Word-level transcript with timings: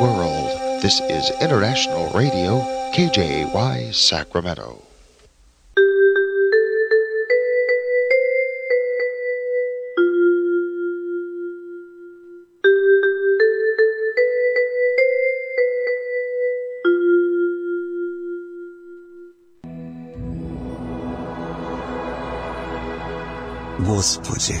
the 0.00 0.02
world. 0.02 0.82
This 0.82 1.00
is 1.00 1.30
International 1.40 2.10
Radio, 2.12 2.60
KJY 2.92 3.94
Sacramento. 3.94 4.82
Господи, 23.84 24.60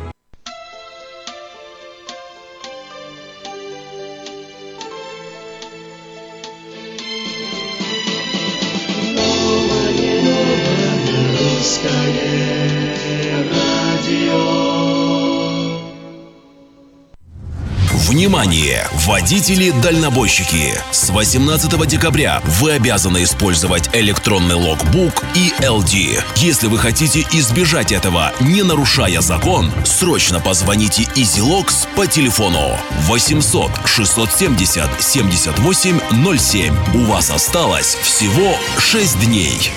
Внимание! 18.21 18.87
Водители-дальнобойщики! 19.07 20.75
С 20.91 21.09
18 21.09 21.87
декабря 21.87 22.39
вы 22.45 22.73
обязаны 22.73 23.23
использовать 23.23 23.89
электронный 23.95 24.53
логбук 24.53 25.23
и 25.33 25.51
LD. 25.59 26.23
Если 26.35 26.67
вы 26.67 26.77
хотите 26.77 27.25
избежать 27.31 27.91
этого, 27.91 28.31
не 28.39 28.61
нарушая 28.61 29.21
закон, 29.21 29.71
срочно 29.85 30.39
позвоните 30.39 31.01
EasyLogs 31.15 31.87
по 31.95 32.05
телефону 32.05 32.77
800 33.07 33.71
670 33.85 35.01
7807. 35.01 36.75
У 36.93 37.05
вас 37.05 37.31
осталось 37.31 37.95
всего 37.95 38.55
6 38.77 39.19
дней. 39.25 39.71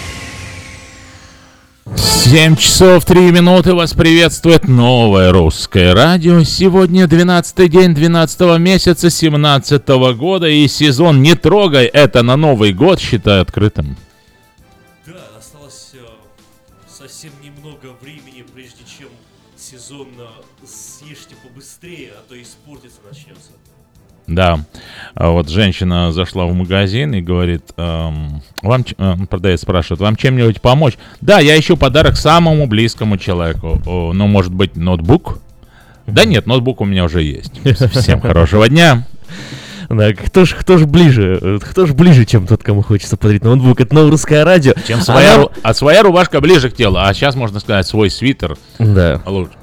7 2.24 2.56
часов 2.56 3.04
3 3.04 3.32
минуты 3.32 3.74
вас 3.74 3.92
приветствует 3.92 4.66
новое 4.66 5.30
русское 5.30 5.92
радио. 5.92 6.42
Сегодня 6.42 7.06
12 7.06 7.70
день 7.70 7.94
12 7.94 8.58
месяца 8.58 9.10
17 9.10 9.88
года 10.16 10.48
и 10.48 10.66
сезон 10.66 11.20
«Не 11.20 11.34
трогай 11.34 11.84
это 11.84 12.22
на 12.22 12.36
Новый 12.36 12.72
год» 12.72 12.98
считаю 12.98 13.42
открытым. 13.42 13.98
Да, 15.06 15.12
осталось 15.38 15.90
э, 15.92 15.98
совсем 16.88 17.32
немного 17.42 17.94
времени, 18.00 18.42
прежде 18.54 18.84
чем 18.84 19.08
сезон 19.58 20.08
э, 20.18 20.66
съешьте 20.66 21.34
побыстрее, 21.42 22.14
а 22.18 22.22
то 22.26 22.40
испортиться 22.40 23.00
начнется. 23.06 23.50
Да. 24.26 24.60
А 25.14 25.30
вот 25.30 25.48
женщина 25.48 26.12
зашла 26.12 26.46
в 26.46 26.54
магазин 26.54 27.14
и 27.14 27.20
говорит, 27.20 27.62
эм, 27.76 28.42
вам, 28.62 28.84
э, 28.96 29.14
продавец 29.28 29.60
спрашивает, 29.62 30.00
вам 30.00 30.16
чем-нибудь 30.16 30.60
помочь? 30.60 30.94
Да, 31.20 31.40
я 31.40 31.58
ищу 31.58 31.76
подарок 31.76 32.16
самому 32.16 32.66
близкому 32.66 33.18
человеку. 33.18 33.80
О, 33.86 34.12
ну, 34.12 34.26
может 34.26 34.52
быть, 34.52 34.76
ноутбук? 34.76 35.38
Да 36.06 36.24
нет, 36.24 36.46
ноутбук 36.46 36.80
у 36.80 36.84
меня 36.84 37.04
уже 37.04 37.22
есть. 37.22 37.52
Всем 37.92 38.20
хорошего 38.20 38.68
дня. 38.68 39.04
Да, 39.96 40.12
кто 40.12 40.44
ж, 40.44 40.54
кто 40.58 40.78
ж 40.78 40.86
ближе? 40.86 41.60
Кто 41.62 41.86
ж 41.86 41.92
ближе, 41.94 42.24
чем 42.24 42.46
тот, 42.46 42.62
кому 42.62 42.82
хочется 42.82 43.16
подарить 43.16 43.44
ноутбук? 43.44 43.80
Это 43.80 43.94
новое 43.94 44.10
русское 44.10 44.44
радио. 44.44 44.72
Чем 44.86 45.00
своя, 45.00 45.34
а, 45.34 45.38
ру... 45.38 45.50
а 45.62 45.74
своя 45.74 46.02
рубашка 46.02 46.40
ближе 46.40 46.70
к 46.70 46.74
телу, 46.74 46.98
а 46.98 47.12
сейчас 47.14 47.34
можно 47.34 47.60
сказать 47.60 47.86
свой 47.86 48.10
свитер. 48.10 48.56
Да. 48.78 49.20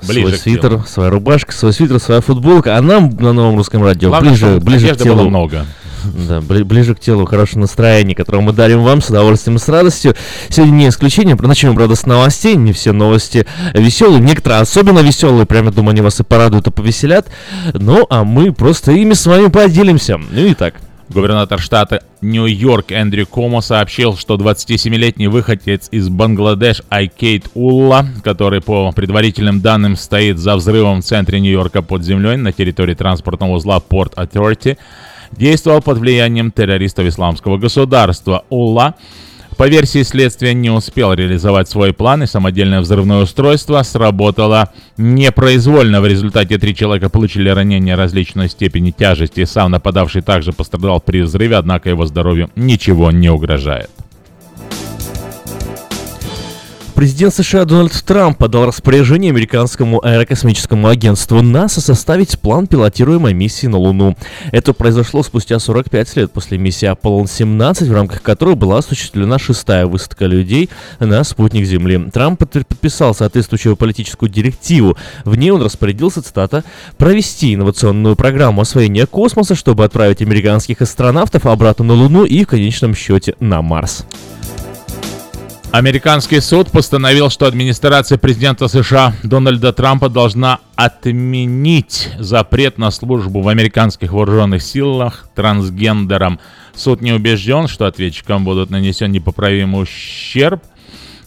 Ближе 0.07 0.27
свой 0.27 0.37
свитер, 0.37 0.69
телу. 0.69 0.83
своя 0.87 1.09
рубашка, 1.09 1.51
свой 1.51 1.73
свитер, 1.73 1.99
своя 1.99 2.21
футболка. 2.21 2.77
А 2.77 2.81
нам 2.81 3.09
на 3.19 3.33
новом 3.33 3.57
русском 3.57 3.83
радио 3.83 4.09
Главное, 4.09 4.31
ближе, 4.31 4.59
ближе 4.59 4.95
к 4.95 4.97
телу. 4.97 5.17
было 5.17 5.29
много. 5.29 5.65
Да, 6.27 6.41
ближе 6.41 6.95
к 6.95 6.99
телу, 6.99 7.25
хорошее 7.25 7.61
настроение, 7.61 8.15
которое 8.15 8.41
мы 8.41 8.53
дарим 8.53 8.83
вам 8.83 9.01
с 9.01 9.09
удовольствием 9.09 9.57
и 9.57 9.59
с 9.59 9.67
радостью. 9.67 10.15
Сегодня 10.49 10.73
не 10.73 10.87
исключение, 10.89 11.35
начнем, 11.35 11.75
правда, 11.75 11.95
с 11.95 12.05
новостей. 12.05 12.55
Не 12.55 12.73
все 12.73 12.91
новости 12.91 13.45
веселые, 13.73 14.21
некоторые 14.21 14.61
особенно 14.61 14.99
веселые, 14.99 15.45
прямо, 15.45 15.71
думаю, 15.71 15.91
они 15.91 16.01
вас 16.01 16.19
и 16.19 16.23
порадуют, 16.23 16.67
и 16.67 16.71
повеселят. 16.71 17.27
Ну, 17.73 18.05
а 18.09 18.23
мы 18.23 18.53
просто 18.53 18.91
ими 18.91 19.13
с 19.13 19.25
вами 19.25 19.47
поделимся. 19.47 20.17
Ну 20.17 20.45
и 20.45 20.53
так. 20.53 20.75
Губернатор 21.13 21.59
штата 21.59 22.03
Нью-Йорк 22.21 22.93
Эндрю 22.93 23.27
Комо 23.27 23.59
сообщил, 23.59 24.15
что 24.15 24.35
27-летний 24.35 25.27
выходец 25.27 25.89
из 25.91 26.07
Бангладеш 26.07 26.83
Айкейт 26.87 27.49
Улла, 27.53 28.05
который 28.23 28.61
по 28.61 28.93
предварительным 28.93 29.59
данным 29.59 29.97
стоит 29.97 30.37
за 30.37 30.55
взрывом 30.55 31.01
в 31.01 31.05
центре 31.05 31.41
Нью-Йорка 31.41 31.81
под 31.81 32.03
землей 32.03 32.37
на 32.37 32.53
территории 32.53 32.93
транспортного 32.93 33.55
узла 33.55 33.81
Порт 33.81 34.13
Authority, 34.13 34.77
действовал 35.31 35.81
под 35.81 35.97
влиянием 35.97 36.51
террористов 36.51 37.07
исламского 37.07 37.57
государства. 37.57 38.45
Улла 38.49 38.95
По 39.57 39.67
версии 39.67 40.01
следствия, 40.03 40.53
не 40.53 40.69
успел 40.69 41.13
реализовать 41.13 41.69
свой 41.69 41.93
план, 41.93 42.23
и 42.23 42.25
самодельное 42.25 42.81
взрывное 42.81 43.23
устройство 43.23 43.83
сработало 43.83 44.71
непроизвольно. 44.97 46.01
В 46.01 46.07
результате 46.07 46.57
три 46.57 46.75
человека 46.75 47.09
получили 47.09 47.49
ранения 47.49 47.95
различной 47.95 48.49
степени 48.49 48.91
тяжести. 48.91 49.45
Сам 49.45 49.71
нападавший 49.71 50.21
также 50.21 50.51
пострадал 50.51 50.99
при 50.99 51.21
взрыве, 51.21 51.57
однако 51.57 51.89
его 51.89 52.05
здоровью 52.05 52.49
ничего 52.55 53.11
не 53.11 53.29
угрожает. 53.29 53.89
Президент 57.01 57.33
США 57.33 57.65
Дональд 57.65 57.93
Трамп 58.05 58.37
подал 58.37 58.67
распоряжение 58.67 59.31
американскому 59.31 60.05
аэрокосмическому 60.05 60.87
агентству 60.87 61.41
НАСА 61.41 61.81
составить 61.81 62.37
план 62.37 62.67
пилотируемой 62.67 63.33
миссии 63.33 63.65
на 63.65 63.77
Луну. 63.77 64.15
Это 64.51 64.71
произошло 64.73 65.23
спустя 65.23 65.57
45 65.57 66.15
лет 66.17 66.31
после 66.31 66.59
миссии 66.59 66.85
Аполлон-17, 66.85 67.85
в 67.85 67.91
рамках 67.91 68.21
которой 68.21 68.53
была 68.53 68.77
осуществлена 68.77 69.39
шестая 69.39 69.87
высадка 69.87 70.27
людей 70.27 70.69
на 70.99 71.23
спутник 71.23 71.65
Земли. 71.65 72.07
Трамп 72.13 72.37
подписал 72.37 73.15
соответствующую 73.15 73.75
политическую 73.75 74.29
директиву. 74.29 74.95
В 75.25 75.35
ней 75.35 75.49
он 75.49 75.63
распорядился, 75.63 76.21
цитата, 76.21 76.63
«провести 76.99 77.55
инновационную 77.55 78.15
программу 78.15 78.61
освоения 78.61 79.07
космоса, 79.07 79.55
чтобы 79.55 79.85
отправить 79.85 80.21
американских 80.21 80.83
астронавтов 80.83 81.47
обратно 81.47 81.83
на 81.83 81.93
Луну 81.95 82.25
и 82.25 82.43
в 82.43 82.47
конечном 82.47 82.93
счете 82.93 83.33
на 83.39 83.63
Марс». 83.63 84.05
Американский 85.71 86.41
суд 86.41 86.69
постановил, 86.69 87.29
что 87.29 87.45
администрация 87.45 88.17
президента 88.17 88.67
США 88.67 89.13
Дональда 89.23 89.71
Трампа 89.71 90.09
должна 90.09 90.59
отменить 90.75 92.09
запрет 92.19 92.77
на 92.77 92.91
службу 92.91 93.41
в 93.41 93.47
американских 93.47 94.11
вооруженных 94.11 94.61
силах 94.63 95.29
трансгендерам. 95.33 96.41
Суд 96.75 97.01
не 97.01 97.13
убежден, 97.13 97.69
что 97.69 97.85
ответчикам 97.85 98.43
будут 98.43 98.69
нанесен 98.69 99.13
непоправимый 99.13 99.83
ущерб, 99.83 100.61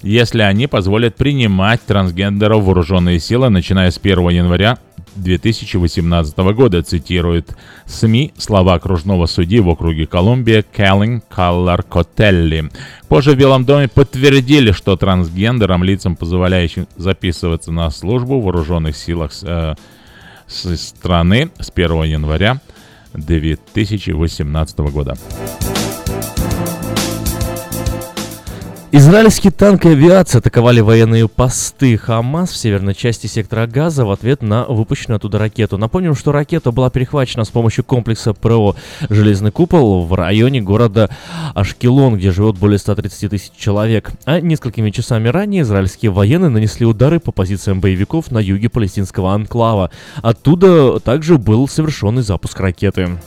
если 0.03 0.43
они 0.43 0.67
позволят 0.67 1.17
принимать 1.17 1.81
трансгендеров 1.87 2.61
в 2.61 2.67
вооруженные 2.67 3.21
силы, 3.21 3.49
начиная 3.49 3.91
с 3.91 3.97
1 3.97 4.29
января 4.29 4.77
2018 5.15 6.37
года, 6.55 6.83
цитирует 6.83 7.57
СМИ 7.87 8.33
слова 8.37 8.75
окружного 8.75 9.27
судьи 9.27 9.61
в 9.61 9.69
округе 9.69 10.07
Колумбия 10.07 10.63
Кэллин 10.63 11.23
Каллар 11.23 11.83
Котелли. 11.83 12.71
Позже 13.09 13.33
в 13.33 13.37
Белом 13.37 13.65
доме 13.65 13.89
подтвердили, 13.89 14.73
что 14.73 14.97
трансгендерам, 14.97 15.85
лицам, 15.85 16.17
позволяющим 16.17 16.87
записываться 16.97 17.73
на 17.73 17.91
службу 17.91 18.41
в 18.41 18.45
вооруженных 18.45 18.97
силах 18.97 19.33
э, 19.43 19.75
страны 20.47 21.51
с 21.59 21.71
1 21.75 22.03
января 22.05 22.61
2018 23.15 24.79
года. 24.79 25.17
Израильские 28.97 29.51
танки 29.51 29.89
и 29.89 29.91
авиация 29.91 30.39
атаковали 30.39 30.79
военные 30.79 31.27
посты 31.27 31.97
Хамас 31.97 32.53
в 32.53 32.57
северной 32.57 32.95
части 32.95 33.27
сектора 33.27 33.67
Газа 33.67 34.05
в 34.05 34.11
ответ 34.13 34.41
на 34.41 34.67
выпущенную 34.67 35.17
оттуда 35.17 35.41
ракету. 35.41 35.79
Напомним, 35.79 36.15
что 36.15 36.31
ракета 36.31 36.71
была 36.71 36.91
перехвачена 36.91 37.43
с 37.43 37.49
помощью 37.49 37.83
комплекса 37.83 38.35
ПРО 38.35 38.77
«Железный 39.11 39.51
купол» 39.51 40.07
в 40.07 40.15
районе 40.15 40.63
города 40.63 41.11
Ашкелон, 41.57 42.19
где 42.19 42.31
живет 42.31 42.57
более 42.57 42.79
130 42.79 43.31
тысяч 43.31 43.51
человек. 43.59 44.13
А 44.27 44.41
несколькими 44.41 44.93
часами 44.93 45.27
ранее 45.27 45.63
израильские 45.63 46.13
военные 46.13 46.51
нанесли 46.51 46.87
удары 46.87 47.19
по 47.19 47.33
позициям 47.33 47.81
боевиков 47.81 48.31
на 48.31 48.39
юге 48.39 48.69
палестинского 48.69 49.35
анклава. 49.35 49.91
Оттуда 50.23 51.01
также 51.01 51.37
был 51.37 51.67
совершенный 51.67 52.23
запуск 52.23 52.61
ракеты. 52.61 53.19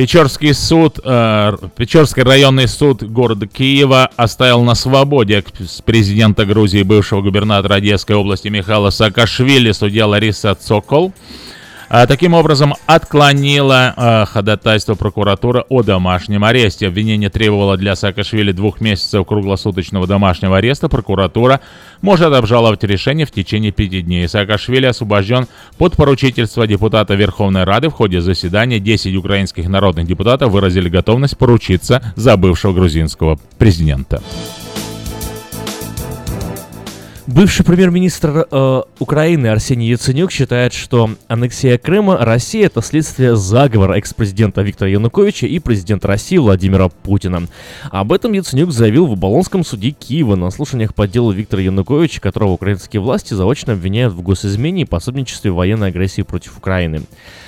Печорский 0.00 0.54
суд, 0.54 0.98
э, 1.04 1.56
Печорский 1.76 2.22
районный 2.22 2.66
суд 2.68 3.02
города 3.02 3.46
Киева 3.46 4.08
оставил 4.16 4.62
на 4.62 4.74
свободе 4.74 5.44
президента 5.84 6.46
Грузии, 6.46 6.82
бывшего 6.82 7.20
губернатора 7.20 7.74
Одесской 7.74 8.16
области 8.16 8.48
Михаила 8.48 8.88
Саакашвили, 8.88 9.72
судья 9.72 10.06
Лариса 10.06 10.54
Цокол. 10.54 11.12
А, 11.92 12.06
таким 12.06 12.34
образом, 12.34 12.74
отклонила 12.86 13.92
а, 13.96 14.24
ходатайство 14.24 14.94
прокуратуры 14.94 15.64
о 15.68 15.82
домашнем 15.82 16.44
аресте. 16.44 16.86
Обвинение 16.86 17.30
требовало 17.30 17.76
для 17.76 17.96
Саакашвили 17.96 18.52
двух 18.52 18.80
месяцев 18.80 19.26
круглосуточного 19.26 20.06
домашнего 20.06 20.58
ареста. 20.58 20.88
Прокуратура 20.88 21.60
может 22.00 22.32
обжаловать 22.32 22.84
решение 22.84 23.26
в 23.26 23.32
течение 23.32 23.72
пяти 23.72 24.02
дней. 24.02 24.28
Саакашвили 24.28 24.86
освобожден 24.86 25.48
под 25.78 25.96
поручительство 25.96 26.64
депутата 26.64 27.14
Верховной 27.16 27.64
Рады. 27.64 27.88
В 27.88 27.94
ходе 27.94 28.20
заседания 28.20 28.78
10 28.78 29.16
украинских 29.16 29.68
народных 29.68 30.06
депутатов 30.06 30.52
выразили 30.52 30.88
готовность 30.88 31.36
поручиться 31.36 32.12
за 32.14 32.36
бывшего 32.36 32.72
грузинского 32.72 33.36
президента. 33.58 34.22
Бывший 37.26 37.64
премьер-министр 37.64 38.46
э, 38.50 38.82
Украины 38.98 39.48
Арсений 39.48 39.88
Яценюк 39.88 40.32
считает, 40.32 40.72
что 40.72 41.10
аннексия 41.28 41.76
Крыма 41.76 42.16
России 42.16 42.64
это 42.64 42.80
следствие 42.82 43.36
заговора 43.36 43.94
экс-президента 43.94 44.62
Виктора 44.62 44.90
Януковича 44.90 45.46
и 45.46 45.58
президента 45.58 46.08
России 46.08 46.38
Владимира 46.38 46.88
Путина. 46.88 47.46
Об 47.90 48.12
этом 48.12 48.32
Яценюк 48.32 48.72
заявил 48.72 49.06
в 49.06 49.12
Оболонском 49.12 49.64
суде 49.64 49.90
Киева 49.90 50.34
на 50.34 50.50
слушаниях 50.50 50.94
по 50.94 51.06
делу 51.06 51.30
Виктора 51.30 51.62
Януковича, 51.62 52.20
которого 52.20 52.52
украинские 52.52 53.00
власти 53.00 53.34
заочно 53.34 53.74
обвиняют 53.74 54.14
в 54.14 54.22
госизмене 54.22 54.82
и 54.82 54.86
пособничестве 54.86 55.50
военной 55.50 55.88
агрессии 55.88 56.22
против 56.22 56.56
Украины. 56.56 57.02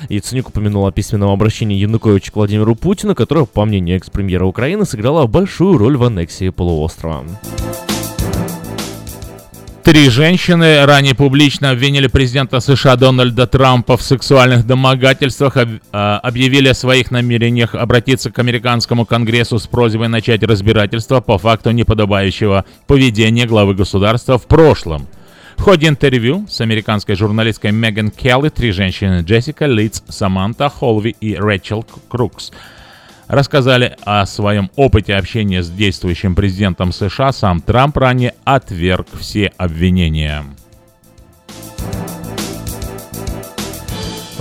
Яценюк 0.09 0.51
упомянул 0.51 0.87
о 0.87 0.93
письменном 0.93 1.31
обращении 1.31 1.79
Януковича 1.79 2.31
к 2.31 2.37
Владимиру 2.37 2.75
Путину, 2.75 3.15
которое, 3.15 3.47
по 3.47 3.65
мнению 3.65 3.97
экс-премьера 3.97 4.45
Украины, 4.45 4.85
сыграло 4.85 5.27
большую 5.27 5.79
роль 5.79 5.97
в 5.97 6.05
аннексии 6.05 6.51
полуострова. 6.51 7.25
Три 9.85 10.09
женщины 10.11 10.87
ранее 10.87 11.13
публично 11.13 11.71
обвинили 11.71 12.07
президента 12.07 12.61
США 12.61 12.95
Дональда 12.95 13.49
Трампа 13.49 13.97
в 13.97 14.03
сексуальных 14.03 14.65
домогательствах, 14.65 15.57
а, 15.91 16.21
объявили 16.23 16.69
о 16.69 16.75
своих 16.75 17.11
намерениях 17.11 17.75
обратиться 17.75 18.31
к 18.31 18.39
американскому 18.39 19.05
конгрессу 19.05 19.59
с 19.59 19.67
просьбой 19.67 20.07
начать 20.07 20.45
разбирательство 20.45 21.21
по 21.21 21.37
факту 21.37 21.73
неподобающего 21.73 22.65
поведения 22.87 23.45
главы 23.45 23.75
государства 23.75 24.39
в 24.39 24.47
прошлом. 24.47 25.09
В 25.57 25.63
ходе 25.63 25.89
интервью 25.89 26.47
с 26.49 26.61
американской 26.61 27.17
журналисткой 27.17 27.73
Меган 27.73 28.13
Келли 28.13 28.51
три 28.51 28.71
женщины 28.71 29.23
Джессика 29.23 29.67
Литц, 29.67 30.01
Саманта 30.09 30.69
Холви 30.69 31.17
и 31.21 31.35
Рэчел 31.35 31.85
Крукс– 32.09 32.53
рассказали 33.33 33.97
о 34.05 34.27
своем 34.27 34.71
опыте 34.77 35.15
общения 35.15 35.63
с 35.63 35.71
действующим 35.71 36.35
президентом 36.35 36.93
США. 36.93 37.33
Сам 37.33 37.61
Трамп 37.61 37.97
ранее 37.97 38.35
отверг 38.45 39.09
все 39.19 39.53
обвинения. 39.57 40.45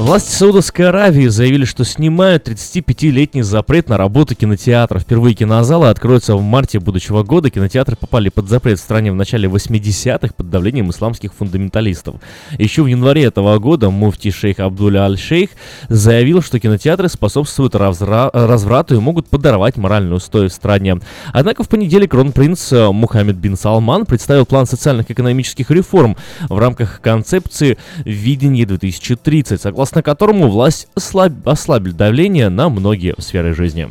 Власти 0.01 0.31
Саудовской 0.31 0.89
Аравии 0.89 1.27
заявили, 1.27 1.63
что 1.63 1.85
снимают 1.85 2.47
35-летний 2.47 3.43
запрет 3.43 3.87
на 3.87 3.97
работу 3.97 4.33
кинотеатров. 4.33 5.03
Впервые 5.03 5.35
кинозалы 5.35 5.89
откроются 5.89 6.35
в 6.35 6.41
марте 6.41 6.79
будущего 6.79 7.21
года. 7.21 7.51
Кинотеатры 7.51 7.95
попали 7.95 8.29
под 8.29 8.49
запрет 8.49 8.79
в 8.79 8.81
стране 8.81 9.11
в 9.11 9.15
начале 9.15 9.47
80-х 9.47 10.33
под 10.35 10.49
давлением 10.49 10.89
исламских 10.89 11.35
фундаменталистов. 11.35 12.15
Еще 12.57 12.81
в 12.81 12.87
январе 12.87 13.25
этого 13.25 13.59
года 13.59 13.91
муфти 13.91 14.31
шейх 14.31 14.59
Абдулля 14.59 15.03
Аль-Шейх 15.03 15.51
заявил, 15.87 16.41
что 16.41 16.59
кинотеатры 16.59 17.07
способствуют 17.07 17.75
разра- 17.75 18.31
разврату 18.33 18.95
и 18.95 18.99
могут 18.99 19.27
подорвать 19.27 19.77
моральную 19.77 20.15
устой 20.15 20.47
в 20.47 20.51
стране. 20.51 20.99
Однако 21.31 21.61
в 21.61 21.69
понедельник 21.69 22.09
кронпринц 22.09 22.73
э, 22.73 22.91
Мухаммед 22.91 23.35
бин 23.35 23.55
Салман 23.55 24.07
представил 24.07 24.47
план 24.47 24.65
социальных 24.65 25.11
и 25.11 25.13
экономических 25.13 25.69
реформ 25.69 26.17
в 26.49 26.57
рамках 26.57 27.01
концепции 27.01 27.77
«Видение 28.03 28.65
2030», 28.65 29.59
согласно 29.59 29.90
согласно 29.91 30.03
которому 30.03 30.49
власть 30.49 30.87
ослаб... 30.95 31.33
ослабит 31.45 31.97
давление 31.97 32.47
на 32.47 32.69
многие 32.69 33.13
сферы 33.19 33.53
жизни. 33.53 33.89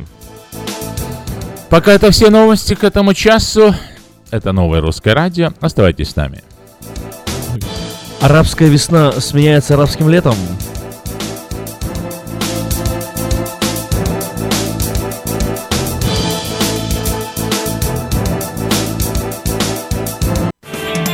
Пока 1.69 1.91
это 1.91 2.09
все 2.09 2.31
новости 2.31 2.73
к 2.73 2.83
этому 2.83 3.13
часу. 3.13 3.75
Это 4.31 4.51
новое 4.51 4.81
русское 4.81 5.13
радио. 5.13 5.53
Оставайтесь 5.61 6.09
с 6.09 6.15
нами. 6.15 6.43
Арабская 8.19 8.67
весна 8.67 9.11
сменяется 9.11 9.75
арабским 9.75 10.09
летом. 10.09 10.35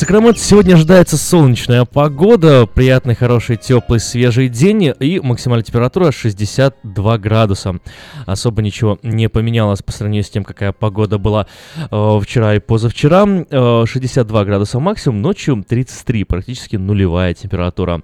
Сакраменто 0.00 0.40
сегодня 0.40 0.76
ожидается 0.76 1.18
солнечная 1.18 1.84
погода, 1.84 2.64
приятный, 2.64 3.14
хороший, 3.14 3.58
теплый, 3.58 4.00
свежий 4.00 4.48
день 4.48 4.94
и 4.98 5.20
максимальная 5.20 5.62
температура 5.62 6.10
62 6.10 7.18
градуса. 7.18 7.80
Особо 8.24 8.62
ничего 8.62 8.98
не 9.02 9.28
поменялось 9.28 9.82
по 9.82 9.92
сравнению 9.92 10.24
с 10.24 10.30
тем, 10.30 10.42
какая 10.42 10.72
погода 10.72 11.18
была 11.18 11.46
э, 11.90 12.20
вчера 12.22 12.54
и 12.54 12.60
позавчера. 12.60 13.26
Э, 13.50 13.84
62 13.86 14.44
градуса 14.46 14.80
максимум, 14.80 15.20
ночью 15.20 15.62
33, 15.68 16.24
практически 16.24 16.76
нулевая 16.76 17.34
температура. 17.34 18.00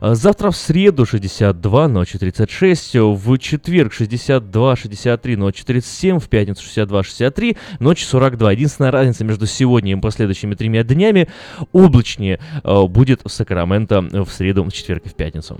Э, 0.00 0.14
завтра 0.16 0.50
в 0.50 0.56
среду 0.56 1.06
62, 1.06 1.86
ночью 1.86 2.18
36, 2.18 2.96
в 2.96 3.38
четверг 3.38 3.92
62, 3.92 4.74
63, 4.74 5.36
ночью 5.36 5.64
37, 5.64 6.18
в 6.18 6.28
пятницу 6.28 6.64
62, 6.64 7.04
63, 7.04 7.56
ночью 7.78 8.08
42. 8.08 8.50
Единственная 8.50 8.90
разница 8.90 9.24
между 9.24 9.46
сегодня 9.46 9.92
и 9.92 10.00
последующими 10.00 10.56
тремя 10.56 10.82
днями 10.82 11.28
облачнее 11.72 12.40
э, 12.62 12.82
будет 12.86 13.20
в 13.24 13.28
Сакраменто 13.30 14.00
в 14.00 14.28
среду, 14.30 14.64
в 14.64 14.72
четверг 14.72 15.06
и 15.06 15.08
в 15.08 15.14
пятницу. 15.14 15.58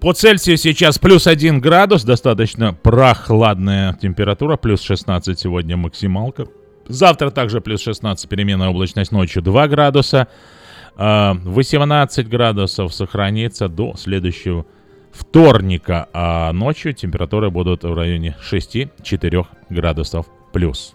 По 0.00 0.12
Цельсию 0.12 0.56
сейчас 0.56 0.98
плюс 0.98 1.26
1 1.26 1.60
градус, 1.60 2.04
достаточно 2.04 2.72
прохладная 2.72 3.98
температура, 4.00 4.56
плюс 4.56 4.80
16 4.82 5.38
сегодня 5.38 5.76
максималка. 5.76 6.46
Завтра 6.86 7.30
также 7.30 7.60
плюс 7.60 7.82
16, 7.82 8.28
переменная 8.28 8.68
облачность 8.68 9.10
ночью 9.10 9.42
2 9.42 9.68
градуса. 9.68 10.28
Э, 10.96 11.32
18 11.34 12.28
градусов 12.28 12.94
сохранится 12.94 13.68
до 13.68 13.96
следующего 13.96 14.66
вторника, 15.12 16.08
а 16.12 16.52
ночью 16.52 16.94
температуры 16.94 17.50
будут 17.50 17.82
в 17.82 17.92
районе 17.92 18.36
6-4 18.40 19.46
градусов 19.68 20.26
плюс. 20.52 20.94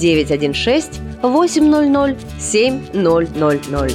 916 0.00 1.00
800 1.22 2.16
7000. 2.38 3.94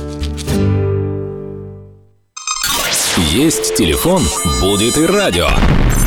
Есть 3.32 3.76
телефон, 3.76 4.22
будет 4.62 4.98
и 4.98 5.06
радио. 5.06 5.48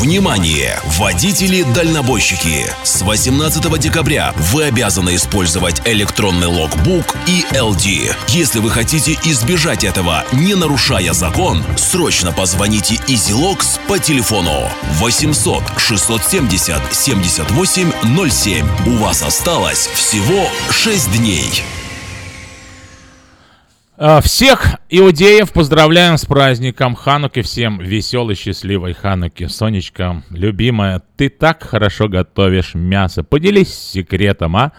Внимание! 0.00 0.80
Водители-дальнобойщики! 0.98 2.64
С 2.82 3.02
18 3.02 3.78
декабря 3.78 4.32
вы 4.52 4.64
обязаны 4.64 5.16
использовать 5.16 5.86
электронный 5.86 6.46
логбук 6.46 7.14
и 7.26 7.44
LD. 7.52 8.14
Если 8.28 8.58
вы 8.58 8.70
хотите 8.70 9.18
избежать 9.24 9.84
этого, 9.84 10.24
не 10.32 10.54
нарушая 10.54 11.12
закон, 11.12 11.62
срочно 11.76 12.32
позвоните 12.32 12.94
EasyLogs 13.06 13.80
по 13.86 13.98
телефону 13.98 14.70
800 14.94 15.62
670 15.76 16.94
78 16.94 17.92
07. 18.30 18.66
У 18.86 18.96
вас 18.96 19.22
осталось 19.22 19.88
всего 19.88 20.48
6 20.70 21.12
дней. 21.18 21.62
А, 24.04 24.20
Всех 24.20 24.80
иудеев 24.90 25.52
поздравляем 25.52 26.18
с 26.18 26.24
праздником 26.24 26.96
Хануки. 26.96 27.40
Всем 27.40 27.78
веселой, 27.78 28.34
счастливой 28.34 28.94
Хануки. 28.94 29.46
Сонечка, 29.46 30.24
любимая, 30.30 31.02
ты 31.16 31.28
так 31.28 31.62
хорошо 31.62 32.08
готовишь 32.08 32.74
мясо. 32.74 33.22
Поделись 33.22 33.72
секретом, 33.72 34.56
а? 34.56 34.72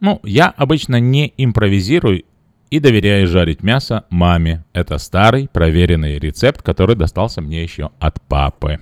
Ну, 0.00 0.20
я 0.22 0.48
обычно 0.56 0.98
не 0.98 1.34
импровизирую 1.36 2.24
и 2.70 2.78
доверяю 2.80 3.26
жарить 3.26 3.62
мясо 3.62 4.06
маме. 4.08 4.64
Это 4.72 4.96
старый 4.96 5.50
проверенный 5.52 6.18
рецепт, 6.18 6.62
который 6.62 6.96
достался 6.96 7.42
мне 7.42 7.62
еще 7.62 7.90
от 7.98 8.22
папы. 8.22 8.80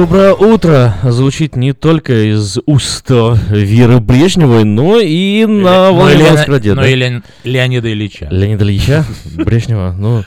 Доброе 0.00 0.32
утро 0.32 0.94
звучит 1.04 1.56
не 1.56 1.74
только 1.74 2.30
из 2.32 2.56
уст 2.64 3.10
Веры 3.10 4.00
Брежневой, 4.00 4.64
но 4.64 4.98
и 4.98 5.44
на 5.44 5.90
Ну, 5.90 5.94
волне 5.96 6.14
и 6.14 6.16
Леона- 6.16 6.30
Москвы-радио, 6.32 6.74
ну, 6.74 6.80
да? 6.80 6.88
и 6.88 6.94
Леон- 6.94 7.22
Леонида 7.44 7.92
Ильича. 7.92 8.26
Леонида 8.30 8.64
Ильича 8.64 9.04
Брежнева, 9.36 9.94
ну... 9.98 10.24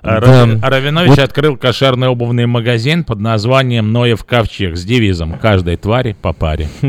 А 0.00 0.20
да. 0.20 0.46
Равинович 0.70 1.10
Вот 1.10 1.18
открыл 1.18 1.58
кошерный 1.58 2.08
обувный 2.08 2.46
магазин 2.46 3.04
под 3.04 3.20
названием 3.20 3.92
«Ноев 3.92 4.24
ковчег» 4.24 4.78
с 4.78 4.84
девизом 4.84 5.34
«Каждой 5.38 5.76
твари 5.76 6.16
по 6.22 6.32
паре». 6.32 6.68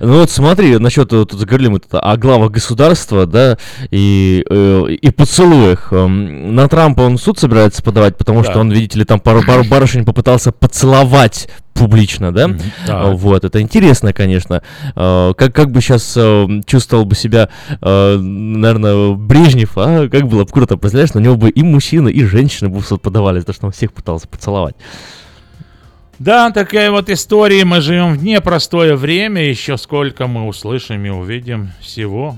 Ну 0.00 0.20
вот 0.20 0.30
смотри, 0.30 0.78
насчет, 0.78 1.12
вот 1.12 1.30
тут 1.30 1.40
заговорили 1.40 1.68
мы 1.68 1.78
тут 1.80 1.90
о 1.94 2.16
главах 2.16 2.50
государства, 2.52 3.26
да, 3.26 3.58
и, 3.90 4.44
э, 4.48 4.86
и 4.90 5.10
поцелуях. 5.10 5.92
Эм, 5.92 6.54
На 6.54 6.68
Трампа 6.68 7.02
он 7.02 7.18
суд 7.18 7.38
собирается 7.38 7.82
подавать, 7.82 8.16
потому 8.16 8.42
что 8.42 8.54
Да. 8.54 8.60
он, 8.60 8.70
видите 8.70 8.98
ли, 8.98 9.04
там 9.04 9.20
пару, 9.20 9.42
пару 9.44 9.64
барышень 9.64 10.04
попытался 10.04 10.52
поцеловать 10.52 11.48
публично, 11.74 12.32
да? 12.32 12.48
да. 12.48 12.56
А, 12.88 13.10
Вот, 13.12 13.44
это 13.44 13.60
интересно, 13.60 14.12
конечно. 14.12 14.62
Э, 14.94 15.32
Как, 15.36 15.54
как 15.54 15.70
бы 15.70 15.80
сейчас 15.80 16.18
чувствовал 16.66 17.04
бы 17.04 17.14
себя, 17.14 17.48
наверное, 17.80 19.14
Брежнев, 19.14 19.72
а? 19.76 20.08
Как 20.08 20.26
было 20.28 20.44
бы 20.44 20.50
круто, 20.50 20.76
представляешь, 20.76 21.14
на 21.14 21.20
него 21.20 21.36
бы 21.36 21.50
и 21.50 21.62
мужчина, 21.62 22.08
и 22.08 22.24
женщина 22.24 22.70
бы 22.70 22.80
в 22.80 22.86
суд 22.86 23.02
подавали, 23.02 23.40
за 23.40 23.46
то, 23.46 23.52
что 23.52 23.66
он 23.66 23.72
всех 23.72 23.92
пытался 23.92 24.28
поцеловать. 24.28 24.74
Да, 26.18 26.50
такая 26.50 26.90
вот 26.90 27.08
история. 27.08 27.64
Мы 27.64 27.80
живем 27.80 28.14
в 28.14 28.22
непростое 28.22 28.94
время. 28.94 29.42
Еще 29.48 29.76
сколько 29.76 30.26
мы 30.26 30.46
услышим 30.46 31.04
и 31.04 31.08
увидим 31.08 31.70
всего. 31.80 32.36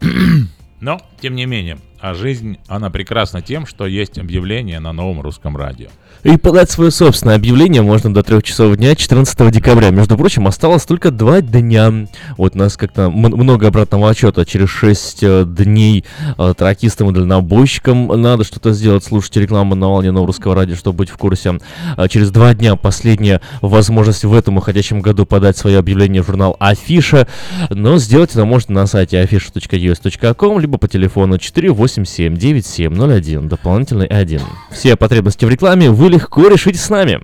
Но, 0.80 1.00
тем 1.20 1.34
не 1.34 1.46
менее, 1.46 1.78
а 2.00 2.14
жизнь, 2.14 2.58
она 2.66 2.90
прекрасна 2.90 3.42
тем, 3.42 3.66
что 3.66 3.86
есть 3.86 4.18
объявление 4.18 4.80
на 4.80 4.92
новом 4.92 5.20
русском 5.20 5.56
радио. 5.56 5.88
И 6.24 6.36
подать 6.38 6.70
свое 6.70 6.90
собственное 6.90 7.36
объявление 7.36 7.82
можно 7.82 8.14
до 8.14 8.22
3 8.22 8.42
часов 8.42 8.74
дня 8.76 8.96
14 8.96 9.50
декабря. 9.50 9.90
Между 9.90 10.16
прочим, 10.16 10.46
осталось 10.46 10.86
только 10.86 11.10
два 11.10 11.42
дня. 11.42 12.06
Вот 12.38 12.56
у 12.56 12.58
нас 12.58 12.78
как-то 12.78 13.10
много 13.10 13.68
обратного 13.68 14.08
отчета. 14.08 14.46
Через 14.46 14.70
6 14.70 15.52
дней 15.52 16.06
э, 16.38 16.54
тракистам 16.56 17.10
и 17.10 17.12
дальнобойщикам 17.12 18.06
надо 18.22 18.44
что-то 18.44 18.72
сделать. 18.72 19.04
Слушайте 19.04 19.42
рекламу 19.42 19.74
на 19.74 19.88
волне 19.88 20.12
нового 20.12 20.28
русского 20.28 20.54
радио, 20.54 20.76
чтобы 20.76 20.96
быть 20.96 21.10
в 21.10 21.18
курсе. 21.18 21.58
А 21.98 22.08
через 22.08 22.30
два 22.30 22.54
дня 22.54 22.76
последняя 22.76 23.42
возможность 23.60 24.24
в 24.24 24.32
этом 24.32 24.56
уходящем 24.56 25.02
году 25.02 25.26
подать 25.26 25.58
свое 25.58 25.78
объявление 25.78 26.22
в 26.22 26.26
журнал 26.26 26.56
Афиша. 26.58 27.28
Но 27.68 27.98
сделать 27.98 28.30
это 28.30 28.46
можно 28.46 28.72
на 28.72 28.86
сайте 28.86 29.22
afisha.us.com, 29.22 30.58
либо 30.58 30.78
по 30.78 30.88
телефону 30.88 31.36
487-9701, 31.36 33.46
дополнительный 33.46 34.06
1. 34.06 34.40
Все 34.70 34.96
потребности 34.96 35.44
в 35.44 35.50
рекламе 35.50 35.90
вы 35.90 36.13
легко 36.14 36.48
решите 36.48 36.78
с 36.78 36.90
нами. 36.90 37.20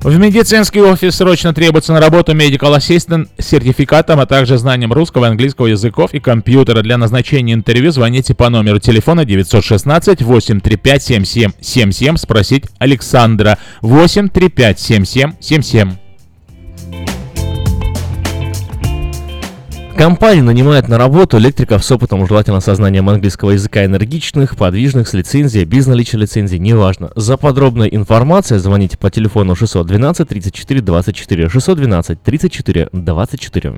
В 0.00 0.16
медицинский 0.16 0.80
офис 0.80 1.16
срочно 1.16 1.52
требуется 1.52 1.92
на 1.92 2.00
работу 2.00 2.32
medical 2.32 2.76
assistant 2.76 3.28
с 3.36 3.46
сертификатом, 3.46 4.20
а 4.20 4.26
также 4.26 4.56
знанием 4.56 4.92
русского 4.92 5.24
и 5.24 5.28
английского 5.28 5.66
языков 5.66 6.14
и 6.14 6.20
компьютера. 6.20 6.82
Для 6.82 6.98
назначения 6.98 7.52
интервью 7.52 7.90
звоните 7.90 8.32
по 8.32 8.48
номеру 8.48 8.78
телефона 8.78 9.24
916 9.24 10.22
835 10.22 11.02
7777 11.02 12.16
спросить 12.16 12.64
Александра. 12.78 13.58
835 13.82 14.78
Компания 19.98 20.42
нанимает 20.42 20.86
на 20.86 20.96
работу 20.96 21.38
электриков 21.38 21.84
с 21.84 21.90
опытом, 21.90 22.24
желательно 22.24 22.60
со 22.60 22.76
знанием 22.76 23.08
английского 23.08 23.50
языка, 23.50 23.84
энергичных, 23.84 24.56
подвижных, 24.56 25.08
с 25.08 25.12
лицензией, 25.12 25.64
без 25.64 25.88
наличия 25.88 26.18
лицензии, 26.18 26.56
неважно. 26.56 27.10
За 27.16 27.36
подробной 27.36 27.88
информацией 27.90 28.60
звоните 28.60 28.96
по 28.96 29.10
телефону 29.10 29.56
612 29.56 30.28
34 30.28 30.80
24 30.82 31.48
612 31.48 32.22
34 32.22 32.88
24. 32.92 33.74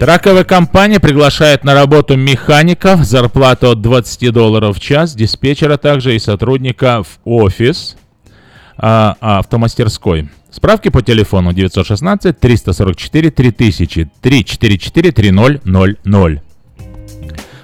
Траковая 0.00 0.44
компания 0.44 1.00
приглашает 1.00 1.64
на 1.64 1.74
работу 1.74 2.16
механиков, 2.16 3.04
зарплата 3.04 3.72
от 3.72 3.82
20 3.82 4.32
долларов 4.32 4.78
в 4.78 4.80
час, 4.80 5.14
диспетчера 5.14 5.76
также 5.76 6.16
и 6.16 6.18
сотрудника 6.18 7.02
в 7.02 7.18
офис 7.26 7.98
а, 8.78 9.18
а, 9.20 9.40
автомастерской. 9.40 10.30
Справки 10.54 10.88
по 10.88 11.02
телефону 11.02 11.52
916 11.52 12.38
344 12.38 13.30
3000 13.32 14.08
344 14.20 15.10
3000. 15.10 16.40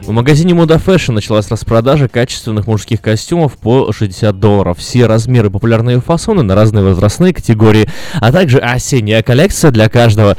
В 0.00 0.10
магазине 0.10 0.54
Moda 0.54 0.84
Fashion 0.84 1.12
началась 1.12 1.48
распродажа 1.48 2.08
качественных 2.08 2.66
мужских 2.66 3.00
костюмов 3.00 3.56
по 3.58 3.92
60 3.92 4.40
долларов. 4.40 4.78
Все 4.78 5.06
размеры, 5.06 5.50
популярные 5.50 6.00
фасоны 6.00 6.42
на 6.42 6.56
разные 6.56 6.82
возрастные 6.82 7.32
категории, 7.32 7.88
а 8.14 8.32
также 8.32 8.58
осенняя 8.58 9.22
коллекция 9.22 9.70
для 9.70 9.88
каждого 9.88 10.36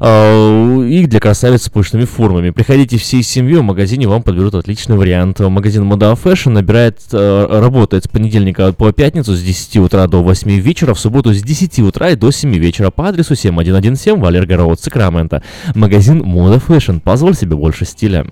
и 0.00 1.06
для 1.06 1.20
красавиц 1.20 1.64
с 1.64 1.68
пышными 1.68 2.04
формами. 2.04 2.50
Приходите 2.50 2.98
всей 2.98 3.22
семьей, 3.22 3.58
в 3.58 3.62
магазине 3.62 4.06
вам 4.06 4.22
подберут 4.22 4.54
отличный 4.54 4.96
вариант. 4.96 5.40
Магазин 5.40 5.90
Moda 5.90 6.18
Fashion 6.20 6.50
набирает, 6.50 6.98
э, 7.12 7.46
работает 7.60 8.04
с 8.04 8.08
понедельника 8.08 8.72
по 8.72 8.92
пятницу 8.92 9.34
с 9.34 9.42
10 9.42 9.78
утра 9.78 10.06
до 10.06 10.22
8 10.22 10.58
вечера, 10.58 10.94
в 10.94 11.00
субботу 11.00 11.32
с 11.32 11.42
10 11.42 11.82
утра 11.82 12.10
и 12.10 12.16
до 12.16 12.30
7 12.30 12.52
вечера 12.54 12.90
по 12.90 13.08
адресу 13.08 13.34
7117 13.34 14.20
Валерго 14.20 14.56
Роуд, 14.56 14.80
Сакраменто. 14.80 15.42
Магазин 15.74 16.22
Moda 16.22 16.62
Fashion. 16.64 17.00
Позволь 17.00 17.34
себе 17.34 17.56
больше 17.56 17.84
стиля. 17.84 18.26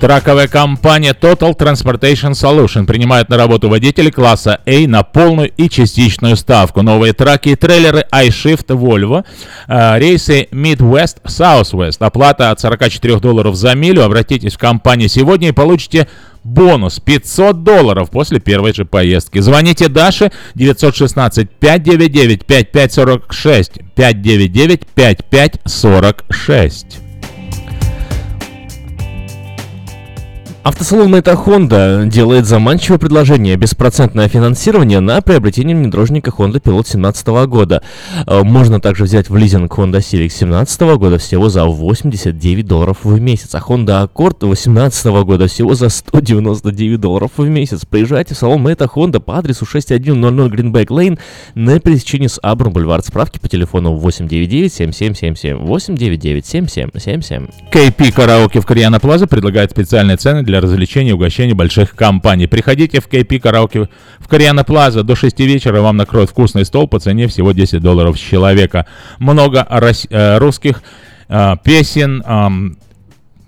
Траковая 0.00 0.46
компания 0.46 1.16
Total 1.18 1.56
Transportation 1.56 2.32
Solution 2.32 2.84
принимает 2.84 3.30
на 3.30 3.38
работу 3.38 3.70
водителей 3.70 4.10
класса 4.10 4.60
A 4.66 4.86
на 4.86 5.02
полную 5.02 5.50
и 5.56 5.70
частичную 5.70 6.36
ставку. 6.36 6.82
Новые 6.82 7.14
траки 7.14 7.48
и 7.48 7.56
трейлеры 7.56 8.04
iShift 8.12 8.66
Volvo, 8.66 9.24
э, 9.66 9.98
рейсы 9.98 10.48
Midwest 10.52 11.22
Southwest. 11.24 11.96
Оплата 12.00 12.50
от 12.50 12.60
44 12.60 13.20
долларов 13.20 13.56
за 13.56 13.74
милю. 13.74 14.04
Обратитесь 14.04 14.52
в 14.52 14.58
компанию 14.58 15.08
сегодня 15.08 15.48
и 15.48 15.52
получите 15.52 16.08
бонус 16.44 17.00
500 17.00 17.64
долларов 17.64 18.10
после 18.10 18.38
первой 18.38 18.74
же 18.74 18.84
поездки. 18.84 19.38
Звоните 19.38 19.88
Даше 19.88 20.30
916 20.54 21.48
599 21.58 22.44
5546 22.44 23.72
599 23.94 24.86
5546. 24.94 27.05
Автосалон 30.66 31.12
Мэйта 31.12 31.34
Honda 31.34 32.08
делает 32.08 32.44
заманчивое 32.44 32.98
предложение 32.98 33.54
беспроцентное 33.54 34.26
финансирование 34.26 34.98
на 34.98 35.20
приобретение 35.20 35.76
внедорожника 35.76 36.30
Honda 36.30 36.60
Pilot 36.60 36.90
2017 36.90 37.26
года. 37.46 37.82
Э, 38.26 38.42
Можно 38.42 38.80
также 38.80 39.04
взять 39.04 39.30
в 39.30 39.36
лизинг 39.36 39.72
Honda 39.78 39.98
Civic 39.98 40.26
2017 40.26 40.80
года 40.98 41.18
всего 41.18 41.48
за 41.50 41.66
89 41.66 42.66
долларов 42.66 43.04
в 43.04 43.20
месяц, 43.20 43.54
а 43.54 43.58
Honda 43.58 44.10
Accord 44.10 44.40
2018 44.40 45.06
года 45.22 45.46
всего 45.46 45.76
за 45.76 45.88
199 45.88 46.98
долларов 46.98 47.30
в 47.36 47.48
месяц. 47.48 47.84
Приезжайте 47.84 48.34
в 48.34 48.38
салон 48.38 48.60
Мэйта 48.60 48.86
Honda 48.86 49.20
по 49.20 49.38
адресу 49.38 49.66
6100 49.66 50.48
Greenback 50.48 50.86
Lane 50.86 51.20
на 51.54 51.78
пересечении 51.78 52.26
с 52.26 52.40
Абрам 52.42 52.72
Бульвар. 52.72 53.02
Справки 53.02 53.38
по 53.38 53.48
телефону 53.48 53.92
899 53.92 54.74
7777 54.74 55.58
899 55.58 56.44
7777. 56.44 57.46
KP 57.72 58.12
Караоке 58.12 58.60
в 58.60 58.66
Кориана 58.66 58.98
Плаза 58.98 59.28
предлагает 59.28 59.70
специальные 59.70 60.16
цены 60.16 60.42
для 60.42 60.55
развлечений 60.60 61.10
и 61.10 61.12
угощений 61.12 61.54
больших 61.54 61.94
компаний. 61.94 62.46
Приходите 62.46 63.00
в 63.00 63.08
KP 63.08 63.38
Караоке 63.38 63.88
в 64.18 64.28
Кориана 64.28 64.64
Плаза 64.64 65.02
до 65.02 65.14
6 65.14 65.38
вечера, 65.40 65.80
вам 65.80 65.96
накроют 65.96 66.30
вкусный 66.30 66.64
стол 66.64 66.88
по 66.88 66.98
цене 66.98 67.26
всего 67.28 67.52
10 67.52 67.80
долларов 67.82 68.18
с 68.18 68.20
человека. 68.20 68.86
Много 69.18 69.66
рос- 69.70 70.06
э, 70.10 70.38
русских 70.38 70.82
э, 71.28 71.54
песен, 71.64 72.22
ам, 72.26 72.76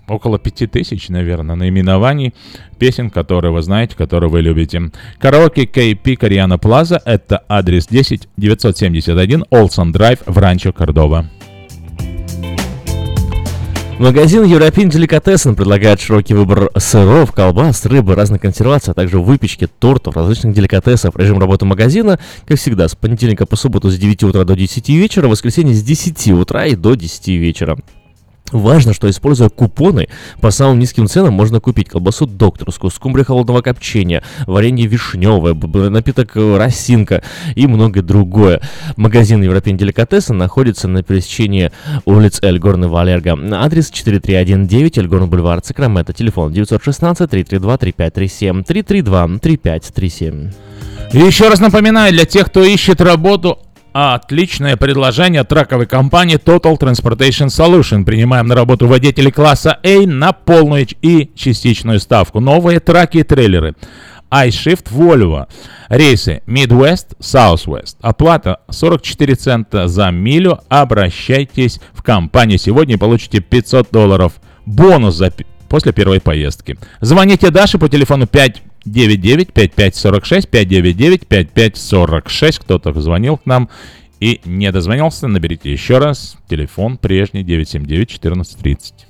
около 0.07 0.39
5000, 0.39 1.09
наверное, 1.09 1.55
наименований 1.55 2.33
песен, 2.79 3.09
которые 3.09 3.51
вы 3.51 3.61
знаете, 3.61 3.95
которые 3.95 4.29
вы 4.29 4.41
любите. 4.41 4.91
Караоке 5.19 5.63
KP 5.65 6.15
Кориана 6.15 6.57
Плаза– 6.57 7.01
это 7.05 7.43
адрес 7.47 7.87
10 7.87 8.27
971 8.37 9.45
Олсон 9.49 9.91
Драйв 9.91 10.19
в 10.25 10.37
Ранчо 10.37 10.71
Кордова. 10.73 11.25
Магазин 13.99 14.45
European 14.45 14.89
Delicatessen 14.89 15.55
предлагает 15.55 15.99
широкий 15.99 16.33
выбор 16.33 16.71
сыров, 16.77 17.33
колбас, 17.33 17.85
рыбы, 17.85 18.15
разных 18.15 18.39
консерваций, 18.39 18.91
а 18.91 18.93
также 18.93 19.19
выпечки, 19.19 19.67
тортов, 19.67 20.15
различных 20.15 20.53
деликатесов. 20.53 21.17
Режим 21.17 21.37
работы 21.37 21.65
магазина, 21.65 22.17
как 22.47 22.57
всегда, 22.57 22.87
с 22.87 22.95
понедельника 22.95 23.45
по 23.45 23.57
субботу 23.57 23.89
с 23.89 23.97
9 23.97 24.23
утра 24.23 24.45
до 24.45 24.55
10 24.55 24.87
вечера, 24.87 25.27
воскресенье 25.27 25.75
с 25.75 25.83
10 25.83 26.29
утра 26.29 26.65
и 26.65 26.77
до 26.77 26.95
10 26.95 27.27
вечера. 27.27 27.77
Важно, 28.51 28.93
что 28.93 29.09
используя 29.09 29.49
купоны, 29.49 30.07
по 30.41 30.51
самым 30.51 30.79
низким 30.79 31.07
ценам 31.07 31.33
можно 31.33 31.59
купить 31.59 31.89
колбасу 31.89 32.25
докторскую, 32.25 32.91
скумбрию 32.91 33.25
холодного 33.25 33.61
копчения, 33.61 34.23
варенье 34.47 34.87
вишневое, 34.87 35.53
напиток 35.89 36.31
э, 36.35 36.57
росинка 36.57 37.21
и 37.55 37.67
многое 37.67 38.03
другое. 38.03 38.61
Магазин 38.95 39.43
Европейн 39.43 39.75
Деликатеса 39.77 40.33
находится 40.33 40.87
на 40.87 41.03
пересечении 41.03 41.71
улиц 42.05 42.39
Эльгорн 42.41 42.85
и 42.85 42.87
Валерго. 42.87 43.37
Адрес 43.55 43.91
4319 43.91 44.97
Эльгорн 44.97 45.29
Бульвар, 45.29 45.61
Сакраменто. 45.63 46.13
Телефон 46.13 46.51
916-332-3537. 46.53 48.65
332-3537. 48.65 50.53
И 51.13 51.17
еще 51.17 51.49
раз 51.49 51.59
напоминаю, 51.59 52.13
для 52.13 52.25
тех, 52.25 52.47
кто 52.47 52.63
ищет 52.63 53.01
работу, 53.01 53.59
отличное 53.93 54.77
предложение 54.77 55.41
от 55.41 55.49
траковой 55.49 55.85
компании 55.85 56.37
Total 56.37 56.77
Transportation 56.77 57.47
Solution. 57.47 58.05
Принимаем 58.05 58.47
на 58.47 58.55
работу 58.55 58.87
водителей 58.87 59.31
класса 59.31 59.79
А 59.83 60.05
на 60.05 60.33
полную 60.33 60.87
и 61.01 61.31
частичную 61.35 61.99
ставку. 61.99 62.39
Новые 62.39 62.79
траки 62.79 63.17
и 63.17 63.23
трейлеры. 63.23 63.75
iShift 64.31 64.87
Volvo. 64.91 65.47
Рейсы 65.89 66.41
Midwest, 66.45 67.17
Southwest. 67.19 67.95
Оплата 68.01 68.59
44 68.69 69.35
цента 69.35 69.87
за 69.87 70.11
милю. 70.11 70.59
Обращайтесь 70.69 71.79
в 71.93 72.03
компанию 72.03 72.59
сегодня 72.59 72.95
и 72.95 72.97
получите 72.97 73.39
500 73.39 73.87
долларов. 73.91 74.33
Бонус 74.65 75.15
за, 75.15 75.33
после 75.67 75.93
первой 75.93 76.21
поездки. 76.21 76.77
Звоните 77.01 77.49
Даше 77.49 77.79
по 77.79 77.89
телефону 77.89 78.27
599-5546, 78.89 80.49
599-5546. 80.49 82.61
Кто-то 82.61 82.99
звонил 82.99 83.37
к 83.37 83.45
нам 83.45 83.69
и 84.19 84.41
не 84.45 84.71
дозвонился. 84.71 85.27
Наберите 85.27 85.71
еще 85.71 85.99
раз. 85.99 86.37
Телефон 86.47 86.97
прежний 86.97 87.43
979-1430. 87.43 89.08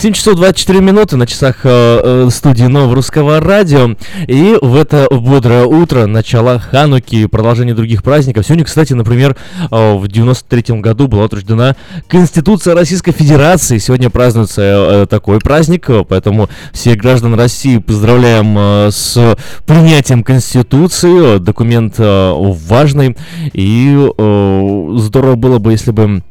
7 0.00 0.12
часов 0.12 0.36
24 0.36 0.80
минуты 0.80 1.16
на 1.16 1.26
часах 1.26 1.56
э, 1.64 1.68
э, 2.04 2.28
студии 2.30 2.62
Нового 2.62 2.94
Русского 2.94 3.40
Радио. 3.40 3.96
И 4.28 4.56
в 4.62 4.76
это 4.76 5.08
бодрое 5.10 5.64
утро, 5.64 6.06
начало 6.06 6.60
Хануки, 6.60 7.26
продолжение 7.26 7.74
других 7.74 8.04
праздников. 8.04 8.46
Сегодня, 8.46 8.64
кстати, 8.64 8.92
например, 8.92 9.36
э, 9.72 9.94
в 9.96 10.06
93 10.06 10.80
году 10.80 11.08
была 11.08 11.24
утверждена 11.24 11.74
Конституция 12.06 12.76
Российской 12.76 13.10
Федерации. 13.10 13.78
Сегодня 13.78 14.08
празднуется 14.08 14.62
э, 14.62 15.06
такой 15.10 15.40
праздник, 15.40 15.90
э, 15.90 16.04
поэтому 16.08 16.48
все 16.72 16.94
граждан 16.94 17.34
России 17.34 17.78
поздравляем 17.78 18.56
э, 18.56 18.90
с 18.92 19.36
принятием 19.66 20.22
Конституции. 20.22 21.38
Э, 21.38 21.38
Документ 21.40 21.96
э, 21.98 22.32
важный. 22.36 23.16
И 23.52 23.96
э, 24.16 24.88
здорово 24.96 25.34
было 25.34 25.58
бы, 25.58 25.72
если 25.72 25.90
бы 25.90 26.22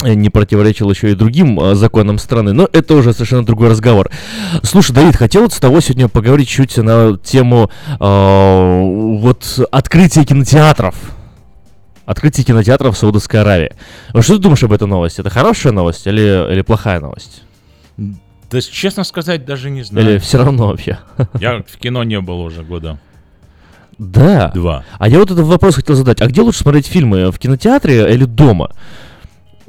не 0.00 0.30
противоречил 0.30 0.90
еще 0.90 1.12
и 1.12 1.14
другим 1.14 1.58
э, 1.60 1.74
законам 1.74 2.18
страны, 2.18 2.52
но 2.52 2.68
это 2.72 2.94
уже 2.94 3.12
совершенно 3.12 3.44
другой 3.44 3.68
разговор. 3.68 4.10
Слушай, 4.62 4.92
Давид, 4.92 5.16
хотел 5.16 5.50
с 5.50 5.58
тобой 5.58 5.82
сегодня 5.82 6.08
поговорить 6.08 6.48
чуть 6.48 6.76
на 6.76 7.16
тему 7.16 7.70
э, 7.88 8.80
вот 9.18 9.68
открытия 9.70 10.24
кинотеатров. 10.24 10.94
Открытие 12.06 12.44
кинотеатров 12.44 12.96
в 12.96 12.98
Саудовской 12.98 13.40
Аравии. 13.40 13.72
Что 14.20 14.36
ты 14.36 14.42
думаешь 14.42 14.62
об 14.62 14.72
этой 14.72 14.86
новости? 14.86 15.20
Это 15.20 15.30
хорошая 15.30 15.72
новость 15.72 16.06
или, 16.06 16.52
или 16.52 16.60
плохая 16.60 17.00
новость? 17.00 17.42
Да, 17.96 18.60
честно 18.60 19.04
сказать, 19.04 19.46
даже 19.46 19.70
не 19.70 19.82
знаю. 19.82 20.06
Или 20.06 20.18
все 20.18 20.38
равно 20.38 20.66
вообще? 20.66 20.98
Я 21.40 21.64
в 21.66 21.78
кино 21.78 22.04
не 22.04 22.20
был 22.20 22.40
уже 22.40 22.62
года. 22.62 22.98
Да. 23.98 24.50
Два. 24.54 24.84
А 24.98 25.08
я 25.08 25.20
вот 25.20 25.30
этот 25.30 25.46
вопрос 25.46 25.76
хотел 25.76 25.94
задать. 25.94 26.20
А 26.20 26.26
где 26.26 26.40
лучше 26.40 26.58
смотреть 26.60 26.86
фильмы? 26.86 27.30
В 27.30 27.38
кинотеатре 27.38 28.12
или 28.12 28.24
дома? 28.24 28.72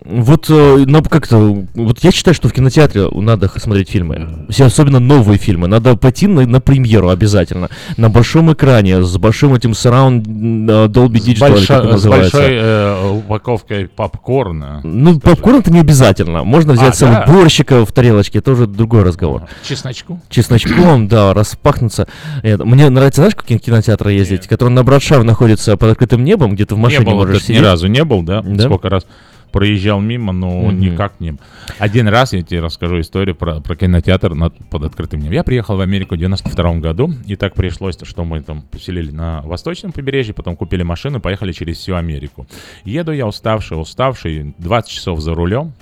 Вот, 0.05 0.45
э, 0.49 0.83
ну, 0.87 1.01
как-то, 1.03 1.65
вот 1.73 1.99
я 2.03 2.11
считаю, 2.11 2.35
что 2.35 2.47
в 2.47 2.53
кинотеатре 2.53 3.09
надо 3.09 3.49
смотреть 3.59 3.89
фильмы. 3.89 4.45
Все, 4.49 4.65
особенно 4.65 4.99
новые 4.99 5.39
фильмы. 5.39 5.67
Надо 5.67 5.95
пойти 5.97 6.27
на, 6.27 6.45
на 6.45 6.61
премьеру 6.61 7.09
обязательно. 7.09 7.69
На 7.97 8.09
большом 8.09 8.53
экране, 8.53 9.03
с 9.03 9.17
большим 9.17 9.53
этим 9.55 9.71
surround 9.71 10.21
э, 10.25 10.87
Dolby 10.87 11.17
С, 11.19 11.27
Digital, 11.27 11.53
большо- 11.53 11.67
как 11.67 11.77
это 11.79 11.87
с 11.87 11.91
называется. 11.93 12.37
большой 12.37 12.55
э, 12.55 13.11
упаковкой 13.17 13.87
попкорна. 13.87 14.81
Ну, 14.83 15.19
попкорн 15.19 15.59
это 15.59 15.71
не 15.71 15.79
обязательно. 15.79 16.43
Можно 16.43 16.73
взять 16.73 16.89
А, 16.93 16.95
целый 16.95 17.13
да? 17.15 17.25
борщика 17.25 17.85
в 17.85 17.91
тарелочке, 17.91 18.39
это 18.39 18.51
уже 18.51 18.67
другой 18.67 19.03
разговор. 19.03 19.43
Чесночку. 19.67 20.21
Чесночком, 20.29 21.07
да, 21.07 21.33
распахнуться. 21.33 22.07
Это, 22.43 22.63
Мне 22.65 22.89
нравится, 22.89 23.21
знаешь, 23.21 23.35
как 23.35 23.45
кинотеатры 23.47 24.11
ездить, 24.13 24.47
который 24.47 24.69
на 24.69 24.83
Братшав 24.83 25.23
находится 25.23 25.77
под 25.77 25.91
открытым 25.91 26.23
небом, 26.23 26.53
где 26.53 26.65
ты 26.65 26.75
в 26.75 26.77
машине 26.77 27.05
не 27.05 27.11
был, 27.11 27.15
можешь 27.15 27.43
сидеть. 27.43 27.61
ни 27.61 27.65
разу 27.65 27.87
не 27.87 28.03
был, 28.03 28.21
да? 28.21 28.41
Да? 28.43 28.65
Сколько 28.65 28.89
раз 28.89 29.05
проезжал 29.51 29.99
мимо, 30.01 30.33
но 30.33 30.61
Мгм. 30.63 30.79
никак 30.79 31.19
не. 31.19 31.35
Один 31.79 32.07
раз 32.07 32.33
я 32.33 32.41
тебе 32.41 32.59
расскажу 32.61 32.99
историю 32.99 33.35
про, 33.35 33.61
про 33.61 33.75
кинотеатр 33.75 34.33
над, 34.35 34.53
под 34.69 34.83
открытым 34.83 35.19
небом. 35.21 35.33
Я 35.33 35.43
приехал 35.43 35.77
в 35.77 35.81
Америку 35.81 36.15
в 36.15 36.17
92 36.17 36.75
году, 36.79 37.13
и 37.25 37.35
так 37.35 37.53
пришлось, 37.55 37.97
что 38.03 38.23
мы 38.25 38.41
там 38.41 38.61
поселили 38.63 39.11
на 39.11 39.41
восточном 39.41 39.91
побережье, 39.91 40.33
потом 40.33 40.55
купили 40.55 40.83
машину, 40.83 41.19
поехали 41.19 41.51
через 41.51 41.77
всю 41.77 41.95
Америку. 41.95 42.47
Еду 42.83 43.11
я 43.11 43.27
уставший, 43.27 43.79
уставший, 43.79 44.53
20 44.57 44.91
часов 44.91 45.19
за 45.21 45.33
рулем, 45.33 45.73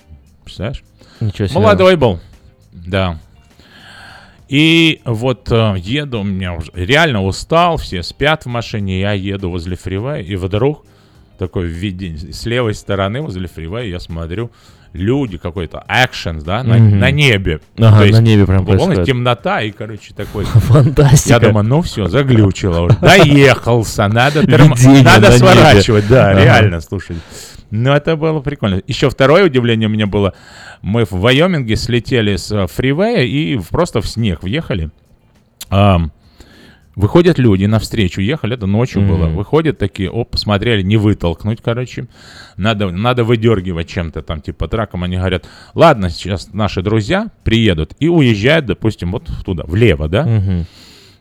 представляешь? 0.44 0.84
Ничего 1.20 1.48
себе. 1.48 1.60
Молодой 1.60 1.96
был, 1.96 2.20
да. 2.72 3.20
И 4.50 5.02
вот 5.06 5.52
э, 5.52 5.76
еду, 5.80 6.20
у 6.20 6.24
меня 6.24 6.54
уже 6.54 6.70
реально 6.74 7.24
устал, 7.24 7.78
все 7.78 8.04
спят 8.04 8.44
в 8.44 8.50
машине, 8.50 9.00
я 9.00 9.14
еду 9.14 9.50
возле 9.50 9.76
фривея, 9.76 10.22
и 10.22 10.36
вдруг 10.36 10.86
такой 11.48 11.68
видение 11.68 12.34
с 12.34 12.46
левой 12.46 12.74
стороны 12.74 13.22
возле 13.22 13.48
фривея 13.48 13.86
я 13.86 14.00
смотрю, 14.00 14.52
люди 14.94 15.38
какой-то 15.38 15.84
экшен, 15.90 16.40
да, 16.40 16.64
на, 16.64 16.78
Мгм. 16.78 17.00
на 17.00 17.12
небе. 17.12 17.60
Ага, 17.78 17.98
То 18.00 18.04
есть, 18.06 18.20
на 18.20 18.24
небе 18.24 18.46
прям 18.46 18.66
происходит. 18.66 19.06
темнота 19.06 19.62
и, 19.62 19.72
короче, 19.72 20.14
такой... 20.14 20.46
Фантастика. 20.46 21.30
Я 21.34 21.40
думаю, 21.40 21.66
ну 21.66 21.82
все, 21.82 22.08
заглючило 22.08 22.82
уже. 22.82 22.98
Доехался, 23.00 24.08
надо, 24.08 24.42
Видение 24.42 25.04
надо 25.04 25.30
на 25.30 25.34
небе. 25.34 25.38
сворачивать, 25.40 26.08
да, 26.08 26.30
Ага. 26.32 26.44
реально, 26.44 26.80
слушай. 26.82 27.18
Ну, 27.72 27.92
это 27.92 28.16
было 28.16 28.40
прикольно. 28.40 28.82
Еще 28.86 29.10
второе 29.10 29.46
удивление 29.46 29.88
у 29.90 29.92
меня 29.92 30.06
было. 30.06 30.34
Мы 30.84 31.06
в 31.06 31.12
Вайоминге 31.14 31.76
слетели 31.76 32.36
с 32.36 32.52
э, 32.52 32.68
фривея 32.68 33.24
и 33.24 33.56
в- 33.58 33.70
просто 33.70 34.00
в 34.00 34.08
снег 34.08 34.44
въехали. 34.44 34.92
Ам, 35.70 36.12
выходят 36.96 37.40
люди 37.40 37.66
навстречу, 37.66 38.22
ехали, 38.22 38.56
это 38.56 38.66
ночью 38.68 39.02
Мгм. 39.02 39.10
было. 39.10 39.28
Выходят 39.28 39.78
такие, 39.78 40.10
оп, 40.10 40.32
посмотрели, 40.32 40.82
не 40.82 40.98
вытолкнуть, 40.98 41.60
короче. 41.64 42.08
Надо, 42.58 42.92
надо 42.92 43.24
выдергивать 43.24 43.88
чем-то 43.90 44.22
там, 44.22 44.42
типа 44.42 44.68
траком. 44.68 45.04
Они 45.04 45.18
говорят, 45.18 45.46
ладно, 45.74 46.10
сейчас 46.10 46.54
наши 46.54 46.82
друзья 46.82 47.28
приедут 47.44 47.94
и 48.00 48.08
уезжают, 48.08 48.66
допустим, 48.66 49.12
вот 49.12 49.30
туда, 49.46 49.64
влево, 49.66 50.08
да? 50.08 50.24
Мгм. 50.26 50.66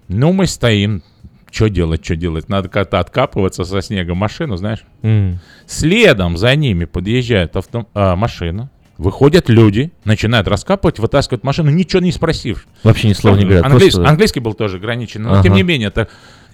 Ну, 0.08 0.32
мы 0.32 0.46
стоим. 0.46 1.02
Что 1.50 1.68
делать, 1.68 2.02
что 2.02 2.16
делать? 2.16 2.48
Надо 2.48 2.70
как-то 2.70 2.98
откапываться 2.98 3.64
со 3.64 3.82
снега 3.82 4.14
машину, 4.14 4.56
знаешь. 4.56 4.84
М. 5.02 5.38
Следом 5.66 6.38
за 6.38 6.56
ними 6.56 6.86
подъезжает 6.86 7.56
авто, 7.56 7.86
а, 7.92 8.16
машина. 8.16 8.70
Выходят 9.02 9.48
люди, 9.48 9.90
начинают 10.04 10.46
раскапывать, 10.46 11.00
вытаскивают 11.00 11.42
машину, 11.42 11.70
ничего 11.70 12.00
не 12.00 12.12
спросив. 12.12 12.66
Вообще 12.84 13.08
ни 13.08 13.12
слова 13.14 13.36
не 13.36 13.44
говорят. 13.44 13.64
Английс- 13.66 13.94
просто- 13.94 14.08
Английский 14.08 14.38
был 14.40 14.54
тоже 14.54 14.76
ограничен, 14.76 15.24
но 15.24 15.32
Ага. 15.34 15.42
тем 15.42 15.54
не 15.54 15.64
менее, 15.64 15.88
это 15.88 16.06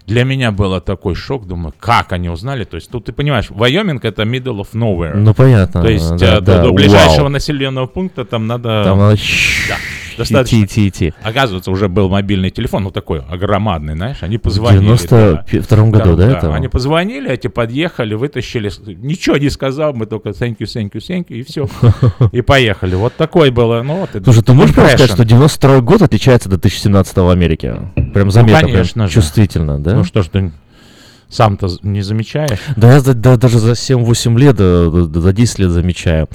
для 0.07 0.25
меня 0.25 0.51
было 0.51 0.81
такой 0.81 1.15
шок. 1.15 1.47
Думаю, 1.47 1.75
как 1.79 2.13
они 2.13 2.31
узнали? 2.31 2.65
То 2.65 2.77
есть 2.77 2.91
тут 2.91 3.05
ты 3.05 3.13
понимаешь, 3.13 3.51
Вайоминг 3.51 4.03
это 4.07 4.23
middle 4.23 4.61
of 4.63 4.69
nowhere. 4.73 5.15
Ну, 5.15 5.35
понятно. 5.35 5.83
То 5.83 5.89
есть 5.89 6.17
да, 6.17 6.37
э, 6.39 6.41
до, 6.41 6.57
да, 6.57 6.63
до 6.63 6.73
ближайшего 6.73 7.25
вау. 7.25 7.29
населенного 7.29 7.87
пункта 7.87 8.25
там 8.25 8.47
надо... 8.47 8.83
Там 8.85 8.99
надо 8.99 9.17
Да, 9.69 9.77
достаточно. 10.19 10.57
идти, 10.57 10.65
идти, 10.65 10.89
идти. 10.89 11.15
Оказывается, 11.23 11.71
уже 11.71 11.89
был 11.89 12.09
мобильный 12.09 12.51
телефон, 12.51 12.85
ну 12.85 12.91
такой 12.91 13.21
огромадный, 13.21 13.95
знаешь, 13.95 14.19
они 14.21 14.37
В 14.39 14.43
позвонили. 14.43 14.85
92 14.85 15.87
году, 15.91 16.17
да, 16.17 16.31
это? 16.31 16.55
Они 16.55 16.69
позвонили, 16.69 17.31
эти 17.31 17.47
подъехали, 17.49 18.15
вытащили, 18.15 18.71
ничего 18.87 19.37
не 19.37 19.51
сказал, 19.51 19.95
мы 19.95 20.07
только 20.07 20.31
thank 20.31 20.59
you, 20.59 20.67
thank 20.67 20.93
you, 20.93 21.01
thank 21.01 21.29
you, 21.29 21.39
и 21.39 21.43
все. 21.43 21.69
И 22.33 22.43
поехали. 22.43 22.95
Вот 22.95 23.15
такой 23.15 23.51
было, 23.51 23.83
ну 23.83 24.01
вот. 24.01 24.11
Слушай, 24.23 24.43
ты 24.43 24.53
можешь 24.53 24.73
сказать, 24.73 25.01
что 25.01 25.25
92 25.25 25.81
год 25.81 26.03
отличается 26.03 26.49
до 26.49 26.57
2017 26.57 27.17
в 27.17 27.29
Америке? 27.29 27.77
Прям 28.13 28.31
заметно, 28.31 28.59
прям 28.59 28.73
конечно 28.73 29.07
же. 29.07 29.15
чувствительно, 29.15 29.79
да? 29.79 29.95
Ну 29.95 30.05
что 30.05 30.23
ж, 30.23 30.29
ты 30.29 30.53
Сам-то 31.31 31.69
не 31.83 32.01
замечаешь? 32.01 32.59
Да 32.77 32.91
я 32.95 33.01
за- 33.01 33.13
да- 33.13 33.37
даже 33.37 33.59
за 33.59 33.73
7-8 33.73 34.39
лет, 34.39 34.57
да, 34.57 34.89
да- 34.89 35.05
да, 35.07 35.21
за 35.21 35.33
10 35.35 35.59
лет 35.59 35.71
замечаю. 35.71 36.27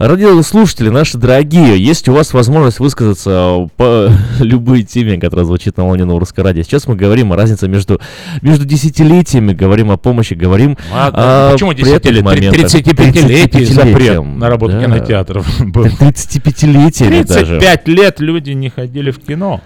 Радиослушатели 0.00 0.88
наши 0.88 1.16
дорогие, 1.16 1.78
есть 1.80 2.08
у 2.08 2.12
вас 2.12 2.32
возможность 2.34 2.80
высказаться 2.80 3.68
по 3.76 4.08
любой 4.40 4.82
теме, 4.82 5.20
которая 5.20 5.46
звучит 5.46 5.76
на 5.76 5.84
волне 5.86 6.04
Новорусской 6.04 6.42
радио. 6.42 6.64
Сейчас 6.64 6.88
мы 6.88 6.96
говорим 6.96 7.32
о 7.32 7.36
разнице 7.36 7.68
между, 7.68 8.00
между 8.40 8.64
десятилетиями, 8.64 9.52
говорим 9.52 9.92
о 9.92 9.96
помощи, 9.96 10.34
говорим 10.34 10.76
Ладно, 10.92 11.50
о 11.50 11.52
почему 11.52 11.70
приятных 11.70 12.02
10 12.02 12.10
лет? 12.16 12.24
моментах. 12.24 12.74
35-летий 12.74 13.64
запрет 13.66 13.94
35-летием, 14.18 14.38
на 14.38 14.48
работу 14.48 14.72
да. 14.72 14.82
кинотеатров 14.84 15.46
был. 15.70 15.84
35-летиями 15.86 17.22
даже. 17.22 17.60
35 17.60 17.88
лет 17.88 18.18
люди 18.20 18.50
не 18.50 18.70
ходили 18.70 19.12
в 19.12 19.20
кино. 19.20 19.60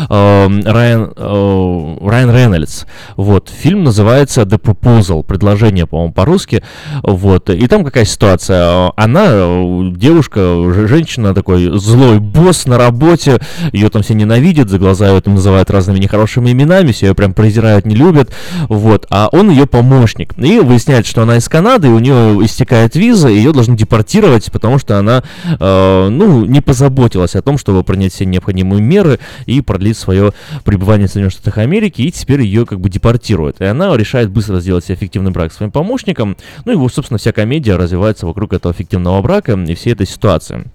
Райан, 0.10 1.13
э, 1.15 1.97
Райан 2.01 2.32
Рейнольдс. 2.36 2.86
Вот, 3.17 3.49
фильм 3.56 3.84
называется 3.84 4.41
The 4.41 4.60
Proposal, 4.60 5.23
предложение, 5.23 5.86
по-моему, 5.86 6.12
по-русски. 6.12 6.63
Вот, 7.03 7.51
и 7.51 7.67
там 7.67 7.86
какая 7.86 8.06
ситуация? 8.06 8.88
Э, 8.88 8.91
Она, 8.97 9.25
э, 9.30 9.91
девушка, 9.95 10.39
женщина, 10.88 11.36
такой 11.36 11.77
злой 11.77 12.17
босс 12.17 12.65
на 12.65 12.80
работе, 12.80 13.38
ее 13.71 13.91
там 13.91 14.01
все 14.01 14.15
ненавидят, 14.15 14.69
за 14.69 14.80
глаза 14.80 15.08
ее 15.08 15.21
там 15.21 15.36
называют 15.36 15.69
разными 15.69 15.99
нехорошими 15.99 16.51
именами, 16.51 16.91
все 16.93 17.06
ее 17.08 17.13
прям 17.13 17.36
презирают, 17.36 17.86
не 17.86 17.95
любят, 18.07 18.31
вот, 18.69 19.05
а 19.09 19.29
он 19.31 19.49
ее 19.49 19.67
помощник. 19.67 20.37
И 20.37 20.59
выясняется, 20.59 21.11
что 21.11 21.23
она 21.23 21.37
из 21.37 21.47
Канады, 21.47 21.89
у 21.89 21.99
нее 21.99 22.45
истекает 22.45 22.95
виза, 22.95 23.27
ее 23.27 23.51
должны 23.51 23.75
депортировать, 23.75 24.51
потому 24.51 24.79
что 24.79 24.97
она, 24.97 25.23
э, 25.59 26.07
ну, 26.09 26.45
не 26.45 26.61
позаботилась 26.61 27.35
о 27.35 27.41
том, 27.41 27.57
чтобы 27.57 27.83
принять 27.83 28.13
все 28.13 28.25
необходимые 28.25 28.81
меры 28.81 29.19
и 29.45 29.61
продлить 29.61 29.97
свое 29.97 30.33
пребывание 30.63 31.07
в 31.07 31.11
Соединенных 31.11 31.33
Штатах 31.33 31.57
Америки, 31.57 32.01
и 32.01 32.11
теперь 32.11 32.41
ее 32.41 32.65
как 32.65 32.79
бы 32.79 32.89
депортируют. 32.89 33.61
И 33.61 33.65
она 33.65 33.95
решает 33.95 34.29
быстро 34.29 34.59
сделать 34.59 34.85
себе 34.85 34.95
фиктивный 34.95 35.31
брак 35.31 35.53
своим 35.53 35.71
помощником, 35.71 36.37
ну 36.65 36.85
и, 36.85 36.89
собственно, 36.89 37.17
вся 37.17 37.31
комедия 37.31 37.75
развивается 37.75 38.25
вокруг 38.25 38.53
этого 38.53 38.73
фиктивного 38.73 39.21
брака 39.21 39.53
и 39.53 39.75
всей 39.75 39.93
этой 39.93 40.07
ситуации. 40.07 40.65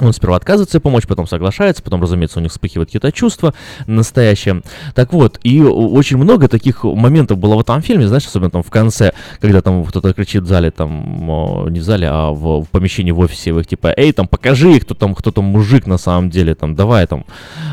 Он 0.00 0.12
сперва 0.12 0.36
отказывается 0.36 0.80
помочь, 0.80 1.06
потом 1.06 1.26
соглашается, 1.26 1.82
потом, 1.82 2.02
разумеется, 2.02 2.38
у 2.38 2.42
них 2.42 2.52
вспыхивают 2.52 2.88
какие-то 2.88 3.12
чувства 3.12 3.54
настоящие. 3.86 4.62
Так 4.94 5.12
вот, 5.12 5.38
и 5.42 5.62
очень 5.62 6.16
много 6.16 6.48
таких 6.48 6.84
моментов 6.84 7.38
было 7.38 7.56
в 7.56 7.60
этом 7.60 7.82
фильме, 7.82 8.06
знаешь, 8.08 8.26
особенно 8.26 8.50
там 8.50 8.62
в 8.62 8.70
конце, 8.70 9.12
когда 9.40 9.60
там 9.60 9.84
кто-то 9.84 10.12
кричит 10.12 10.44
в 10.44 10.46
зале, 10.46 10.70
там, 10.70 11.68
не 11.70 11.80
в 11.80 11.82
зале, 11.82 12.08
а 12.10 12.30
в, 12.30 12.62
в 12.62 12.68
помещении 12.68 13.12
в 13.12 13.18
офисе, 13.18 13.52
в 13.52 13.60
их 13.60 13.66
типа, 13.66 13.92
эй, 13.96 14.12
там, 14.12 14.28
покажи, 14.28 14.78
кто 14.80 14.94
там, 14.94 15.14
кто 15.14 15.30
там 15.30 15.44
мужик 15.44 15.86
на 15.86 15.98
самом 15.98 16.30
деле, 16.30 16.54
там, 16.54 16.74
давай, 16.74 17.06
там, 17.06 17.24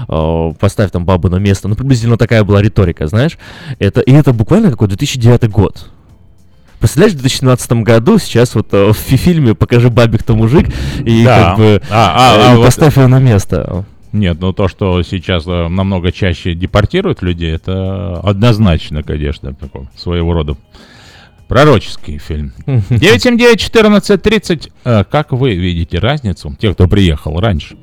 э, 0.07 0.53
поставь 0.59 0.91
там 0.91 1.05
бабу 1.05 1.29
на 1.29 1.37
место. 1.37 1.67
Ну, 1.67 1.75
приблизительно 1.75 2.17
такая 2.17 2.43
была 2.43 2.61
риторика, 2.61 3.07
знаешь. 3.07 3.37
Это, 3.79 4.01
и 4.01 4.11
это 4.11 4.33
буквально 4.33 4.71
какой 4.71 4.87
2009 4.87 5.49
год. 5.49 5.89
Представляешь, 6.79 7.13
в 7.13 7.17
2017 7.19 7.71
году 7.83 8.17
сейчас 8.19 8.55
вот 8.55 8.73
э, 8.73 8.91
в 8.91 8.97
фи- 8.97 9.17
фильме 9.17 9.55
«Покажи 9.55 9.89
бабе, 9.89 10.17
кто 10.17 10.35
мужик» 10.35 10.67
и 11.03 11.23
Да. 11.23 11.49
как 11.49 11.57
бы 11.57 11.81
А, 11.89 12.13
а, 12.15 12.37
э, 12.37 12.49
а 12.49 12.53
и 12.53 12.57
вот- 12.57 12.65
поставь 12.65 12.97
ее 12.97 13.07
на 13.07 13.19
место. 13.19 13.85
Нет, 14.11 14.37
ну 14.39 14.53
то, 14.53 14.67
что 14.67 15.01
сейчас 15.03 15.43
э, 15.47 15.67
намного 15.67 16.11
чаще 16.11 16.53
депортируют 16.53 17.21
людей, 17.21 17.53
это 17.53 18.19
однозначно, 18.23 19.03
конечно, 19.03 19.53
такой 19.53 19.87
своего 19.97 20.33
рода 20.33 20.55
пророческий 21.47 22.17
фильм. 22.17 22.53
979-1430. 22.65 24.71
Э, 24.85 25.03
Как 25.09 25.31
вы 25.31 25.55
видите 25.55 25.99
разницу, 25.99 26.55
те, 26.59 26.73
кто 26.73 26.87
приехал 26.87 27.39
раньше, 27.39 27.77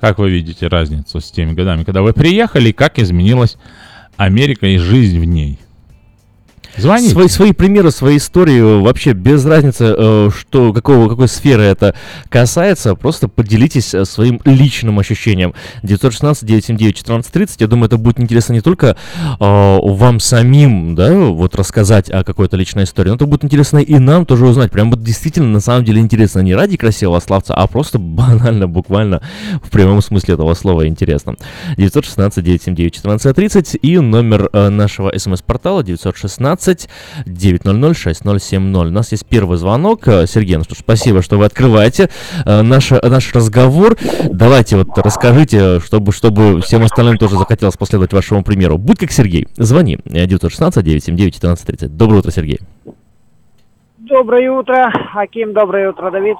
как 0.00 0.18
вы 0.18 0.30
видите 0.30 0.68
разницу 0.68 1.20
с 1.20 1.30
теми 1.30 1.52
годами, 1.52 1.84
когда 1.84 2.02
вы 2.02 2.12
приехали, 2.12 2.72
как 2.72 2.98
изменилась 2.98 3.56
Америка 4.16 4.66
и 4.66 4.78
жизнь 4.78 5.18
в 5.20 5.24
ней? 5.24 5.58
Звоните. 6.76 7.10
Свои, 7.10 7.28
свои 7.28 7.52
примеры, 7.52 7.90
свои 7.90 8.16
истории, 8.16 8.58
э, 8.58 8.80
вообще 8.80 9.12
без 9.12 9.44
разницы, 9.44 9.94
э, 9.96 10.30
что, 10.34 10.72
какого, 10.72 11.08
какой 11.08 11.28
сферы 11.28 11.62
это 11.64 11.94
касается, 12.30 12.94
просто 12.94 13.28
поделитесь 13.28 13.92
э, 13.94 14.06
своим 14.06 14.40
личным 14.44 14.98
ощущением. 14.98 15.54
916-979-1430, 15.82 17.56
я 17.58 17.66
думаю, 17.66 17.86
это 17.86 17.96
будет 17.98 18.20
интересно 18.20 18.52
не 18.54 18.60
только 18.60 18.96
вам 19.38 20.20
самим, 20.20 20.94
да, 20.94 21.14
вот 21.14 21.56
рассказать 21.56 22.10
о 22.10 22.22
какой-то 22.24 22.56
личной 22.56 22.84
истории, 22.84 23.10
но 23.10 23.16
это 23.16 23.26
будет 23.26 23.44
интересно 23.44 23.78
и 23.78 23.98
нам 23.98 24.24
тоже 24.26 24.46
узнать. 24.46 24.70
Прям 24.70 24.90
вот 24.90 25.02
действительно, 25.02 25.48
на 25.48 25.60
самом 25.60 25.84
деле, 25.84 26.00
интересно 26.00 26.40
не 26.40 26.54
ради 26.54 26.76
красивого 26.76 27.18
славца, 27.20 27.54
а 27.54 27.66
просто 27.66 27.98
банально, 27.98 28.68
буквально 28.68 29.22
в 29.62 29.70
прямом 29.70 30.02
смысле 30.02 30.34
этого 30.34 30.52
слова 30.54 30.86
интересно. 30.86 31.34
916-979-1430 31.76 33.78
и 33.78 33.98
номер 33.98 34.48
нашего 34.52 35.12
смс-портала 35.16 35.82
916 35.82 36.61
900 37.26 37.96
6070. 37.96 38.74
У 38.74 38.90
нас 38.90 39.12
есть 39.12 39.26
первый 39.26 39.58
звонок. 39.58 40.06
Э, 40.06 40.26
Сергей, 40.26 40.56
ну 40.56 40.64
что 40.64 40.74
ж, 40.74 40.78
спасибо, 40.78 41.22
что 41.22 41.38
вы 41.38 41.44
открываете 41.44 42.08
э, 42.44 42.62
наш, 42.62 42.90
наш 42.90 43.34
разговор. 43.34 43.96
Давайте 44.30 44.76
вот 44.76 44.88
расскажите, 44.96 45.80
чтобы, 45.80 46.12
чтобы 46.12 46.60
всем 46.62 46.82
остальным 46.82 47.18
тоже 47.18 47.36
захотелось 47.36 47.76
последовать 47.76 48.12
вашему 48.12 48.42
примеру. 48.44 48.78
Будь 48.78 48.98
как 48.98 49.12
Сергей, 49.12 49.48
звони. 49.56 49.98
Э, 50.04 50.26
916 50.26 50.84
979 50.84 51.36
1430. 51.36 51.96
Доброе 51.96 52.18
утро, 52.18 52.30
Сергей. 52.30 52.60
Доброе 53.98 54.50
утро, 54.50 54.92
Аким, 55.14 55.52
доброе 55.54 55.90
утро, 55.90 56.10
Давид. 56.10 56.36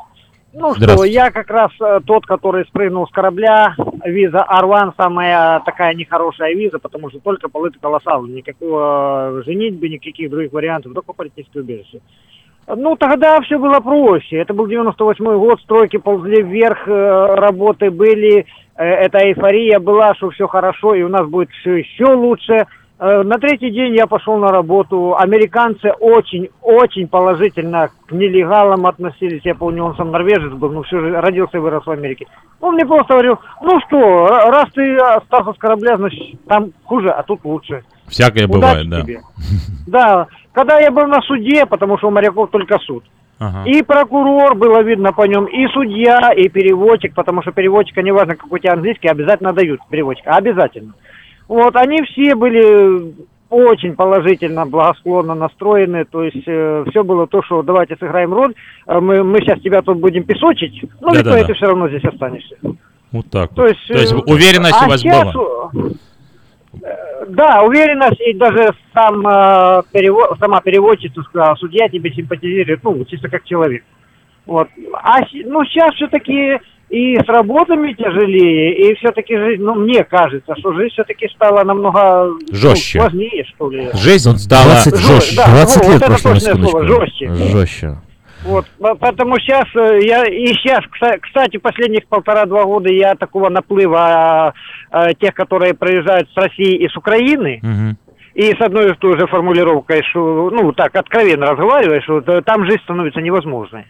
Ну 0.55 0.75
что, 0.75 1.05
я 1.05 1.31
как 1.31 1.49
раз 1.49 1.71
э, 1.81 2.01
тот, 2.07 2.27
который 2.27 2.67
спрыгнул 2.67 3.07
с 3.07 3.11
корабля. 3.11 3.75
Виза 4.05 4.43
Арван 4.43 4.93
самая 4.99 5.61
такая 5.61 5.95
нехорошая 5.95 6.55
виза, 6.55 6.79
потому 6.79 7.09
что 7.09 7.21
только 7.21 7.49
political 7.49 7.99
asylum, 7.99 8.29
никакого 8.29 9.41
э, 9.41 9.43
женитьбы, 9.47 9.89
никаких 9.89 10.31
других 10.31 10.53
вариантов, 10.53 10.93
только 10.93 11.15
политическое 11.15 11.61
убежище. 11.61 12.01
Ну, 12.67 12.97
тогда 12.97 13.41
все 13.41 13.59
было 13.59 13.81
проще. 13.81 14.37
Это 14.37 14.53
был 14.53 14.67
98 14.67 15.25
год, 15.25 15.61
стройки 15.63 15.97
ползли 15.97 16.43
вверх, 16.43 16.87
э, 16.87 17.35
работы 17.35 17.91
были, 17.91 18.45
эта 18.77 19.19
эйфория 19.19 19.79
была, 19.79 20.15
что 20.15 20.31
все 20.31 20.47
хорошо, 20.47 20.95
и 20.95 21.03
у 21.03 21.09
нас 21.09 21.27
будет 21.29 21.51
все 21.61 21.77
еще 21.77 22.13
лучше. 22.13 22.67
Э, 23.05 23.23
На 23.25 23.37
третий 23.39 23.71
день 23.73 23.97
я 23.97 24.07
пошел 24.07 24.37
на 24.37 24.49
работу. 24.49 25.17
Американцы 25.19 25.91
очень-очень 25.99 27.09
положительно 27.09 27.91
к 28.07 28.13
нелегалам 28.13 28.87
относились. 28.87 29.41
Я 29.45 29.57
помню, 29.57 29.83
он 29.85 29.97
сам 29.97 30.13
норвежец 30.13 30.53
был, 30.53 30.71
но 30.71 30.83
все 30.85 31.01
же 31.01 31.21
родился 31.21 31.57
и 31.57 31.61
вырос 31.61 31.85
в 31.85 31.91
Америке. 31.91 32.27
Он 32.61 32.75
мне 32.75 32.87
просто 32.87 33.15
говорил, 33.15 33.39
ну 33.61 33.81
что, 33.89 33.97
ра- 33.99 34.51
раз 34.51 34.71
ты 34.73 34.97
остался 34.99 35.53
с 35.53 35.59
корабля, 35.59 35.97
значит, 35.97 36.41
там 36.47 36.71
хуже, 36.85 37.11
а 37.11 37.25
тут 37.25 37.45
лучше. 37.45 37.83
Всякое 38.07 38.45
Удачи 38.47 38.53
бывает, 38.53 38.89
да. 38.89 39.01
тебе. 39.03 39.21
Да, 39.89 40.27
когда 40.53 40.79
я 40.79 40.93
был 40.93 41.07
на 41.09 41.21
суде, 41.23 41.67
потому 41.67 41.99
что 41.99 42.07
у 42.07 42.13
моряков 42.13 42.51
только 42.51 42.79
суд. 42.79 43.03
Ага. 43.41 43.65
И 43.69 43.83
прокурор, 43.83 44.55
было 44.55 44.81
видно 44.83 45.13
по 45.13 45.23
нем, 45.27 45.47
и 45.47 45.67
судья, 45.73 46.31
и 46.37 46.49
переводчик, 46.49 47.13
потому 47.15 47.43
что 47.43 47.51
переводчика, 47.51 48.01
неважно, 48.01 48.37
какой 48.37 48.61
у 48.61 48.63
тебя 48.63 48.75
английский, 48.75 49.09
обязательно 49.09 49.53
дают 49.53 49.81
переводчика, 49.91 50.37
обязательно. 50.37 50.93
Вот, 51.49 51.77
они 51.77 52.03
все 52.03 52.35
были 52.35 53.15
очень 53.51 53.95
положительно, 53.95 54.65
благосклонно 54.65 55.35
настроены, 55.35 56.07
то 56.07 56.23
есть 56.23 56.43
все 56.43 57.05
было 57.05 57.27
то, 57.27 57.43
что 57.43 57.63
давайте 57.63 57.97
сыграем 57.97 58.33
роль, 58.33 58.55
э, 58.87 58.99
мы, 58.99 59.23
мы 59.23 59.41
сейчас 59.41 59.61
тебя 59.61 59.83
тут 59.83 59.99
будем 59.99 60.25
песочить, 60.25 60.83
но 61.03 61.11
в 61.11 61.13
Да-да-да. 61.13 61.31
итоге 61.41 61.45
ты 61.49 61.55
все 61.55 61.67
равно 61.67 61.89
здесь 61.89 62.05
останешься. 62.05 62.57
Вот 63.13 63.27
так. 63.31 63.51
То 63.55 63.63
вот. 63.63 63.69
есть, 63.69 63.87
То 63.89 63.99
есть 63.99 64.13
э, 64.13 64.17
уверенность 64.17 64.79
а 64.81 64.87
у 64.87 64.89
вас 64.89 65.01
сейчас, 65.01 65.35
была. 65.35 65.71
э, 66.83 67.25
Да, 67.29 67.63
уверенность, 67.63 68.21
и 68.23 68.33
даже 68.33 68.71
сам, 68.95 69.21
э, 69.27 69.83
перево- 69.93 70.35
сама 70.39 70.63
переводчица 70.63 71.23
сказала, 71.23 71.55
судья 71.57 71.89
тебе 71.91 72.11
симпатизирует, 72.11 72.83
ну, 72.83 73.05
чисто 73.05 73.29
как 73.29 73.45
человек. 73.45 73.85
Вот. 74.47 74.69
А 74.95 75.19
ну, 75.45 75.63
сейчас 75.67 75.95
все-таки 75.95 76.59
и 76.93 77.17
с 77.19 77.27
работами 77.27 77.95
тяжелее, 77.95 78.75
и 78.75 78.95
все-таки 78.97 79.35
жизнь, 79.35 79.63
ну, 79.63 79.75
мне 79.75 80.05
кажется, 80.05 80.55
что 80.59 80.75
жизнь 80.75 80.93
все-таки 80.93 81.27
стала 81.29 81.65
намного 81.65 82.27
ну, 82.27 82.39
Жестче. 82.53 83.01
сложнее, 83.01 83.45
что 83.55 83.71
ли. 83.71 83.89
Жизнь 83.95 84.37
стала 84.37 84.65
20, 84.85 84.97
жестче. 84.99 85.37
да, 85.37 85.47
20 85.47 85.83
ну, 85.85 85.93
лет 85.93 86.01
вот 86.01 86.03
это 86.03 86.07
прошло, 86.11 86.31
на 86.31 86.35
точное 86.41 86.55
слово, 86.69 86.85
жестче. 86.87 87.35
Жестче. 87.35 87.97
Вот, 88.45 88.67
по- 88.79 88.95
потому 88.97 89.39
сейчас 89.39 89.65
я 90.05 90.25
и 90.27 90.47
сейчас, 90.49 90.81
кстати, 91.23 91.57
последних 91.57 92.07
полтора-два 92.09 92.65
года 92.65 92.91
я 92.93 93.15
такого 93.15 93.49
наплыва 93.49 94.53
а, 94.91 95.15
тех, 95.15 95.33
которые 95.33 95.73
приезжают 95.75 96.29
с 96.31 96.37
России 96.37 96.75
и 96.77 96.89
с 96.89 96.97
Украины, 96.97 97.61
Мгм. 97.63 97.97
и 98.35 98.53
с 98.53 98.61
одной 98.61 98.91
и 98.91 98.95
той 98.97 99.19
же 99.19 99.27
формулировкой, 99.29 100.03
что, 100.11 100.51
ну, 100.51 100.73
так, 100.73 100.95
откровенно 100.95 101.47
разговариваешь, 101.47 102.05
что 102.05 102.21
т- 102.21 102.43
там 102.43 102.67
жизнь 102.67 102.83
становится 102.83 103.21
невозможной. 103.23 103.87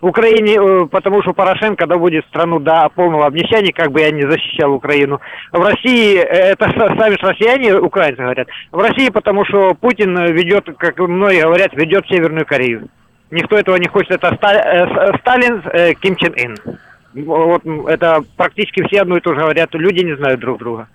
Украине, 0.00 0.56
э, 0.56 0.86
потому 0.86 1.22
что 1.22 1.32
Порошенко 1.32 1.86
доводит 1.86 2.26
страну 2.26 2.60
до 2.60 2.88
полного 2.94 3.26
обнищания, 3.26 3.72
как 3.72 3.90
бы 3.90 4.00
я 4.00 4.10
не 4.10 4.22
защищал 4.22 4.72
Украину. 4.72 5.20
В 5.52 5.60
России, 5.60 6.16
э, 6.16 6.52
это 6.52 6.70
сами 6.72 7.16
россияне, 7.20 7.74
украинцы 7.74 8.22
говорят, 8.22 8.48
в 8.70 8.78
России 8.78 9.10
потому 9.10 9.44
что 9.44 9.74
Путин 9.74 10.16
ведет, 10.32 10.68
как 10.78 10.98
многие 10.98 11.42
говорят, 11.42 11.72
ведет 11.74 12.06
Северную 12.06 12.46
Корею. 12.46 12.88
Никто 13.30 13.56
этого 13.56 13.76
не 13.76 13.88
хочет. 13.88 14.12
Это 14.12 14.28
э, 14.28 15.18
Сталин, 15.18 15.62
Ким 16.00 16.16
Чен 16.16 16.34
Ын. 16.34 16.78
Вот 17.26 17.62
это 17.88 18.22
практически 18.36 18.86
все 18.86 19.02
одно 19.02 19.16
и 19.16 19.20
то 19.20 19.34
же 19.34 19.40
говорят. 19.40 19.74
Люди 19.74 20.04
не 20.04 20.16
знают 20.16 20.40
друг 20.40 20.58
друга. 20.58 20.88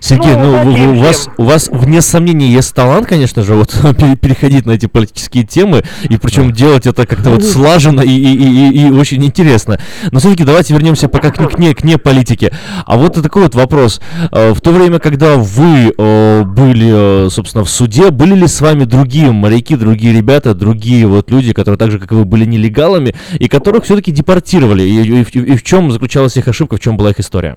Сергей, 0.00 0.34
Ну, 0.34 0.42
ну, 0.64 0.70
у, 0.70 0.72
таким 0.72 0.98
вас, 0.98 1.28
у 1.36 1.44
вас, 1.44 1.68
вне 1.72 2.02
сомнений, 2.02 2.48
есть 2.50 2.74
талант, 2.74 3.06
конечно 3.06 3.42
же, 3.42 3.54
вот 3.54 3.70
пере- 3.98 4.16
переходить 4.16 4.66
на 4.66 4.72
эти 4.72 4.86
политические 4.86 5.44
темы, 5.44 5.82
и 6.02 6.16
причем 6.16 6.52
делать 6.52 6.86
это 6.86 7.06
как-то 7.06 7.30
вот 7.30 7.44
слаженно 7.44 8.00
и, 8.00 8.10
и, 8.10 8.34
и- 8.34 8.68
и- 8.70 8.88
и 8.88 8.90
очень 8.90 9.24
интересно. 9.24 9.78
Но 10.10 10.18
все-таки 10.18 10.44
давайте 10.44 10.74
вернемся 10.74 11.08
пока 11.08 11.30
к, 11.30 11.36
к, 11.36 11.58
не, 11.58 11.72
к 11.74 11.84
не 11.84 11.98
политике. 11.98 12.52
А 12.84 12.96
вот 12.96 13.14
такой 13.22 13.44
вот 13.44 13.54
вопрос. 13.54 14.00
Э, 14.32 14.52
В 14.52 14.60
то 14.60 14.72
время, 14.72 14.98
когда 14.98 15.36
вы 15.36 15.94
э, 15.96 16.42
были, 16.44 17.26
э, 17.26 17.30
собственно, 17.30 17.64
в 17.64 17.70
суде, 17.70 18.10
были 18.10 18.34
ли 18.34 18.46
с 18.48 18.60
вами 18.60 18.84
другие 18.84 19.30
моряки, 19.30 19.76
другие 19.76 20.12
ребята, 20.14 20.54
другие 20.54 21.06
вот 21.06 21.30
люди, 21.30 21.52
которые 21.52 21.78
так 21.78 21.90
же, 21.90 21.98
как 21.98 22.10
и 22.12 22.14
вы, 22.14 22.24
были 22.24 22.44
нелегалами, 22.44 23.14
и 23.38 23.48
которых 23.48 23.84
все-таки 23.84 24.10
депортировали? 24.10 24.82
И, 24.82 25.20
и 25.22 25.52
и 25.52 25.56
в 25.56 25.62
чем 25.62 25.90
заключалась 25.92 26.36
их 26.36 26.48
ошибка, 26.48 26.76
в 26.76 26.80
чем 26.80 26.96
была 26.96 27.10
их 27.10 27.20
история? 27.20 27.56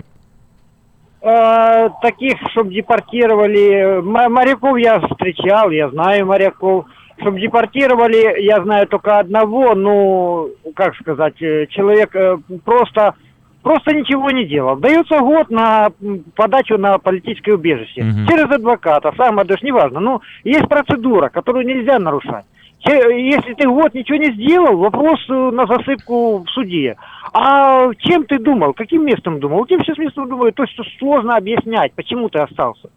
Э, 1.28 1.88
таких, 2.02 2.34
чтобы 2.52 2.72
депортировали, 2.72 4.00
моряков 4.00 4.78
я 4.78 5.00
встречал, 5.00 5.70
я 5.70 5.88
знаю 5.90 6.24
моряков. 6.24 6.86
Чтобы 7.20 7.40
депортировали, 7.40 8.42
я 8.42 8.62
знаю 8.62 8.86
только 8.86 9.18
одного, 9.18 9.74
ну, 9.74 10.50
как 10.76 10.94
сказать, 10.94 11.34
э, 11.42 11.66
человек 11.70 12.14
э, 12.14 12.36
просто, 12.64 13.14
просто 13.62 13.92
ничего 13.92 14.30
не 14.30 14.44
делал. 14.44 14.76
Дается 14.76 15.18
год 15.18 15.50
на 15.50 15.88
подачу 16.36 16.78
на 16.78 16.98
политическое 16.98 17.54
убежище. 17.54 18.04
Мгм. 18.04 18.28
Через 18.28 18.44
адвоката, 18.44 19.12
сам 19.16 19.40
отдаешь, 19.40 19.62
неважно. 19.62 19.98
Ну, 19.98 20.20
есть 20.44 20.68
процедура, 20.68 21.28
которую 21.28 21.66
нельзя 21.66 21.98
нарушать. 21.98 22.44
Если 22.84 23.54
ты 23.54 23.66
год 23.66 23.94
ничего 23.94 24.18
не 24.18 24.32
сделал, 24.32 24.76
вопрос 24.76 25.18
на 25.28 25.66
засыпку 25.66 26.44
в 26.44 26.50
суде. 26.50 26.96
А 27.38 27.92
чем 27.98 28.24
ты 28.24 28.38
думал? 28.38 28.72
Каким 28.72 29.04
местом 29.04 29.40
думал? 29.40 29.66
Тем 29.66 29.80
сейчас 29.84 29.98
местом 29.98 30.26
думаю, 30.26 30.54
то, 30.54 30.64
что 30.66 30.82
сложно 30.98 31.36
объяснять, 31.36 31.92
почему 31.94 32.30
ты 32.30 32.38
остался. 32.38 32.88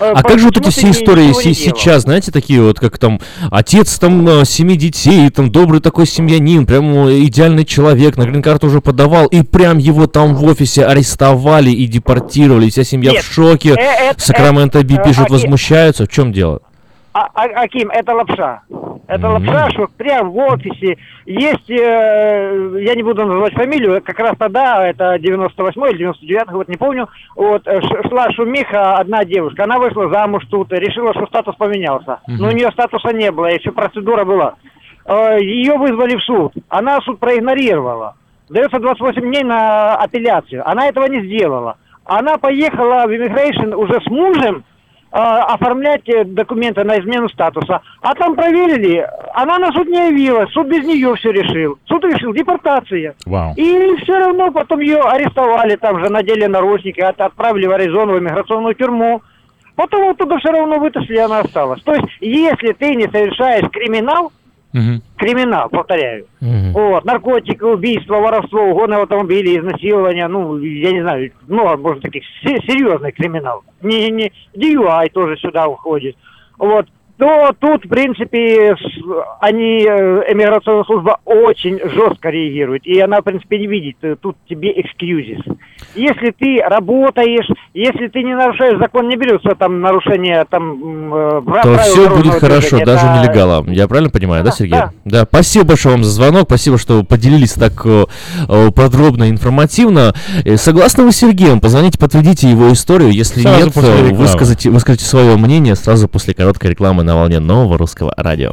Э, 0.00 0.10
А 0.12 0.22
как 0.24 0.40
же 0.40 0.46
вот 0.46 0.56
эти 0.56 0.70
все 0.70 0.90
истории 0.90 1.26
ничего 1.28 1.42
не 1.42 1.54
се- 1.54 1.64
делал? 1.66 1.78
сейчас, 1.78 2.02
знаете, 2.02 2.32
такие 2.32 2.60
вот, 2.60 2.80
как 2.80 2.98
там 2.98 3.20
отец 3.52 3.96
там 4.00 4.26
э, 4.26 4.44
семи 4.44 4.76
детей, 4.76 5.30
там 5.30 5.52
добрый 5.52 5.80
такой 5.80 6.06
семьянин, 6.06 6.66
прям 6.66 7.06
э, 7.06 7.20
идеальный 7.26 7.64
человек, 7.64 8.16
на 8.16 8.24
грин-карту 8.24 8.66
уже 8.66 8.80
подавал, 8.80 9.26
и 9.28 9.42
прям 9.42 9.78
его 9.78 10.08
там 10.08 10.34
в 10.34 10.44
офисе 10.44 10.84
арестовали 10.84 11.70
и 11.70 11.86
депортировали, 11.86 12.66
и 12.66 12.70
вся 12.70 12.82
семья 12.82 13.12
Нет, 13.12 13.22
в 13.22 13.32
шоке, 13.32 13.76
э, 13.78 14.10
э, 14.10 14.12
Сакраменто 14.16 14.82
Би 14.82 14.96
э, 14.96 15.04
пишут, 15.04 15.30
возмущаются, 15.30 16.06
в 16.06 16.08
чем 16.08 16.32
дело? 16.32 16.60
А, 17.12 17.28
а- 17.34 17.62
Аким, 17.62 17.90
это 17.90 18.14
лапша. 18.14 18.62
Это 19.08 19.28
Мгм. 19.28 19.48
лапша, 19.48 19.70
что 19.70 19.88
прям 19.96 20.30
в 20.30 20.36
офисе 20.36 20.96
есть, 21.26 21.68
э, 21.68 22.78
я 22.82 22.94
не 22.94 23.02
буду 23.02 23.26
называть 23.26 23.52
фамилию, 23.54 24.00
как 24.04 24.18
раз 24.20 24.34
тогда, 24.38 24.86
это 24.86 25.18
98 25.18 25.90
или 25.90 25.98
99 25.98 26.48
год, 26.50 26.68
не 26.68 26.76
помню, 26.76 27.08
вот, 27.34 27.66
э, 27.66 27.80
шла 28.08 28.30
шумиха 28.30 28.94
одна 28.98 29.24
девушка, 29.24 29.64
она 29.64 29.78
вышла 29.80 30.08
замуж 30.10 30.44
тут, 30.48 30.72
решила, 30.72 31.12
что 31.14 31.26
статус 31.26 31.56
поменялся. 31.56 32.20
Но 32.28 32.48
у 32.48 32.52
нее 32.52 32.70
статуса 32.70 33.12
не 33.12 33.32
было, 33.32 33.46
еще 33.46 33.72
процедура 33.72 34.24
была. 34.24 34.54
Э, 35.06 35.38
Ее 35.40 35.76
вызвали 35.76 36.14
в 36.16 36.22
суд, 36.22 36.52
она 36.68 37.00
суд 37.00 37.18
проигнорировала. 37.18 38.14
Дается 38.48 38.78
28 38.78 39.22
дней 39.22 39.42
на 39.42 39.96
апелляцию. 39.96 40.62
Она 40.68 40.86
этого 40.88 41.06
не 41.06 41.22
сделала. 41.24 41.76
Она 42.04 42.36
поехала 42.38 43.06
в 43.06 43.10
immigration 43.10 43.74
уже 43.74 44.00
с 44.00 44.06
мужем, 44.06 44.62
оформлять 45.12 46.08
э, 46.08 46.24
документы 46.24 46.84
на 46.84 46.98
измену 47.00 47.28
статуса. 47.28 47.80
А 48.00 48.14
там 48.14 48.36
проверили, 48.36 49.06
она 49.34 49.58
на 49.58 49.72
суд 49.72 49.88
не 49.88 50.08
явилась, 50.08 50.50
суд 50.52 50.68
без 50.68 50.84
нее 50.84 51.14
все 51.16 51.32
решил. 51.32 51.78
Суд 51.86 52.04
решил 52.04 52.32
депортация. 52.32 53.14
Вау. 53.26 53.52
И 53.56 53.96
все 54.02 54.18
равно 54.18 54.50
потом 54.52 54.80
ее 54.80 55.00
арестовали, 55.00 55.76
там 55.76 56.02
же 56.04 56.10
надели 56.10 56.46
наручники, 56.46 57.00
от- 57.00 57.20
отправили 57.20 57.66
в 57.66 57.72
Аризону, 57.72 58.14
в 58.14 58.18
иммиграционную 58.18 58.74
тюрьму. 58.74 59.22
Потом 59.76 60.10
оттуда 60.10 60.38
все 60.38 60.50
равно 60.50 60.78
вытащили, 60.78 61.16
она 61.16 61.40
осталась. 61.40 61.82
То 61.82 61.94
есть, 61.94 62.08
если 62.20 62.72
ты 62.72 62.94
не 62.94 63.08
совершаешь 63.08 63.68
криминал, 63.70 64.30
Мгм. 64.72 65.02
криминал, 65.16 65.68
повторяю, 65.68 66.26
Мгм. 66.40 66.72
вот, 66.72 67.04
наркотики, 67.04 67.62
убийство, 67.62 68.16
воровство, 68.20 68.62
угон 68.62 68.92
автомобилей, 68.92 69.58
изнасилование, 69.58 70.28
ну, 70.28 70.58
я 70.58 70.92
не 70.92 71.00
знаю, 71.02 71.32
ну, 71.48 71.76
может, 71.76 72.02
таких 72.02 72.22
се- 72.42 72.60
серьезный 72.66 73.10
криминал. 73.12 73.64
Не, 73.82 74.08
не, 74.10 74.32
DUI 74.54 75.10
тоже 75.10 75.36
сюда 75.38 75.66
уходит. 75.66 76.16
Вот, 76.58 76.86
то 77.20 77.54
тут, 77.60 77.84
в 77.84 77.88
принципе, 77.88 78.74
они, 79.40 79.84
э, 79.86 80.22
иммиграционная 80.32 80.84
служба 80.84 81.18
очень 81.26 81.78
жестко 81.78 82.30
реагирует. 82.30 82.86
И 82.86 82.98
она, 82.98 83.20
в 83.20 83.24
принципе, 83.24 83.58
не 83.58 83.66
видит 83.66 83.96
э, 84.00 84.16
тут 84.20 84.36
тебе 84.48 84.72
excuses. 84.72 85.40
Если 85.94 86.30
ты 86.30 86.62
работаешь, 86.66 87.46
если 87.74 88.08
ты 88.08 88.22
не 88.22 88.34
нарушаешь 88.34 88.78
закон, 88.78 89.06
не 89.08 89.16
берется 89.16 89.54
там 89.54 89.82
нарушение 89.82 90.46
там 90.48 91.12
э, 91.14 91.42
прав- 91.44 91.62
То 91.64 91.76
все 91.78 92.08
будет 92.08 92.34
хорошо, 92.34 92.60
движения. 92.78 92.86
даже 92.86 93.06
Это- 93.06 93.18
нелегалам. 93.22 93.70
Я 93.70 93.86
правильно 93.86 94.10
понимаю, 94.10 94.42
да, 94.42 94.50
Да, 94.50 94.56
Сергей? 94.56 94.72
да. 94.78 94.90
Да, 95.04 95.22
спасибо 95.30 95.66
большое 95.66 95.96
вам 95.96 96.04
за 96.04 96.10
звонок, 96.10 96.44
спасибо, 96.46 96.78
что 96.78 97.04
поделились 97.04 97.52
так 97.52 97.84
подробно 98.74 99.24
и 99.24 99.30
информативно. 99.30 100.14
Согласны 100.56 101.04
вы 101.04 101.12
с 101.12 101.16
Сергеем? 101.16 101.60
Позвоните, 101.60 101.98
подтвердите 101.98 102.48
его 102.50 102.72
историю. 102.72 103.10
Если 103.10 103.42
Сразу 103.42 103.66
нет, 103.66 103.76
выскажите, 104.16 104.70
выскажите 104.70 105.04
свое 105.04 105.36
мнение 105.36 105.76
сразу 105.76 106.08
после 106.08 106.32
короткой 106.34 106.70
рекламы 106.70 107.02
на 107.10 107.16
волне 107.16 107.40
нового 107.40 107.76
русского 107.76 108.12
радио. 108.16 108.52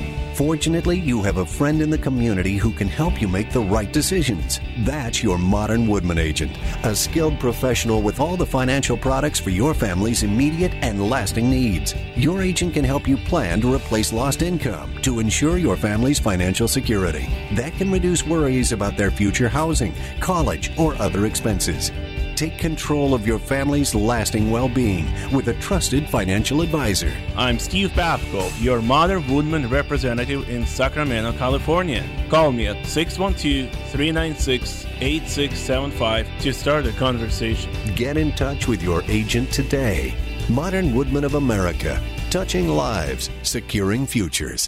Fortunately, 0.41 0.99
you 0.99 1.21
have 1.21 1.37
a 1.37 1.45
friend 1.45 1.83
in 1.83 1.91
the 1.91 1.97
community 1.99 2.57
who 2.57 2.71
can 2.71 2.87
help 2.87 3.21
you 3.21 3.27
make 3.27 3.51
the 3.51 3.59
right 3.59 3.93
decisions. 3.93 4.59
That's 4.79 5.21
your 5.21 5.37
modern 5.37 5.85
Woodman 5.85 6.17
agent, 6.17 6.57
a 6.83 6.95
skilled 6.95 7.39
professional 7.39 8.01
with 8.01 8.19
all 8.19 8.37
the 8.37 8.45
financial 8.47 8.97
products 8.97 9.39
for 9.39 9.51
your 9.51 9.75
family's 9.75 10.23
immediate 10.23 10.73
and 10.81 11.07
lasting 11.11 11.47
needs. 11.47 11.93
Your 12.15 12.41
agent 12.41 12.73
can 12.73 12.83
help 12.83 13.07
you 13.07 13.17
plan 13.17 13.61
to 13.61 13.71
replace 13.71 14.11
lost 14.11 14.41
income 14.41 14.91
to 15.03 15.19
ensure 15.19 15.59
your 15.59 15.77
family's 15.77 16.17
financial 16.17 16.67
security. 16.67 17.29
That 17.53 17.73
can 17.73 17.91
reduce 17.91 18.25
worries 18.25 18.71
about 18.71 18.97
their 18.97 19.11
future 19.11 19.47
housing, 19.47 19.93
college, 20.21 20.71
or 20.75 20.95
other 20.95 21.27
expenses. 21.27 21.91
Take 22.41 22.57
control 22.57 23.13
of 23.13 23.27
your 23.27 23.37
family's 23.37 23.93
lasting 23.93 24.49
well 24.49 24.67
being 24.67 25.05
with 25.31 25.49
a 25.49 25.53
trusted 25.59 26.09
financial 26.09 26.61
advisor. 26.61 27.13
I'm 27.37 27.59
Steve 27.59 27.91
Babko, 27.91 28.51
your 28.59 28.81
Modern 28.81 29.31
Woodman 29.31 29.69
representative 29.69 30.49
in 30.49 30.65
Sacramento, 30.65 31.33
California. 31.33 32.03
Call 32.31 32.51
me 32.51 32.65
at 32.65 32.83
612 32.83 33.69
396 33.91 34.87
8675 34.99 36.27
to 36.39 36.51
start 36.51 36.87
a 36.87 36.93
conversation. 36.93 37.71
Get 37.95 38.17
in 38.17 38.31
touch 38.31 38.67
with 38.67 38.81
your 38.81 39.03
agent 39.03 39.51
today. 39.51 40.15
Modern 40.49 40.95
Woodman 40.95 41.23
of 41.23 41.35
America, 41.35 42.01
touching 42.31 42.69
lives, 42.69 43.29
securing 43.43 44.07
futures. 44.07 44.67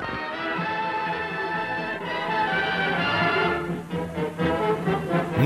Bye. 0.00 0.27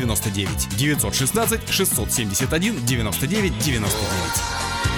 99 0.00 0.68
916 0.78 1.58
671 1.66 2.84
99 2.86 3.52
99. 3.60 4.93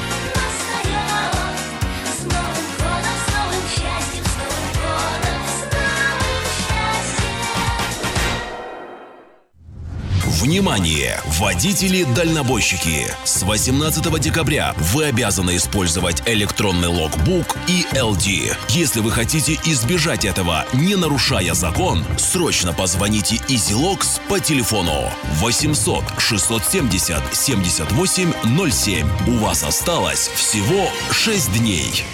Внимание! 10.46 11.20
Водители-дальнобойщики! 11.40 13.12
С 13.24 13.42
18 13.42 14.20
декабря 14.20 14.76
вы 14.78 15.06
обязаны 15.06 15.56
использовать 15.56 16.22
электронный 16.24 16.86
логбук 16.86 17.56
и 17.66 17.84
LD. 17.92 18.56
Если 18.68 19.00
вы 19.00 19.10
хотите 19.10 19.58
избежать 19.64 20.24
этого, 20.24 20.64
не 20.72 20.94
нарушая 20.94 21.52
закон, 21.54 22.04
срочно 22.16 22.72
позвоните 22.72 23.40
EasyLogs 23.48 24.20
по 24.28 24.38
телефону 24.38 25.10
800 25.40 26.04
670 26.16 27.34
78 27.34 28.70
07. 28.70 29.08
У 29.26 29.38
вас 29.38 29.64
осталось 29.64 30.28
всего 30.28 30.88
6 31.10 31.54
дней. 31.54 32.04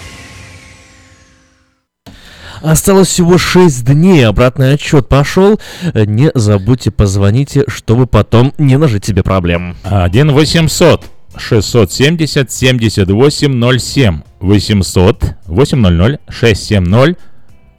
Осталось 2.63 3.09
всего 3.09 3.37
6 3.37 3.83
дней, 3.83 4.25
обратный 4.25 4.73
отчет 4.73 5.09
пошел. 5.09 5.59
Не 5.93 6.31
забудьте 6.33 6.91
позвоните, 6.91 7.65
чтобы 7.67 8.07
потом 8.07 8.53
не 8.57 8.77
нажить 8.77 9.03
себе 9.03 9.21
проблем. 9.21 9.75
1 9.83 10.31
800 10.31 11.03
670 11.35 12.49
7807 12.49 14.21
800 14.39 15.23
800 15.45 16.21
670 16.29 17.19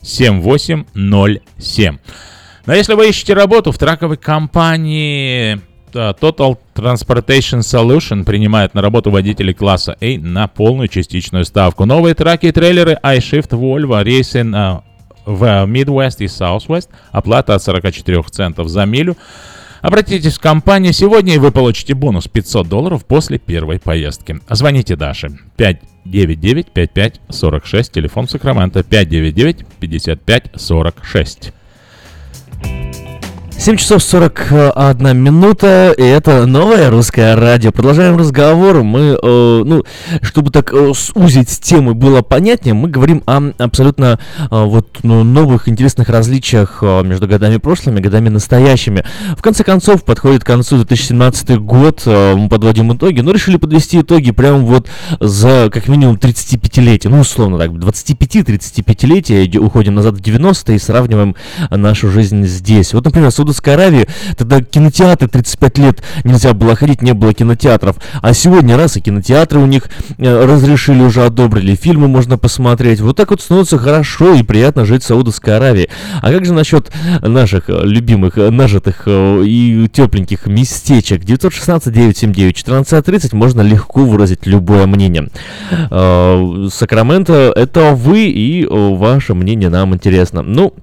7807. 0.03 1.99
Но 2.67 2.75
если 2.75 2.93
вы 2.93 3.09
ищете 3.09 3.33
работу 3.33 3.73
в 3.73 3.79
траковой 3.79 4.19
компании 4.19 5.63
Total 5.95 6.59
Transportation 6.75 7.61
Solution 7.61 8.25
принимает 8.25 8.75
на 8.75 8.83
работу 8.83 9.11
водителей 9.11 9.55
класса 9.55 9.97
A 10.01 10.19
на 10.19 10.49
полную 10.49 10.89
частичную 10.89 11.45
ставку. 11.45 11.85
Новые 11.85 12.15
траки 12.15 12.47
и 12.47 12.53
трейлеры 12.53 12.99
iShift 13.03 13.51
Volvo 13.51 14.03
рейсы 14.03 14.43
на, 14.43 14.83
в 15.25 15.45
Midwest 15.67 16.17
и 16.19 16.25
Southwest. 16.25 16.89
Оплата 17.13 17.55
от 17.55 17.63
44 17.63 18.23
центов 18.31 18.69
за 18.69 18.85
милю. 18.85 19.17
Обратитесь 19.85 20.39
в 20.39 20.41
компанию 20.41 20.95
сегодня, 20.95 21.35
и 21.35 21.39
вы 21.39 21.53
получите 21.53 21.95
бонус 21.95 22.27
500 22.27 22.67
долларов 22.67 23.05
после 23.05 23.39
первой 23.39 23.79
поездки. 23.79 24.41
Звоните 24.49 24.97
Даше. 24.97 25.37
599-5546, 25.59 27.93
телефон 27.93 28.27
Сакрамента 28.27 28.81
599-5546. 28.81 31.53
7 33.57 33.77
часов 33.77 34.03
41 34.03 35.17
минута, 35.17 35.95
и 35.97 36.03
это 36.03 36.45
новое 36.45 36.91
русское 36.91 37.35
радио. 37.35 37.73
Продолжаем 37.73 38.19
разговор. 38.19 38.83
Мы, 38.83 39.17
э, 39.23 39.63
ну, 39.65 39.85
чтобы 40.21 40.51
так 40.51 40.71
э, 40.75 40.93
сузить 40.95 41.61
тему 41.63 41.95
было 41.95 42.21
понятнее, 42.21 42.75
мы 42.75 42.91
говорим 42.91 43.23
о 43.27 43.53
абсолютно 43.59 44.19
э, 44.39 44.47
вот 44.51 44.99
ну, 45.03 45.23
новых 45.23 45.69
интересных 45.69 46.11
различиях 46.11 46.81
э, 46.83 47.03
между 47.05 47.27
годами 47.27 47.57
прошлыми 47.57 48.01
и 48.01 48.03
годами 48.03 48.29
настоящими. 48.29 49.05
В 49.37 49.41
конце 49.41 49.65
концов, 49.65 50.05
подходит 50.05 50.45
к 50.45 50.47
концу 50.47 50.77
2017 50.77 51.57
год, 51.59 52.03
э, 52.05 52.35
мы 52.35 52.51
подводим 52.51 52.93
итоги, 52.95 53.21
но 53.21 53.31
решили 53.31 53.57
подвести 53.57 54.01
итоги 54.01 54.33
прямо 54.33 54.59
вот 54.59 54.89
за 55.21 55.71
как 55.73 55.89
минимум 55.89 56.17
35-летие, 56.17 57.09
ну, 57.09 57.21
условно 57.21 57.59
так, 57.59 57.71
25-35-летие, 57.71 59.57
уходим 59.59 59.95
назад 59.95 60.15
в 60.17 60.21
90-е 60.21 60.77
и 60.77 60.79
сравниваем 60.79 61.35
нашу 61.71 62.11
жизнь 62.11 62.45
здесь. 62.45 62.93
Вот, 62.93 63.05
например, 63.05 63.31
Саудовской 63.55 63.75
Аравии 63.75 64.09
тогда 64.37 64.61
кинотеатры 64.63 65.29
35 65.29 65.79
лет 65.79 66.03
нельзя 66.25 66.53
было 66.55 66.75
ходить, 66.75 67.03
не 67.03 67.15
было 67.15 67.33
кинотеатров. 67.33 67.99
А 68.21 68.35
сегодня 68.35 68.77
раз 68.77 68.97
и 68.97 69.01
кинотеатры 69.01 69.61
у 69.61 69.67
них 69.67 69.85
э, 70.19 70.45
разрешили, 70.45 71.03
уже 71.03 71.25
одобрили, 71.25 71.75
фильмы 71.75 72.07
можно 72.09 72.39
посмотреть. 72.39 73.01
Вот 73.01 73.17
так 73.17 73.31
вот 73.31 73.41
становится 73.41 73.79
хорошо 73.79 74.35
и 74.35 74.43
приятно 74.43 74.85
жить 74.85 75.05
в 75.05 75.07
Саудовской 75.07 75.57
Аравии. 75.57 75.89
А 76.21 76.33
как 76.33 76.45
же 76.45 76.53
насчет 76.53 76.91
наших 77.23 77.71
э, 77.71 77.81
любимых, 77.85 78.37
э, 78.39 78.51
нажитых 78.51 79.07
и 79.07 79.89
тепленьких 79.93 80.47
местечек? 80.47 81.23
916-979-1430 81.23 83.37
можно 83.37 83.61
легко 83.63 84.05
выразить 84.05 84.47
любое 84.47 84.87
мнение. 84.87 85.29
Сакраменто— 86.71 87.53
это 87.57 87.95
вы 87.95 88.27
и 88.27 88.67
ваше 88.69 89.35
мнение 89.35 89.69
нам 89.69 89.95
интересно. 89.95 90.43
Ну, 90.43 90.75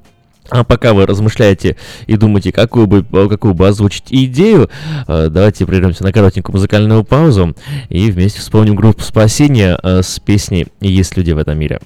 а 0.51 0.63
пока 0.63 0.93
вы 0.93 1.05
размышляете 1.05 1.77
и 2.07 2.17
думаете, 2.17 2.51
какую 2.51 2.85
бы, 2.85 3.03
какую 3.29 3.53
бы 3.53 3.67
озвучить 3.67 4.07
идею, 4.09 4.69
э, 5.07 5.29
давайте 5.29 5.65
прервемся 5.65 6.03
на 6.03 6.11
коротенькую 6.11 6.53
музыкальную 6.53 7.03
паузу 7.03 7.55
и 7.89 8.11
вместе 8.11 8.41
вспомним 8.41 8.75
группу 8.75 9.01
спасения 9.01 9.79
э, 9.81 10.01
с 10.03 10.19
песней 10.19 10.67
«Есть 10.81 11.15
люди 11.17 11.31
в 11.31 11.37
этом 11.37 11.57
мире». 11.57 11.79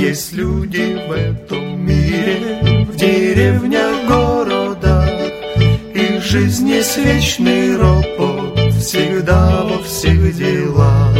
Есть 0.00 0.32
люди 0.32 0.98
в 1.06 1.12
этом 1.12 1.86
мире, 1.86 2.84
в 2.90 2.96
деревнях, 2.96 4.08
городах, 4.08 5.08
Их 5.94 6.20
жизнь 6.24 6.68
вечный 6.96 7.76
ропот, 7.76 8.59
всегда 8.80 9.62
во 9.62 9.82
всех 9.82 10.34
делах. 10.34 11.14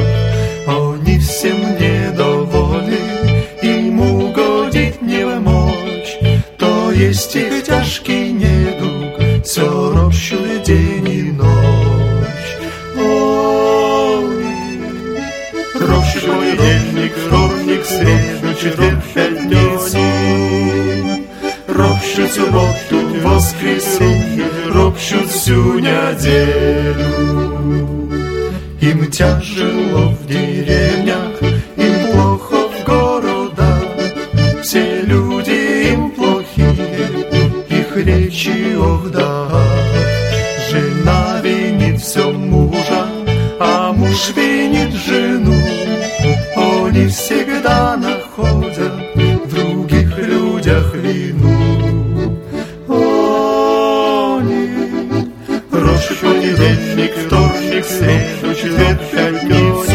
Он 0.67 1.03
не 1.05 1.19
всем 1.19 1.59
недоволен, 1.79 3.45
ему 3.63 4.33
годит 4.33 5.01
не 5.03 5.25
мочь, 5.25 6.19
то 6.59 6.91
есть 6.93 7.37
их 7.37 7.63
тяжкий 7.65 8.33
недуг, 8.33 9.45
все 9.45 9.93
ропщует 9.93 10.63
день 10.63 11.09
и 11.09 11.23
ночь. 11.33 12.51
Они 12.97 14.81
ропщует 15.75 16.59
денег, 16.59 17.13
вторник, 17.27 17.85
среду, 17.85 18.55
четверг, 18.61 19.05
пятницу, 19.15 19.99
Ропщут 21.81 22.31
суботу, 22.31 22.99
воскресенье, 23.23 24.45
ропщут 24.69 25.31
всю 25.31 25.79
неделю. 25.79 27.07
Им 28.83 29.11
тяжело 29.11 30.11
в 30.11 30.27
деревнях, 30.27 31.41
им 31.77 32.13
плохо 32.13 32.69
в 32.69 32.85
городах. 32.85 33.83
Все 34.63 35.01
люди 35.01 35.93
им 35.93 36.11
плохие, 36.11 37.09
их 37.71 37.97
речи 37.97 38.77
ох 38.77 39.11
да. 39.11 39.49
Жена 40.71 41.41
винит 41.43 41.99
все 42.03 42.31
мужа, 42.31 43.07
а 43.59 43.91
муж 43.95 44.33
винит 44.37 44.93
жену. 44.93 45.57
Они 46.57 47.07
всегда 47.07 47.97
находят 47.97 49.00
вторник, 57.31 57.85
среду, 57.85 58.55
четверг, 58.55 59.01
пятницу. 59.13 59.93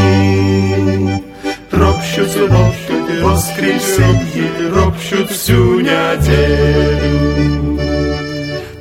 Ропщут 1.71 2.29
субботу, 2.31 2.93
воскресенье, 3.21 4.49
ропщут 4.73 5.29
всю 5.29 5.81
неделю. 5.81 7.77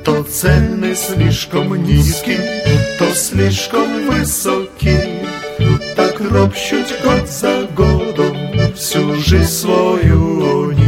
То 0.05 0.23
цены 0.23 0.95
слишком 0.95 1.75
низкие, 1.83 2.63
то 2.97 3.13
слишком 3.13 4.07
высокие. 4.07 5.27
Так 5.97 6.21
ропщут 6.31 6.87
год 7.03 7.27
за 7.27 7.67
годом 7.75 8.37
всю 8.75 9.15
жизнь 9.15 9.51
свою 9.51 10.69
они. 10.69 10.85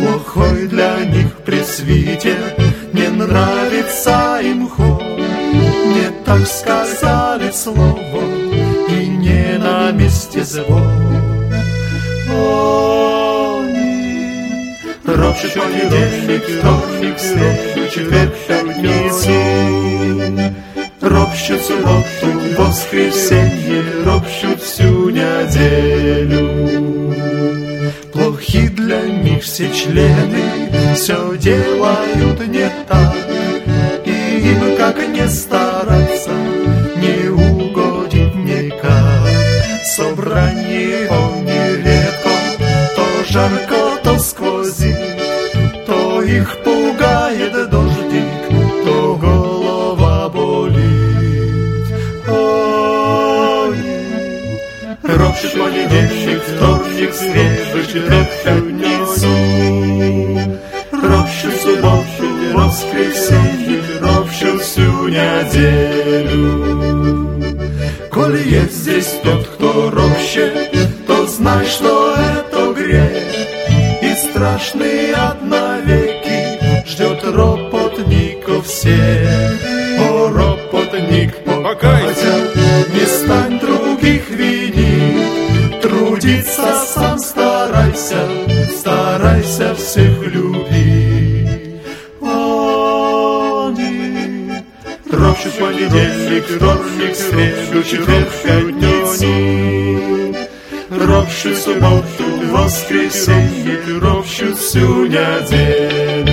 Плохой 0.00 0.66
для 0.66 1.04
них 1.04 1.32
пресвитер, 1.44 2.56
не 2.92 3.08
нравится 3.08 4.40
им 4.42 4.68
ход. 4.68 5.15
Не 5.94 6.10
так 6.24 6.46
сказали 6.46 7.50
слово, 7.52 8.22
и 8.88 9.06
не 9.06 9.58
на 9.58 9.92
месте 9.92 10.42
звон. 10.44 10.82
Они 12.28 13.76
ропщут 15.04 15.54
понедельник, 15.54 16.42
вторник, 16.42 17.18
среду, 17.18 17.88
четверг, 17.92 18.34
пятницу. 18.48 19.30
Ропщут 21.00 21.60
субботу, 21.62 22.28
воскресенье, 22.58 23.84
ропщут 24.04 24.60
всю 24.60 25.10
неделю. 25.10 26.46
Плохи 28.12 28.68
для 28.68 29.02
них 29.02 29.42
все 29.44 29.72
члены, 29.72 30.94
все 30.94 31.36
делают 31.36 32.48
не 32.48 32.70
так. 32.88 33.14
Им 34.50 34.76
как 34.76 34.96
не 35.08 35.28
стараться, 35.28 36.30
не 37.02 37.28
угодить 37.28 38.34
никак. 38.36 39.26
Собрание 39.84 41.08
он 41.10 41.44
нередко, 41.44 42.30
то 42.94 43.04
жарко, 43.28 43.98
то 44.04 44.18
сквозит, 44.20 44.96
то 45.86 46.22
их 46.22 46.56
пугает 46.62 47.70
дождик, 47.70 48.48
то 48.84 49.16
голова 49.16 50.28
болит. 50.28 51.86
Они 55.02 55.14
ропщут 55.16 55.52
понедельник, 55.54 56.40
вторник, 56.42 57.12
среду, 57.14 57.84
четверг, 57.84 58.25
неделю. 65.46 67.36
Коли 68.10 68.42
есть 68.48 68.72
здесь 68.72 69.20
тот, 69.22 69.46
кто 69.46 69.90
ропщет, 69.90 70.72
то 71.06 71.26
знай, 71.26 71.66
что 71.66 72.14
это 72.14 72.72
грех. 72.72 73.12
И 74.02 74.14
страшный 74.14 75.12
одновеки 75.12 76.86
ждет 76.86 77.22
ропотников 77.24 78.66
всех. 78.66 79.60
О, 79.98 80.28
ропотник, 80.30 81.36
покайся, 81.44 82.34
не 82.92 83.06
стань 83.06 83.58
других 83.60 84.30
винить. 84.30 85.80
Трудиться 85.80 86.74
сам 86.86 87.18
старайся, 87.18 88.28
старайся 88.78 89.74
всех 89.74 90.15
понедельник, 95.86 96.44
вторник, 96.46 97.14
среду, 97.14 97.82
четверг, 97.82 98.28
пятницу. 98.42 99.26
Ропщут 100.90 101.56
субботу, 101.56 102.24
воскресенье, 102.50 103.98
ропщут 104.00 104.58
всю 104.58 105.06
неделю. 105.06 106.25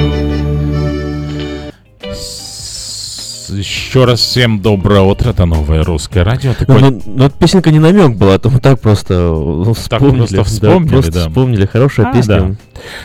Еще 3.64 4.04
раз 4.04 4.20
всем 4.20 4.60
доброе 4.60 5.04
утро, 5.04 5.30
это 5.30 5.46
новое 5.46 5.86
русское 5.86 6.22
радио. 6.24 6.54
Ну, 6.68 6.80
ну, 6.80 7.02
ну, 7.06 7.24
эта 7.24 7.38
песенка 7.38 7.72
не 7.72 7.80
намек 7.80 8.18
была, 8.18 8.36
а 8.36 8.50
мы 8.50 8.60
так 8.60 8.82
просто 8.82 9.14
ну, 9.14 9.64
Так 9.74 9.78
вспомнили. 9.78 10.18
просто 10.18 10.44
вспомнили, 10.44 10.86
да. 10.90 10.92
Просто 10.92 11.12
да. 11.14 11.20
вспомнили. 11.30 11.66
Хорошая 11.66 12.08
А, 12.08 12.14
песня. 12.14 12.40
да. 12.40 12.56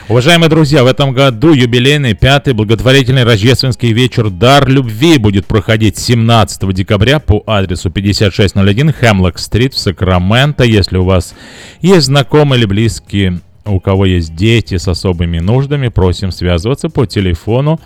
Уважаемые 0.09 0.51
друзья, 0.51 0.83
в 0.83 0.89
этом 0.89 1.13
году 1.13 1.53
юбилейный 1.53 2.15
пятый 2.15 2.55
благотворительный 2.55 3.23
рождественский 3.23 3.93
вечер 3.93 4.31
«Дар 4.31 4.69
любви» 4.69 5.19
будет 5.19 5.47
проходить 5.47 5.97
17 5.97 6.75
декабря 6.75 7.21
по 7.21 7.41
адресу 7.47 7.89
5601 7.93 8.93
Хемлок-стрит 8.95 9.75
в 9.75 9.79
Сакраменто. 9.79 10.65
Если 10.65 10.97
у 10.97 11.05
вас 11.05 11.37
есть 11.83 12.07
знакомые 12.07 12.59
или 12.59 12.67
близкие, 12.67 13.43
у 13.65 13.79
кого 13.79 14.07
есть 14.07 14.35
дети 14.35 14.77
с 14.77 14.89
особыми 14.89 15.39
нуждами, 15.39 15.87
просим 15.87 16.33
связываться 16.33 16.89
по 16.89 17.07
телефону 17.07 17.79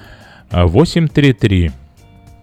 а, 0.50 0.64
833 0.66 1.72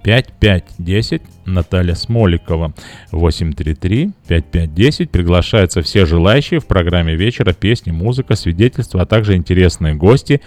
5510 0.03 1.21
Наталья 1.45 1.95
Смоликова 1.95 2.73
833-5510 3.11 5.07
Приглашаются 5.07 5.81
все 5.81 6.05
желающие 6.05 6.59
в 6.59 6.65
программе 6.65 7.15
вечера 7.15 7.53
Песни, 7.53 7.91
музыка, 7.91 8.35
свидетельства, 8.35 9.01
а 9.01 9.05
также 9.05 9.35
интересные 9.35 9.95
гости 9.95 10.41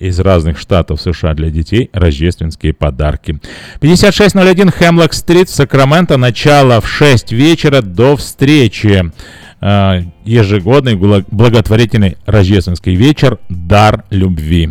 из 0.00 0.18
разных 0.18 0.58
штатов 0.58 1.00
США 1.00 1.34
для 1.34 1.50
детей 1.50 1.90
рождественские 1.92 2.72
подарки. 2.72 3.38
5601 3.80 4.70
Хемлок 4.70 5.12
Стрит 5.12 5.50
Сакраменто. 5.50 6.16
Начало 6.16 6.80
в 6.80 6.88
6 6.88 7.32
вечера. 7.32 7.82
До 7.82 8.16
встречи. 8.16 9.12
Э, 9.60 10.02
Ежегодный 10.24 10.96
благотворительный 10.96 12.16
рождественский 12.24 12.94
вечер 12.94 13.38
«Дар 13.50 14.04
любви». 14.10 14.70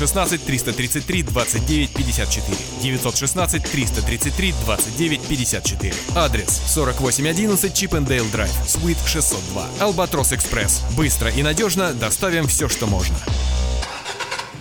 916 0.01 0.45
333 0.45 1.23
29 1.23 1.89
54. 1.91 2.57
916 2.81 3.63
333 3.71 4.53
29 4.65 5.21
54. 5.21 5.93
Адрес 6.15 6.61
4811 6.73 7.73
Чипендейл 7.73 8.25
Драйв, 8.31 8.51
Суит 8.67 8.97
602. 9.05 9.67
Албатрос 9.79 10.33
Экспресс. 10.33 10.81
Быстро 10.97 11.29
и 11.29 11.43
надежно 11.43 11.93
доставим 11.93 12.47
все, 12.47 12.67
что 12.67 12.87
можно. 12.87 13.15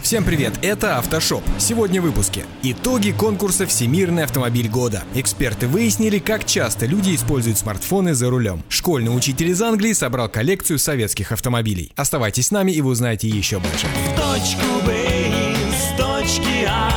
Всем 0.03 0.25
привет, 0.25 0.55
это 0.63 0.97
Автошоп. 0.99 1.43
Сегодня 1.59 2.01
в 2.01 2.05
выпуске. 2.05 2.45
Итоги 2.63 3.13
конкурса 3.13 3.67
«Всемирный 3.67 4.25
автомобиль 4.25 4.69
года». 4.69 5.05
Эксперты 5.15 5.69
выяснили, 5.69 6.19
как 6.19 6.47
часто 6.47 6.87
люди 6.87 7.15
используют 7.15 7.59
смартфоны 7.59 8.15
за 8.15 8.29
рулем. 8.29 8.63
Школьный 8.69 9.15
учитель 9.15 9.49
из 9.49 9.63
Англии 9.63 9.93
собрал 9.93 10.29
коллекцию 10.29 10.79
советских 10.79 11.33
автомобилей. 11.33 11.93
Оставайтесь 11.97 12.47
с 12.47 12.51
нами 12.51 12.73
и 12.73 12.81
вы 12.81 12.91
узнаете 12.91 13.29
еще 13.29 13.61
больше. 13.61 13.87
В 13.87 14.17
точку 14.17 14.87
Б 14.87 15.00
из 15.00 15.00
точки 16.01 16.67
А 16.67 16.89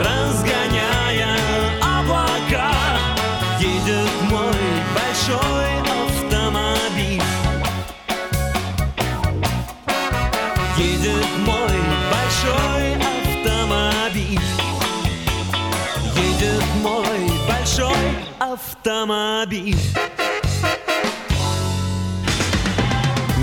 Разгоняя 0.00 1.36
облака. 1.82 2.72
Едет 3.60 4.10
мой 4.30 4.64
большой 4.96 5.72
автомобиль. 6.02 7.22
Едет 10.78 11.26
мой 11.46 11.76
большой 12.10 12.84
автомобиль. 13.12 14.40
Едет 16.16 16.64
мой 16.82 17.30
большой 17.46 18.04
автомобиль 18.38 19.78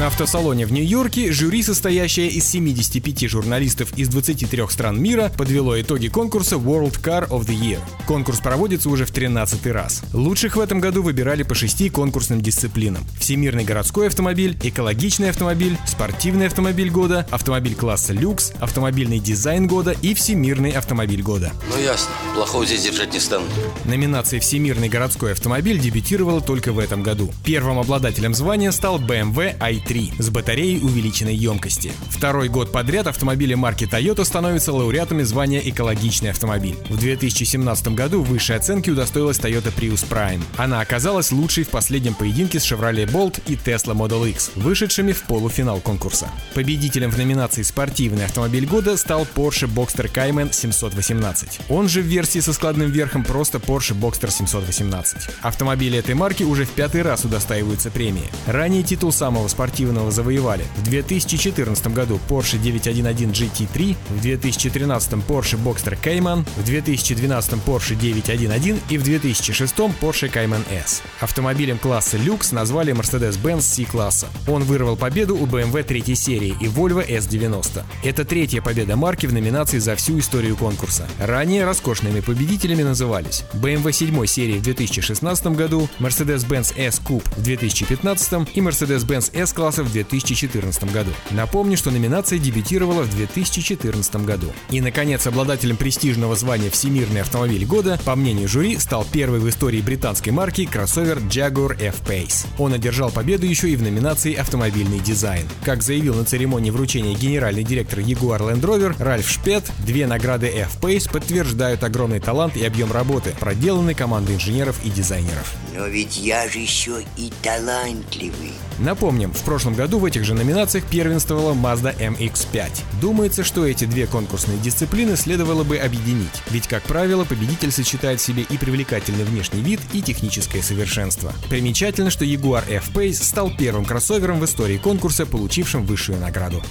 На 0.01 0.07
автосалоне 0.07 0.65
в 0.65 0.71
Нью-Йорке 0.71 1.31
жюри, 1.31 1.61
состоящее 1.61 2.27
из 2.29 2.49
75 2.49 3.29
журналистов 3.29 3.95
из 3.99 4.09
23 4.09 4.63
стран 4.67 4.99
мира, 4.99 5.31
подвело 5.37 5.79
итоги 5.79 6.07
конкурса 6.07 6.55
World 6.55 6.99
Car 7.03 7.29
of 7.29 7.45
the 7.45 7.53
Year. 7.53 7.77
Конкурс 8.07 8.39
проводится 8.39 8.89
уже 8.89 9.05
в 9.05 9.11
13 9.11 9.67
раз. 9.67 10.01
Лучших 10.11 10.55
в 10.55 10.59
этом 10.59 10.79
году 10.79 11.03
выбирали 11.03 11.43
по 11.43 11.53
шести 11.53 11.91
конкурсным 11.91 12.41
дисциплинам. 12.41 13.05
Всемирный 13.19 13.63
городской 13.63 14.07
автомобиль, 14.07 14.57
экологичный 14.63 15.29
автомобиль, 15.29 15.77
спортивный 15.85 16.47
автомобиль 16.47 16.89
года, 16.89 17.27
автомобиль 17.29 17.75
класса 17.75 18.13
люкс, 18.13 18.53
автомобильный 18.59 19.19
дизайн 19.19 19.67
года 19.67 19.95
и 20.01 20.15
всемирный 20.15 20.71
автомобиль 20.71 21.21
года. 21.21 21.51
Ну 21.69 21.79
ясно, 21.79 22.09
плохого 22.33 22.65
здесь 22.65 22.81
держать 22.81 23.13
не 23.13 23.19
стану. 23.19 23.45
Номинация 23.85 24.39
«Всемирный 24.39 24.89
городской 24.89 25.33
автомобиль» 25.33 25.77
дебютировала 25.77 26.41
только 26.41 26.73
в 26.73 26.79
этом 26.79 27.03
году. 27.03 27.31
Первым 27.45 27.77
обладателем 27.77 28.33
звания 28.33 28.71
стал 28.71 28.99
BMW 28.99 29.55
i3 29.59 29.90
с 30.17 30.29
батареей 30.29 30.79
увеличенной 30.79 31.35
емкости. 31.35 31.91
Второй 32.09 32.47
год 32.47 32.71
подряд 32.71 33.07
автомобили 33.07 33.55
марки 33.55 33.83
Toyota 33.83 34.23
становятся 34.23 34.71
лауреатами 34.71 35.23
звания 35.23 35.59
«Экологичный 35.59 36.29
автомобиль». 36.29 36.77
В 36.89 36.97
2017 36.97 37.89
году 37.89 38.23
высшей 38.23 38.55
оценки 38.55 38.89
удостоилась 38.89 39.39
Toyota 39.39 39.73
Prius 39.75 40.05
Prime. 40.09 40.41
Она 40.57 40.79
оказалась 40.79 41.31
лучшей 41.31 41.65
в 41.65 41.69
последнем 41.69 42.13
поединке 42.13 42.59
с 42.59 42.71
Chevrolet 42.71 43.05
Bolt 43.05 43.41
и 43.47 43.55
Tesla 43.55 43.93
Model 43.93 44.29
X, 44.29 44.51
вышедшими 44.55 45.11
в 45.11 45.23
полуфинал 45.23 45.81
конкурса. 45.81 46.29
Победителем 46.53 47.11
в 47.11 47.17
номинации 47.17 47.63
«Спортивный 47.63 48.25
автомобиль 48.25 48.65
года» 48.65 48.95
стал 48.95 49.27
Porsche 49.35 49.67
Boxster 49.67 50.09
Cayman 50.09 50.53
718. 50.53 51.59
Он 51.69 51.89
же 51.89 52.01
в 52.01 52.05
версии 52.05 52.39
со 52.39 52.53
складным 52.53 52.91
верхом 52.91 53.25
просто 53.25 53.57
Porsche 53.57 53.93
Boxster 53.99 54.31
718. 54.31 55.29
Автомобили 55.41 55.97
этой 55.97 56.15
марки 56.15 56.43
уже 56.43 56.63
в 56.63 56.69
пятый 56.69 57.01
раз 57.01 57.25
удостаиваются 57.25 57.91
премии. 57.91 58.29
Ранее 58.47 58.83
титул 58.83 59.11
самого 59.11 59.49
спортивного 59.49 59.80
завоевали. 60.11 60.63
В 60.77 60.83
2014 60.83 61.87
году 61.87 62.19
Porsche 62.29 62.57
911 62.57 63.27
GT3, 63.27 63.95
в 64.09 64.21
2013 64.21 65.13
Porsche 65.27 65.57
Boxster 65.57 65.97
Cayman, 66.01 66.45
в 66.57 66.63
2012 66.63 67.53
Porsche 67.65 67.95
911 67.95 68.81
и 68.89 68.97
в 68.97 69.03
2006 69.03 69.75
Porsche 69.99 70.31
Cayman 70.31 70.63
S. 70.71 71.01
Автомобилем 71.19 71.77
класса 71.77 72.17
люкс 72.17 72.51
назвали 72.51 72.93
Mercedes-Benz 72.93 73.61
C-класса. 73.61 74.27
Он 74.47 74.63
вырвал 74.63 74.95
победу 74.95 75.35
у 75.35 75.45
BMW 75.45 75.83
третьей 75.83 76.15
серии 76.15 76.55
и 76.59 76.65
Volvo 76.65 77.07
S90. 77.07 77.83
Это 78.03 78.25
третья 78.25 78.61
победа 78.61 78.95
марки 78.95 79.25
в 79.25 79.33
номинации 79.33 79.79
за 79.79 79.95
всю 79.95 80.19
историю 80.19 80.55
конкурса. 80.55 81.07
Ранее 81.19 81.65
роскошными 81.65 82.19
победителями 82.19 82.83
назывались 82.83 83.43
BMW 83.53 83.91
7 83.91 84.25
серии 84.25 84.59
в 84.59 84.63
2016 84.63 85.47
году, 85.47 85.89
Mercedes-Benz 85.99 86.73
S-Coupe 86.77 87.23
в 87.37 87.43
2015 87.43 88.55
и 88.55 88.61
Mercedes-Benz 88.61 89.31
S-класса 89.61 89.83
в 89.83 89.91
2014 89.91 90.91
году. 90.91 91.11
Напомню, 91.29 91.77
что 91.77 91.91
номинация 91.91 92.39
дебютировала 92.39 93.03
в 93.03 93.15
2014 93.15 94.15
году. 94.25 94.51
И, 94.71 94.81
наконец, 94.81 95.27
обладателем 95.27 95.77
престижного 95.77 96.35
звания 96.35 96.71
«Всемирный 96.71 97.21
автомобиль 97.21 97.63
года», 97.65 97.99
по 98.03 98.15
мнению 98.15 98.47
жюри, 98.47 98.77
стал 98.79 99.05
первый 99.11 99.39
в 99.39 99.47
истории 99.47 99.81
британской 99.81 100.31
марки 100.31 100.65
кроссовер 100.65 101.19
Jaguar 101.19 101.79
F-Pace. 101.79 102.47
Он 102.57 102.73
одержал 102.73 103.11
победу 103.11 103.45
еще 103.45 103.69
и 103.69 103.75
в 103.75 103.83
номинации 103.83 104.33
«Автомобильный 104.33 104.99
дизайн». 104.99 105.47
Как 105.63 105.83
заявил 105.83 106.15
на 106.15 106.25
церемонии 106.25 106.71
вручения 106.71 107.13
генеральный 107.13 107.63
директор 107.63 107.99
Jaguar 107.99 108.39
Land 108.39 108.61
Rover 108.61 108.95
Ральф 108.97 109.29
Шпет, 109.29 109.71
две 109.85 110.07
награды 110.07 110.47
F-Pace 110.47 111.11
подтверждают 111.11 111.83
огромный 111.83 112.19
талант 112.19 112.57
и 112.57 112.65
объем 112.65 112.91
работы, 112.91 113.35
проделанный 113.39 113.93
командой 113.93 114.35
инженеров 114.35 114.79
и 114.83 114.89
дизайнеров. 114.89 115.53
Но 115.77 115.85
ведь 115.85 116.17
я 116.17 116.49
же 116.49 116.57
еще 116.57 117.03
и 117.15 117.31
талантливый. 117.43 118.53
Напомним, 118.79 119.31
в 119.31 119.43
прошлом 119.51 119.73
году 119.73 119.99
в 119.99 120.05
этих 120.05 120.23
же 120.23 120.33
номинациях 120.33 120.85
первенствовала 120.85 121.53
Mazda 121.53 121.93
MX-5. 121.99 123.01
Думается, 123.01 123.43
что 123.43 123.67
эти 123.67 123.83
две 123.83 124.07
конкурсные 124.07 124.57
дисциплины 124.57 125.17
следовало 125.17 125.65
бы 125.65 125.75
объединить, 125.77 126.41
ведь, 126.51 126.69
как 126.69 126.83
правило, 126.83 127.25
победитель 127.25 127.69
сочетает 127.69 128.21
в 128.21 128.23
себе 128.23 128.43
и 128.43 128.57
привлекательный 128.57 129.25
внешний 129.25 129.59
вид, 129.59 129.81
и 129.91 130.01
техническое 130.01 130.61
совершенство. 130.61 131.33
Примечательно, 131.49 132.11
что 132.11 132.23
Jaguar 132.23 132.63
F-Pace 132.65 133.21
стал 133.21 133.51
первым 133.53 133.83
кроссовером 133.83 134.39
в 134.39 134.45
истории 134.45 134.77
конкурса, 134.77 135.25
получившим 135.25 135.85
высшую 135.85 136.17
награду. 136.17 136.63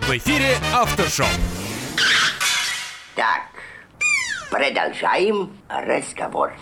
В 0.00 0.10
эфире 0.16 0.56
Автошоп. 0.72 1.26
Так, 3.14 3.50
продолжаем 4.50 5.50
разговор. 5.68 6.54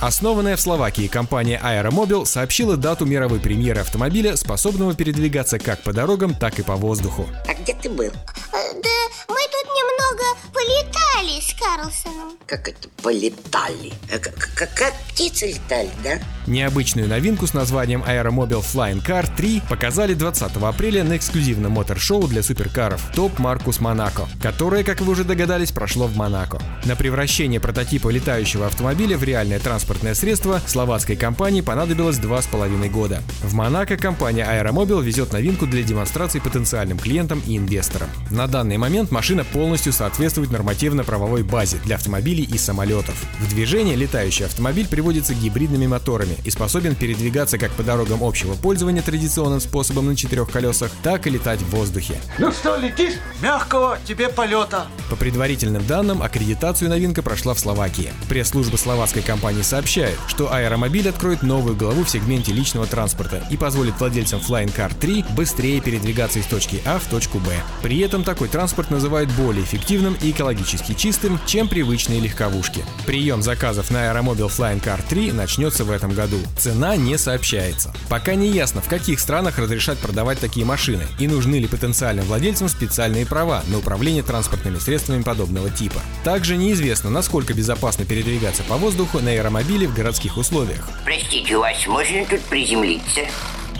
Основанная 0.00 0.56
в 0.56 0.60
Словакии 0.60 1.08
компания 1.08 1.60
Aeromobil 1.62 2.24
сообщила 2.24 2.78
дату 2.78 3.04
мировой 3.04 3.38
премьеры 3.38 3.80
автомобиля, 3.80 4.34
способного 4.36 4.94
передвигаться 4.94 5.58
как 5.58 5.82
по 5.82 5.92
дорогам, 5.92 6.34
так 6.34 6.58
и 6.58 6.62
по 6.62 6.76
воздуху. 6.76 7.28
А 7.46 7.52
где 7.52 7.74
ты 7.74 7.90
был? 7.90 8.10
Да 8.50 8.88
мы 9.28 9.36
тут 9.50 9.66
немного 9.74 10.24
полетали 10.52 11.40
с 11.40 11.54
Карлсоном. 11.54 12.36
Как 12.46 12.68
это 12.68 12.88
полетали? 13.02 13.92
А 14.12 14.18
как, 14.18 14.34
как, 14.54 14.74
как 14.74 14.94
птицы 15.08 15.48
летали, 15.48 15.90
да? 16.02 16.18
Необычную 16.46 17.08
новинку 17.08 17.46
с 17.46 17.54
названием 17.54 18.02
Aeromobil 18.02 18.60
Flying 18.60 19.04
Car 19.04 19.28
3 19.36 19.62
показали 19.68 20.14
20 20.14 20.56
апреля 20.56 21.04
на 21.04 21.16
эксклюзивном 21.16 21.72
мотор-шоу 21.72 22.26
для 22.26 22.42
суперкаров 22.42 23.02
Топ 23.14 23.38
Маркус 23.38 23.80
Монако, 23.80 24.26
которое, 24.42 24.82
как 24.82 25.00
вы 25.00 25.12
уже 25.12 25.24
догадались, 25.24 25.70
прошло 25.70 26.06
в 26.06 26.16
Монако. 26.16 26.60
На 26.84 26.96
превращение 26.96 27.60
прототипа 27.60 28.08
летающего 28.08 28.66
автомобиля 28.66 29.16
в 29.16 29.24
реальное 29.24 29.60
транспортное 29.60 30.14
средство 30.14 30.60
словацкой 30.66 31.16
компании 31.16 31.60
понадобилось 31.60 32.18
два 32.18 32.42
с 32.42 32.46
половиной 32.46 32.88
года. 32.88 33.22
В 33.42 33.54
Монако 33.54 33.96
компания 33.96 34.44
Aeromobil 34.44 35.02
везет 35.02 35.32
новинку 35.32 35.66
для 35.66 35.82
демонстрации 35.82 36.38
потенциальным 36.40 36.98
клиентам 36.98 37.42
и 37.46 37.56
инвесторам. 37.56 38.08
На 38.30 38.46
данный 38.46 38.78
момент 38.78 39.09
машина 39.10 39.44
полностью 39.44 39.92
соответствует 39.92 40.50
нормативно-правовой 40.50 41.42
базе 41.42 41.78
для 41.84 41.96
автомобилей 41.96 42.44
и 42.44 42.58
самолетов. 42.58 43.14
В 43.40 43.48
движение 43.48 43.96
летающий 43.96 44.46
автомобиль 44.46 44.88
приводится 44.88 45.34
гибридными 45.34 45.86
моторами 45.86 46.36
и 46.44 46.50
способен 46.50 46.94
передвигаться 46.94 47.58
как 47.58 47.70
по 47.72 47.82
дорогам 47.82 48.22
общего 48.22 48.54
пользования 48.54 49.02
традиционным 49.02 49.60
способом 49.60 50.06
на 50.06 50.16
четырех 50.16 50.50
колесах, 50.50 50.90
так 51.02 51.26
и 51.26 51.30
летать 51.30 51.60
в 51.60 51.70
воздухе. 51.70 52.20
Ну 52.38 52.52
что, 52.52 52.76
летишь? 52.76 53.14
Мягкого 53.42 53.98
тебе 54.06 54.28
полета. 54.28 54.86
По 55.08 55.16
предварительным 55.16 55.86
данным, 55.86 56.22
аккредитацию 56.22 56.88
новинка 56.88 57.22
прошла 57.22 57.54
в 57.54 57.58
Словакии. 57.58 58.12
Пресс-служба 58.28 58.76
словацкой 58.76 59.22
компании 59.22 59.62
сообщает, 59.62 60.18
что 60.28 60.52
аэромобиль 60.52 61.08
откроет 61.08 61.42
новую 61.42 61.76
главу 61.76 62.04
в 62.04 62.10
сегменте 62.10 62.52
личного 62.52 62.86
транспорта 62.86 63.46
и 63.50 63.56
позволит 63.56 63.98
владельцам 63.98 64.40
Flying 64.40 64.74
Car 64.74 64.92
3 64.98 65.24
быстрее 65.36 65.80
передвигаться 65.80 66.38
из 66.38 66.46
точки 66.46 66.80
А 66.84 66.98
в 66.98 67.04
точку 67.06 67.38
Б. 67.38 67.52
При 67.82 68.00
этом 68.00 68.24
такой 68.24 68.48
транспорт 68.48 68.90
называют 69.00 69.30
более 69.30 69.64
эффективным 69.64 70.14
и 70.20 70.30
экологически 70.30 70.92
чистым, 70.92 71.40
чем 71.46 71.68
привычные 71.68 72.20
легковушки. 72.20 72.84
Прием 73.06 73.40
заказов 73.42 73.90
на 73.90 74.10
аэромобиль 74.10 74.44
Flying 74.44 74.82
Car 74.82 75.00
3 75.08 75.32
начнется 75.32 75.84
в 75.84 75.90
этом 75.90 76.12
году. 76.12 76.36
Цена 76.58 76.96
не 76.96 77.16
сообщается. 77.16 77.94
Пока 78.10 78.34
не 78.34 78.48
ясно, 78.48 78.82
в 78.82 78.88
каких 78.88 79.18
странах 79.18 79.58
разрешат 79.58 79.96
продавать 79.96 80.38
такие 80.38 80.66
машины 80.66 81.04
и 81.18 81.26
нужны 81.28 81.56
ли 81.56 81.66
потенциальным 81.66 82.26
владельцам 82.26 82.68
специальные 82.68 83.24
права 83.24 83.62
на 83.68 83.78
управление 83.78 84.22
транспортными 84.22 84.78
средствами 84.78 85.22
подобного 85.22 85.70
типа. 85.70 86.00
Также 86.22 86.58
неизвестно, 86.58 87.08
насколько 87.08 87.54
безопасно 87.54 88.04
передвигаться 88.04 88.62
по 88.64 88.76
воздуху 88.76 89.20
на 89.20 89.30
аэромобиле 89.30 89.88
в 89.88 89.94
городских 89.94 90.36
условиях. 90.36 90.86
Простите, 91.06 91.56
у 91.56 91.60
вас 91.60 91.86
можно 91.86 92.26
тут 92.26 92.40
приземлиться? 92.42 93.22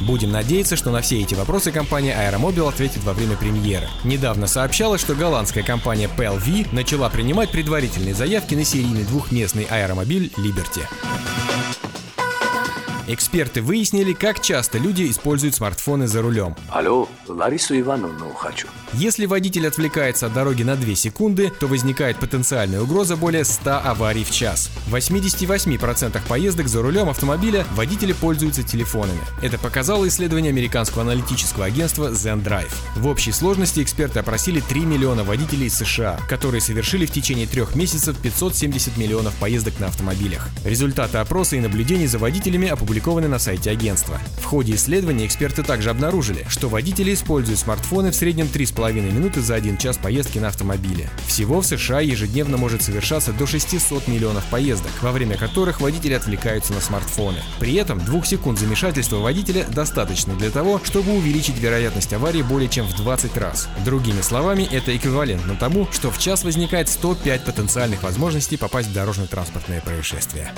Будем 0.01 0.33
надеяться, 0.33 0.77
что 0.77 0.91
на 0.91 1.01
все 1.01 1.21
эти 1.21 1.35
вопросы 1.35 1.73
компания 1.73 2.17
Aeromobile 2.17 2.69
ответит 2.69 3.05
во 3.05 3.13
время 3.13 3.37
премьеры. 3.37 3.89
Недавно 4.05 4.47
сообщалось, 4.47 5.01
что 5.01 5.15
голландская 5.15 5.63
компания 5.63 6.09
PLV 6.17 6.69
начала 6.73 7.09
принимать 7.11 7.51
предварительные 7.51 8.15
заявки 8.15 8.55
на 8.55 8.65
серийный 8.65 9.05
двухместный 9.05 9.65
аэромобиль 9.65 10.33
Liberty. 10.37 10.87
Эксперты 13.13 13.61
выяснили, 13.61 14.13
как 14.13 14.41
часто 14.41 14.79
люди 14.79 15.11
используют 15.11 15.57
смартфоны 15.57 16.07
за 16.07 16.23
рулем. 16.23 16.55
Алло, 16.69 17.09
Ларису 17.27 17.77
Ивановну 17.77 18.33
хочу. 18.35 18.69
Если 18.93 19.27
водитель 19.27 19.67
отвлекается 19.67 20.27
от 20.27 20.33
дороги 20.33 20.63
на 20.63 20.77
2 20.77 20.95
секунды, 20.95 21.51
то 21.59 21.67
возникает 21.67 22.19
потенциальная 22.19 22.81
угроза 22.81 23.17
более 23.17 23.45
100 23.45 23.81
аварий 23.85 24.23
в 24.23 24.31
час. 24.31 24.71
В 24.87 24.95
88% 24.95 26.21
поездок 26.29 26.69
за 26.69 26.83
рулем 26.83 27.09
автомобиля 27.09 27.67
водители 27.73 28.13
пользуются 28.13 28.63
телефонами. 28.63 29.19
Это 29.43 29.59
показало 29.59 30.07
исследование 30.07 30.51
американского 30.51 31.03
аналитического 31.03 31.65
агентства 31.65 32.13
Zendrive. 32.13 32.73
В 32.95 33.09
общей 33.09 33.33
сложности 33.33 33.83
эксперты 33.83 34.21
опросили 34.21 34.61
3 34.61 34.83
миллиона 34.83 35.25
водителей 35.25 35.67
из 35.67 35.77
США, 35.77 36.21
которые 36.29 36.61
совершили 36.61 37.07
в 37.07 37.11
течение 37.11 37.49
трех 37.49 37.75
месяцев 37.75 38.17
570 38.23 38.97
миллионов 38.97 39.35
поездок 39.35 39.81
на 39.81 39.89
автомобилях. 39.89 40.49
Результаты 40.65 41.19
опроса 41.19 41.57
и 41.57 41.61
наблюдений 41.61 42.07
за 42.07 42.19
водителями 42.19 42.69
опубликованы 42.69 43.00
на 43.01 43.39
сайте 43.39 43.71
агентства. 43.71 44.19
В 44.39 44.45
ходе 44.45 44.75
исследования 44.75 45.27
эксперты 45.27 45.63
также 45.63 45.91
обнаружили, 45.91 46.45
что 46.49 46.69
водители 46.69 47.15
используют 47.15 47.59
смартфоны 47.59 48.11
в 48.11 48.15
среднем 48.15 48.47
3,5 48.47 48.93
минуты 49.13 49.41
за 49.41 49.55
один 49.55 49.77
час 49.77 49.97
поездки 49.97 50.39
на 50.39 50.49
автомобиле. 50.49 51.09
Всего 51.27 51.61
в 51.61 51.67
США 51.67 52.01
ежедневно 52.01 52.57
может 52.57 52.83
совершаться 52.83 53.33
до 53.33 53.47
600 53.47 54.07
миллионов 54.09 54.45
поездок, 54.47 54.93
во 55.01 55.13
время 55.13 55.37
которых 55.37 55.81
водители 55.81 56.13
отвлекаются 56.13 56.73
на 56.73 56.81
смартфоны. 56.81 57.39
При 57.59 57.75
этом 57.75 57.99
двух 58.05 58.27
секунд 58.27 58.59
замешательства 58.59 59.17
водителя 59.17 59.65
достаточно 59.65 60.35
для 60.35 60.51
того, 60.51 60.81
чтобы 60.85 61.13
увеличить 61.13 61.59
вероятность 61.59 62.13
аварии 62.13 62.43
более 62.43 62.69
чем 62.69 62.87
в 62.87 62.95
20 62.97 63.37
раз. 63.37 63.69
Другими 63.85 64.21
словами, 64.21 64.69
это 64.71 64.97
эквивалентно 64.97 65.57
тому, 65.57 65.89
что 65.91 66.11
в 66.11 66.19
час 66.19 66.45
возникает 66.45 66.89
105 66.89 67.45
потенциальных 67.45 68.03
возможностей 68.03 68.57
попасть 68.57 68.89
в 68.89 68.93
дорожно-транспортное 68.93 69.81
происшествие. 69.81 70.53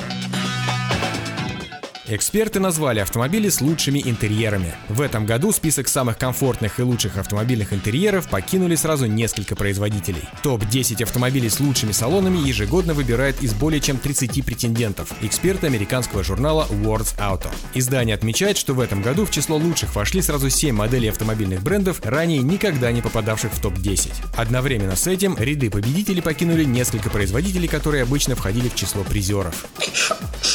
Эксперты 2.15 2.61
назвали 2.61 3.01
автомобили 3.01 3.49
с 3.49 3.63
лучшими 3.63 3.99
интерьерами. 4.05 4.75
В 4.91 5.01
этом 5.01 5.25
году 5.25 5.51
список 5.51 5.89
самых 5.89 6.19
комфортных 6.19 6.79
и 6.79 6.83
лучших 6.83 7.17
автомобильных 7.17 7.73
интерьеров 7.73 8.29
покинули 8.29 8.75
сразу 8.75 9.07
несколько 9.07 9.57
производителей. 9.57 10.21
Топ-10 10.43 11.03
автомобилей 11.05 11.49
с 11.49 11.59
лучшими 11.59 11.93
салонами 11.93 12.47
ежегодно 12.47 12.93
выбирает 12.93 13.43
из 13.43 13.55
более 13.55 13.81
чем 13.81 13.97
30 13.97 14.45
претендентов, 14.45 15.11
эксперты 15.23 15.69
американского 15.69 16.23
журнала 16.23 16.67
Words 16.69 17.17
Auto. 17.17 17.49
Издание 17.73 18.15
отмечает, 18.15 18.59
что 18.59 18.75
в 18.75 18.81
этом 18.81 19.01
году 19.01 19.25
в 19.25 19.31
число 19.31 19.57
лучших 19.57 19.97
вошли 19.97 20.21
сразу 20.21 20.51
7 20.51 20.77
моделей 20.77 21.09
автомобильных 21.09 21.63
брендов, 21.63 22.03
ранее 22.05 22.41
никогда 22.41 22.93
не 22.93 23.01
попадавших 23.01 23.55
в 23.55 23.63
топ-10. 23.63 24.13
Одновременно 24.37 24.97
с 24.97 25.07
этим 25.07 25.35
ряды 25.39 25.71
победителей 25.71 26.21
покинули 26.21 26.65
несколько 26.65 27.09
производителей, 27.09 27.69
которые 27.69 28.03
обычно 28.03 28.37
входили 28.37 28.69
в 28.69 28.75
число 28.75 29.03
призеров. 29.03 29.65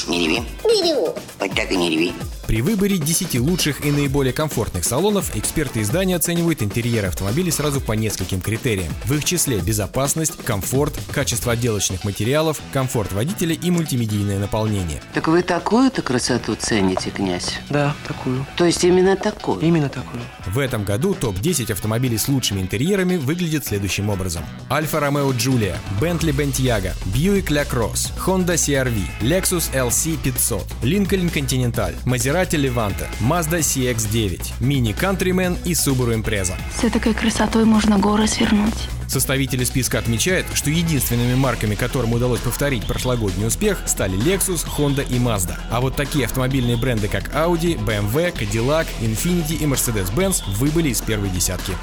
Не 0.08 0.20
реви. 0.20 0.44
Не 0.64 0.84
реву. 0.84 1.16
Вот 1.48 1.56
так 1.56 1.72
и 1.72 1.78
не 1.78 1.90
реви. 1.90 2.14
При 2.48 2.62
выборе 2.62 2.98
10 2.98 3.40
лучших 3.42 3.86
и 3.86 3.92
наиболее 3.92 4.32
комфортных 4.32 4.86
салонов 4.86 5.36
эксперты 5.36 5.82
издания 5.82 6.16
оценивают 6.16 6.64
интерьеры 6.64 7.08
автомобилей 7.08 7.52
сразу 7.52 7.82
по 7.82 7.92
нескольким 7.92 8.40
критериям. 8.40 8.94
В 9.04 9.14
их 9.14 9.26
числе 9.26 9.60
безопасность, 9.60 10.38
комфорт, 10.46 10.98
качество 11.12 11.52
отделочных 11.52 12.06
материалов, 12.06 12.62
комфорт 12.72 13.12
водителя 13.12 13.54
и 13.54 13.70
мультимедийное 13.70 14.40
наполнение. 14.40 15.02
Так 15.14 15.28
вы 15.28 15.44
такую-то 15.44 16.02
красоту 16.02 16.56
цените, 16.56 17.10
князь? 17.10 17.60
Да, 17.70 17.94
такую. 18.08 18.46
То 18.56 18.66
есть 18.66 18.84
именно 18.86 19.18
такую? 19.18 19.60
Именно 19.60 19.90
такую. 19.90 20.22
В 20.46 20.60
этом 20.60 20.86
году 20.86 21.14
топ-10 21.14 21.74
автомобилей 21.74 22.18
с 22.18 22.30
лучшими 22.30 22.62
интерьерами 22.62 23.18
выглядит 23.18 23.66
следующим 23.66 24.10
образом. 24.10 24.46
Альфа 24.72 25.02
Ромео 25.02 25.32
Giulia, 25.34 25.76
Bentley 26.00 26.34
Bentayga, 26.34 26.94
Buick 27.14 27.48
LaCrosse, 27.48 28.12
Honda 28.26 28.56
CR-V, 28.56 29.28
Lexus 29.28 29.70
LC 29.74 30.18
500, 30.24 30.64
Lincoln 30.84 31.27
Continental, 31.30 31.94
Maserati 32.06 32.58
Levante, 32.58 33.08
Mazda 33.20 33.60
CX-9, 33.60 34.60
Mini 34.60 34.94
Countryman 34.94 35.58
и 35.66 35.74
Subaru 35.74 36.14
Impreza. 36.14 36.56
С 36.76 36.90
такой 36.90 37.14
красотой 37.14 37.66
можно 37.66 37.98
горы 37.98 38.28
свернуть. 38.28 38.90
Составители 39.08 39.64
списка 39.64 40.00
отмечают, 40.00 40.46
что 40.54 40.70
единственными 40.70 41.36
марками, 41.36 41.76
которым 41.76 42.14
удалось 42.14 42.42
повторить 42.42 42.86
прошлогодний 42.86 43.48
успех, 43.48 43.80
стали 43.86 44.18
Lexus, 44.18 44.66
Honda 44.78 45.08
и 45.08 45.18
Mazda. 45.18 45.56
А 45.72 45.80
вот 45.80 45.96
такие 45.96 46.26
автомобильные 46.26 46.78
бренды, 46.78 47.08
как 47.08 47.34
Audi, 47.34 47.78
BMW, 47.78 48.34
Cadillac, 48.38 48.88
Infiniti 49.02 49.56
и 49.56 49.66
Mercedes-Benz 49.66 50.44
выбыли 50.58 50.90
из 50.90 51.02
первой 51.02 51.30
десятки. 51.30 51.74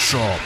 Автошоп. 0.00 0.40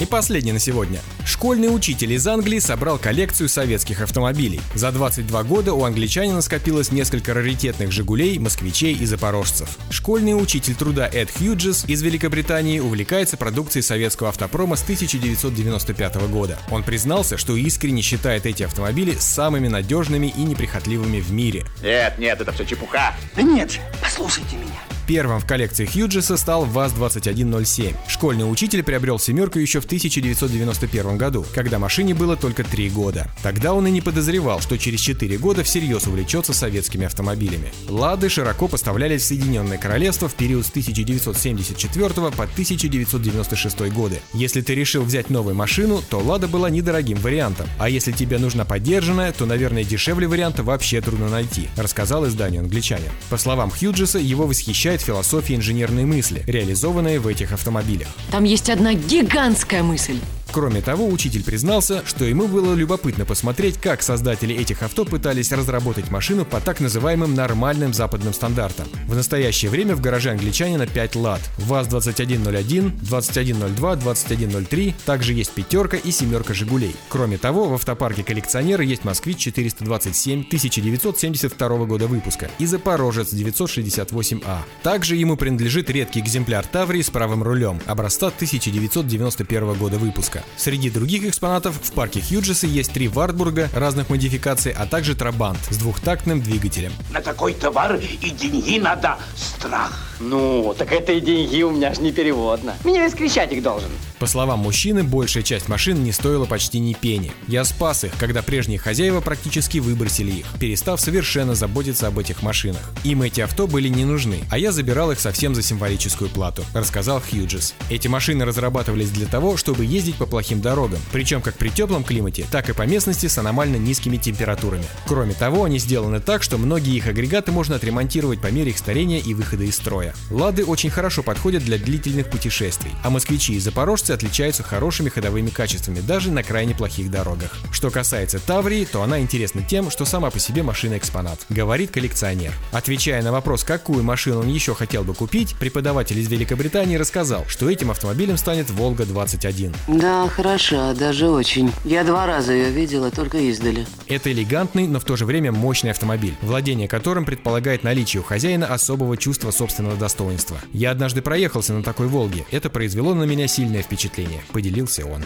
И 0.00 0.06
последний 0.06 0.52
на 0.52 0.58
сегодня. 0.58 1.00
Школьный 1.26 1.74
учитель 1.74 2.12
из 2.12 2.26
Англии 2.26 2.60
собрал 2.60 2.96
коллекцию 2.96 3.50
советских 3.50 4.00
автомобилей. 4.00 4.60
За 4.74 4.90
22 4.90 5.42
года 5.42 5.74
у 5.74 5.84
англичанина 5.84 6.40
скопилось 6.40 6.90
несколько 6.90 7.34
раритетных 7.34 7.92
«Жигулей», 7.92 8.38
«Москвичей» 8.38 8.94
и 8.94 9.04
«Запорожцев». 9.04 9.76
Школьный 9.90 10.32
учитель 10.32 10.76
труда 10.76 11.10
Эд 11.12 11.30
Хьюджес 11.30 11.84
из 11.86 12.00
Великобритании 12.00 12.80
увлекается 12.80 13.36
продукцией 13.36 13.82
советского 13.82 14.30
автопрома 14.30 14.76
с 14.76 14.82
1995 14.82 16.16
года. 16.30 16.58
Он 16.70 16.82
признался, 16.82 17.36
что 17.36 17.54
искренне 17.54 18.00
считает 18.00 18.46
эти 18.46 18.62
автомобили 18.62 19.14
самыми 19.18 19.68
надежными 19.68 20.28
и 20.28 20.42
неприхотливыми 20.42 21.20
в 21.20 21.30
мире. 21.32 21.66
Нет, 21.82 22.18
нет, 22.18 22.40
это 22.40 22.52
все 22.52 22.64
чепуха. 22.64 23.14
Да 23.36 23.42
нет, 23.42 23.78
послушайте 24.00 24.56
меня. 24.56 24.97
Первым 25.08 25.40
в 25.40 25.46
коллекции 25.46 25.86
Хьюджеса 25.86 26.36
стал 26.36 26.66
ВАЗ-2107. 26.66 27.96
Школьный 28.08 28.44
учитель 28.44 28.82
приобрел 28.82 29.18
семерку 29.18 29.58
еще 29.58 29.80
в 29.80 29.86
1991 29.86 31.16
году, 31.16 31.46
когда 31.54 31.78
машине 31.78 32.12
было 32.12 32.36
только 32.36 32.62
3 32.62 32.90
года. 32.90 33.26
Тогда 33.42 33.72
он 33.72 33.86
и 33.86 33.90
не 33.90 34.02
подозревал, 34.02 34.60
что 34.60 34.76
через 34.76 35.00
4 35.00 35.38
года 35.38 35.62
всерьез 35.62 36.06
увлечется 36.06 36.52
советскими 36.52 37.06
автомобилями. 37.06 37.72
«Лады» 37.88 38.28
широко 38.28 38.68
поставлялись 38.68 39.22
в 39.22 39.24
Соединенное 39.24 39.78
Королевство 39.78 40.28
в 40.28 40.34
период 40.34 40.66
с 40.66 40.68
1974 40.68 42.08
по 42.10 42.44
1996 42.44 43.80
годы. 43.90 44.20
Если 44.34 44.60
ты 44.60 44.74
решил 44.74 45.04
взять 45.04 45.30
новую 45.30 45.54
машину, 45.54 46.02
то 46.10 46.18
«Лада» 46.18 46.48
была 46.48 46.68
недорогим 46.68 47.16
вариантом. 47.16 47.66
А 47.78 47.88
если 47.88 48.12
тебе 48.12 48.36
нужна 48.36 48.66
поддержанная, 48.66 49.32
то, 49.32 49.46
наверное, 49.46 49.84
дешевле 49.84 50.28
варианта 50.28 50.62
вообще 50.62 51.00
трудно 51.00 51.30
найти, 51.30 51.68
рассказал 51.78 52.28
изданию 52.28 52.60
англичанин. 52.60 53.08
По 53.30 53.38
словам 53.38 53.70
Хьюджеса, 53.70 54.18
его 54.18 54.46
восхищает 54.46 54.97
философия 55.00 55.56
инженерной 55.56 56.04
мысли, 56.04 56.42
реализованная 56.46 57.20
в 57.20 57.26
этих 57.26 57.52
автомобилях. 57.52 58.08
Там 58.30 58.44
есть 58.44 58.70
одна 58.70 58.94
гигантская 58.94 59.82
мысль. 59.82 60.18
Кроме 60.50 60.80
того, 60.80 61.06
учитель 61.06 61.44
признался, 61.44 62.02
что 62.06 62.24
ему 62.24 62.48
было 62.48 62.74
любопытно 62.74 63.24
посмотреть, 63.24 63.76
как 63.78 64.02
создатели 64.02 64.54
этих 64.54 64.82
авто 64.82 65.04
пытались 65.04 65.52
разработать 65.52 66.10
машину 66.10 66.44
по 66.44 66.60
так 66.60 66.80
называемым 66.80 67.34
нормальным 67.34 67.92
западным 67.92 68.32
стандартам. 68.32 68.88
В 69.06 69.14
настоящее 69.14 69.70
время 69.70 69.94
в 69.94 70.00
гараже 70.00 70.30
англичанина 70.30 70.86
5 70.86 71.16
лад. 71.16 71.40
ВАЗ-2101, 71.58 72.98
2102, 73.02 73.96
2103, 73.96 74.94
также 75.04 75.34
есть 75.34 75.52
пятерка 75.52 75.96
и 75.96 76.10
семерка 76.10 76.54
«Жигулей». 76.54 76.96
Кроме 77.08 77.36
того, 77.36 77.68
в 77.68 77.74
автопарке 77.74 78.24
коллекционера 78.24 78.82
есть 78.82 79.04
«Москвич-427» 79.04 80.46
1972 80.46 81.68
года 81.84 82.06
выпуска 82.06 82.50
и 82.58 82.66
«Запорожец» 82.66 83.32
968А. 83.32 84.58
Также 84.82 85.16
ему 85.16 85.36
принадлежит 85.36 85.90
редкий 85.90 86.20
экземпляр 86.20 86.66
«Таврии» 86.66 87.02
с 87.02 87.10
правым 87.10 87.42
рулем, 87.42 87.80
образца 87.86 88.28
1991 88.28 89.74
года 89.74 89.98
выпуска. 89.98 90.37
Среди 90.56 90.90
других 90.90 91.24
экспонатов 91.24 91.78
в 91.82 91.92
парке 91.92 92.20
Хьюджеса 92.20 92.66
есть 92.66 92.92
три 92.92 93.08
Вартбурга 93.08 93.68
разных 93.74 94.10
модификаций, 94.10 94.72
а 94.72 94.86
также 94.86 95.14
Трабант 95.14 95.58
с 95.70 95.76
двухтактным 95.76 96.40
двигателем. 96.40 96.92
На 97.10 97.20
такой 97.20 97.54
товар 97.54 97.96
и 97.96 98.30
деньги 98.30 98.78
надо 98.78 99.18
страх. 99.36 100.08
Ну, 100.20 100.74
так 100.76 100.92
это 100.92 101.12
и 101.12 101.20
деньги 101.20 101.62
у 101.62 101.70
меня 101.70 101.94
ж 101.94 101.98
не 101.98 102.10
переводно. 102.10 102.74
Меня 102.84 103.04
весь 103.04 103.14
кричатик 103.14 103.62
должен. 103.62 103.88
По 104.18 104.26
словам 104.26 104.58
мужчины, 104.58 105.04
большая 105.04 105.44
часть 105.44 105.68
машин 105.68 106.02
не 106.02 106.10
стоила 106.10 106.44
почти 106.44 106.80
ни 106.80 106.92
пени. 106.92 107.30
Я 107.46 107.64
спас 107.64 108.02
их, 108.02 108.12
когда 108.18 108.42
прежние 108.42 108.78
хозяева 108.78 109.20
практически 109.20 109.78
выбросили 109.78 110.32
их, 110.32 110.46
перестав 110.58 111.00
совершенно 111.00 111.54
заботиться 111.54 112.08
об 112.08 112.18
этих 112.18 112.42
машинах. 112.42 112.90
Им 113.04 113.22
эти 113.22 113.40
авто 113.40 113.68
были 113.68 113.86
не 113.86 114.04
нужны, 114.04 114.40
а 114.50 114.58
я 114.58 114.72
забирал 114.72 115.12
их 115.12 115.20
совсем 115.20 115.54
за 115.54 115.62
символическую 115.62 116.30
плату, 116.30 116.64
рассказал 116.74 117.20
Хьюджес. 117.20 117.74
Эти 117.88 118.08
машины 118.08 118.44
разрабатывались 118.44 119.10
для 119.10 119.26
того, 119.26 119.56
чтобы 119.56 119.84
ездить 119.84 120.16
по 120.16 120.26
плохим 120.28 120.60
дорогам, 120.60 121.00
причем 121.12 121.40
как 121.40 121.54
при 121.54 121.70
теплом 121.70 122.04
климате, 122.04 122.46
так 122.50 122.68
и 122.68 122.72
по 122.72 122.82
местности 122.82 123.26
с 123.26 123.38
аномально 123.38 123.76
низкими 123.76 124.16
температурами. 124.16 124.84
Кроме 125.06 125.34
того, 125.34 125.64
они 125.64 125.78
сделаны 125.78 126.20
так, 126.20 126.42
что 126.42 126.58
многие 126.58 126.96
их 126.96 127.06
агрегаты 127.06 127.52
можно 127.52 127.76
отремонтировать 127.76 128.40
по 128.40 128.48
мере 128.48 128.70
их 128.70 128.78
старения 128.78 129.18
и 129.18 129.34
выхода 129.34 129.64
из 129.64 129.76
строя. 129.76 130.14
Лады 130.30 130.64
очень 130.64 130.90
хорошо 130.90 131.22
подходят 131.22 131.64
для 131.64 131.78
длительных 131.78 132.30
путешествий, 132.30 132.92
а 133.02 133.10
москвичи 133.10 133.54
и 133.54 133.60
запорожцы 133.60 134.12
отличаются 134.12 134.62
хорошими 134.62 135.08
ходовыми 135.08 135.50
качествами 135.50 136.00
даже 136.00 136.30
на 136.30 136.42
крайне 136.42 136.74
плохих 136.74 137.10
дорогах. 137.10 137.54
Что 137.72 137.90
касается 137.90 138.38
Таврии, 138.38 138.84
то 138.84 139.02
она 139.02 139.20
интересна 139.20 139.62
тем, 139.62 139.90
что 139.90 140.04
сама 140.04 140.30
по 140.30 140.38
себе 140.38 140.62
машина 140.62 140.98
экспонат, 140.98 141.40
говорит 141.48 141.90
коллекционер. 141.90 142.52
Отвечая 142.72 143.22
на 143.22 143.32
вопрос, 143.32 143.64
какую 143.64 144.02
машину 144.02 144.40
он 144.40 144.48
еще 144.48 144.74
хотел 144.74 145.04
бы 145.04 145.14
купить, 145.14 145.54
преподаватель 145.56 146.18
из 146.18 146.28
Великобритании 146.28 146.96
рассказал, 146.96 147.44
что 147.48 147.70
этим 147.70 147.90
автомобилем 147.90 148.36
станет 148.36 148.70
Волга-21. 148.70 149.74
Да, 149.88 150.17
хороша, 150.26 150.94
даже 150.94 151.28
очень. 151.28 151.70
Я 151.84 152.02
два 152.02 152.26
раза 152.26 152.52
ее 152.52 152.70
видела, 152.70 153.10
только 153.10 153.38
издали. 153.38 153.86
Это 154.08 154.32
элегантный, 154.32 154.86
но 154.88 154.98
в 154.98 155.04
то 155.04 155.16
же 155.16 155.24
время 155.24 155.52
мощный 155.52 155.90
автомобиль, 155.90 156.34
владение 156.42 156.88
которым 156.88 157.24
предполагает 157.24 157.84
наличие 157.84 158.22
у 158.22 158.24
хозяина 158.24 158.66
особого 158.66 159.16
чувства 159.16 159.50
собственного 159.50 159.96
достоинства. 159.96 160.58
Я 160.72 160.90
однажды 160.90 161.22
проехался 161.22 161.74
на 161.74 161.82
такой 161.82 162.08
Волге, 162.08 162.46
это 162.50 162.70
произвело 162.70 163.14
на 163.14 163.24
меня 163.24 163.46
сильное 163.46 163.82
впечатление, 163.82 164.42
поделился 164.52 165.06
он. 165.06 165.24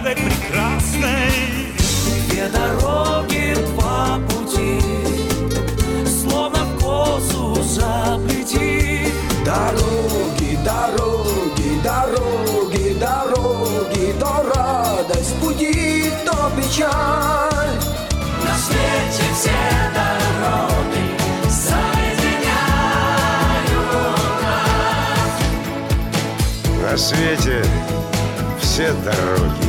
Дорогой 0.00 0.14
прекрасной 0.14 1.30
Две 2.28 2.48
дороги, 2.48 3.54
два 3.74 4.18
пути, 4.28 4.80
словно 6.06 6.64
в 6.64 6.80
косу 6.80 7.62
заплети. 7.62 9.12
Дороги, 9.44 10.58
дороги, 10.64 11.80
дороги, 11.84 12.96
дороги, 12.98 14.14
то 14.18 14.44
радость 14.54 15.34
пути, 15.40 16.10
то 16.24 16.50
печаль. 16.56 17.76
На 18.44 18.56
свете 18.56 19.24
все 19.34 19.58
дороги 19.94 21.04
соединяют 21.50 22.50
нас. 24.42 25.32
На 26.90 26.96
свете 26.96 27.64
все 28.60 28.92
дороги 29.04 29.59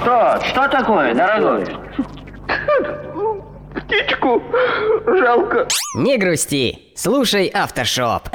Что? 0.00 0.40
Что 0.44 0.68
такое, 0.68 1.14
дорогой? 1.14 1.64
Птичку 3.74 4.42
жалко. 5.06 5.68
Не 5.96 6.16
грусти, 6.18 6.92
слушай 6.96 7.46
Автошоп. 7.46 8.28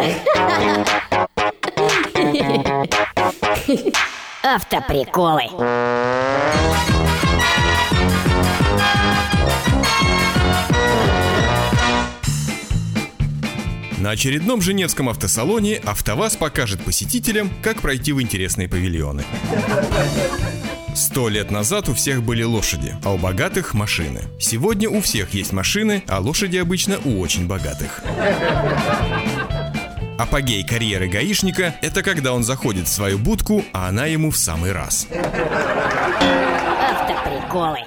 Автоприколы. 4.44 5.50
На 14.02 14.10
очередном 14.12 14.62
Женевском 14.64 15.10
автосалоне 15.10 15.76
АвтоВАЗ 15.76 16.38
покажет 16.38 16.84
посетителям, 16.84 17.52
как 17.62 17.82
пройти 17.82 18.14
в 18.14 18.20
интересные 18.20 18.68
павильоны. 18.68 19.24
Сто 20.96 21.30
лет 21.30 21.52
назад 21.52 21.88
у 21.88 21.94
всех 21.94 22.24
были 22.24 22.42
лошади, 22.42 22.96
а 23.06 23.14
у 23.14 23.20
богатых– 23.20 23.74
машины. 23.76 24.24
Сегодня 24.40 24.90
у 24.90 25.02
всех 25.02 25.36
есть 25.36 25.54
машины, 25.54 26.04
а 26.08 26.20
лошади 26.20 26.58
обычно 26.58 26.98
у 27.06 27.20
очень 27.20 27.46
богатых. 27.46 28.02
Апогей 30.18 30.66
карьеры 30.66 31.08
гаишника– 31.08 31.76
это 31.84 32.02
когда 32.02 32.34
он 32.34 32.44
заходит 32.44 32.88
в 32.88 32.92
свою 32.92 33.20
будку, 33.20 33.64
а 33.72 33.88
она 33.88 34.08
ему 34.08 34.32
в 34.32 34.38
самый 34.38 34.72
раз. 34.72 35.08
Автоприколы. 36.90 37.78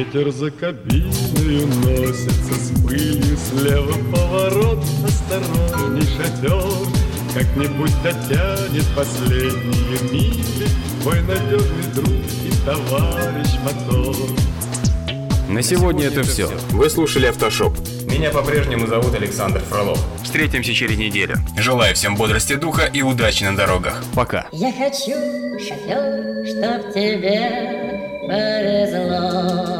Ветер 0.00 0.30
за 0.30 0.50
кабиною 0.50 1.66
носится 1.66 2.54
с 2.54 2.82
пылью 2.82 3.36
Слева 3.36 3.92
поворот, 4.10 4.82
осторожней 5.04 6.08
шатер 6.16 6.88
Как-нибудь 7.34 7.92
дотянет 8.02 8.86
последние 8.96 10.00
мили 10.10 10.68
Твой 11.02 11.20
надежный 11.20 11.92
друг 11.94 12.08
и 12.08 12.50
товарищ 12.64 13.50
мотор 13.62 14.16
На 15.50 15.60
сегодня 15.60 16.06
это 16.06 16.22
все. 16.22 16.46
Вы 16.70 16.88
слушали 16.88 17.26
Автошоп. 17.26 17.76
Меня 18.06 18.30
по-прежнему 18.30 18.86
зовут 18.86 19.14
Александр 19.14 19.60
Фролов. 19.60 20.02
Встретимся 20.22 20.72
через 20.72 20.96
неделю. 20.96 21.36
Желаю 21.58 21.94
всем 21.94 22.16
бодрости 22.16 22.54
духа 22.54 22.86
и 22.86 23.02
удачи 23.02 23.44
на 23.44 23.54
дорогах. 23.54 24.02
Пока. 24.14 24.46
Я 24.50 24.72
хочу, 24.72 25.12
шофер, 25.58 26.46
чтоб 26.46 26.94
тебе 26.94 28.00
повезло. 28.26 29.79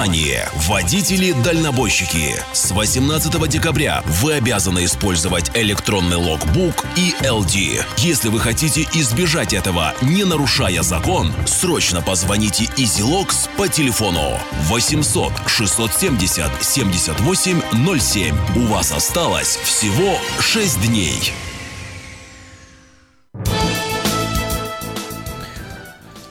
Внимание! 0.00 0.48
Водители-дальнобойщики! 0.66 2.34
С 2.54 2.70
18 2.70 3.48
декабря 3.50 4.02
вы 4.06 4.32
обязаны 4.32 4.86
использовать 4.86 5.50
электронный 5.54 6.16
логбук 6.16 6.86
и 6.96 7.14
LD. 7.20 7.84
Если 7.98 8.30
вы 8.30 8.40
хотите 8.40 8.88
избежать 8.94 9.52
этого, 9.52 9.94
не 10.00 10.24
нарушая 10.24 10.80
закон, 10.82 11.34
срочно 11.44 12.00
позвоните 12.00 12.64
EasyLogs 12.78 13.50
по 13.58 13.68
телефону 13.68 14.40
800 14.68 15.32
670 15.46 16.50
7807. 16.64 18.34
У 18.56 18.66
вас 18.68 18.92
осталось 18.92 19.56
всего 19.56 20.16
6 20.40 20.80
дней. 20.80 21.34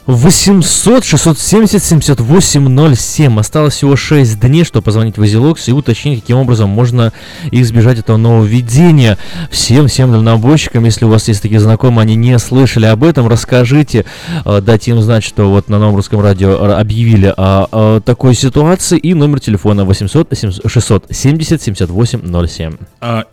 Восемьсот 0.10 1.05
шестьсот 1.05 1.38
семьдесят 1.38 1.84
семьдесят 1.84 2.20
восемь 2.20 2.68
ноль 2.68 2.95
семь. 2.95 3.39
Осталось 3.39 3.76
всего 3.76 3.95
6 3.95 4.39
дней, 4.39 4.64
чтобы 4.64 4.86
позвонить 4.86 5.20
в 5.20 5.24
Изилокс 5.24 5.68
и 5.68 5.72
уточнить, 5.72 6.22
каким 6.22 6.38
образом 6.38 6.68
можно 6.68 7.14
избежать 7.51 7.99
этого 7.99 8.18
нововведения. 8.18 9.20
Всем, 9.51 9.88
всем 9.88 10.12
дальнобойщикам, 10.12 10.84
если 10.84 11.05
у 11.05 11.10
вас 11.10 11.28
есть 11.28 11.43
такие 11.43 11.60
знакомые, 11.60 12.01
они 12.01 12.16
не 12.16 12.39
слышали 12.39 12.88
об 12.88 13.03
этом, 13.03 13.28
расскажите, 13.28 14.03
э, 14.45 14.62
дайте 14.62 14.89
им 14.89 14.99
знать, 14.99 15.24
что 15.24 15.47
вот 15.47 15.70
на 15.70 15.78
новом 15.78 15.95
русском 15.95 16.22
радио 16.22 16.55
объявили 16.76 17.32
о, 17.38 17.68
о 17.72 17.99
такой 17.99 18.34
ситуации 18.34 18.97
и 18.97 19.14
номер 19.14 19.39
телефона 19.39 19.86
800 19.86 20.28
670 20.66 21.62
78 21.62 22.47
07. 22.47 22.78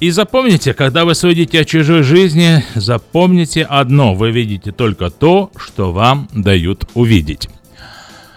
И 0.01 0.11
запомните, 0.11 0.75
когда 0.75 1.07
вы 1.07 1.15
судите 1.15 1.61
о 1.61 1.65
чужой 1.65 2.03
жизни, 2.03 2.63
запомните 2.75 3.63
одно, 3.63 4.15
вы 4.15 4.31
видите 4.31 4.73
только 4.73 5.09
то, 5.09 5.51
что 5.57 5.93
вам 5.93 6.29
дают 6.35 6.66
увидеть. 6.95 7.49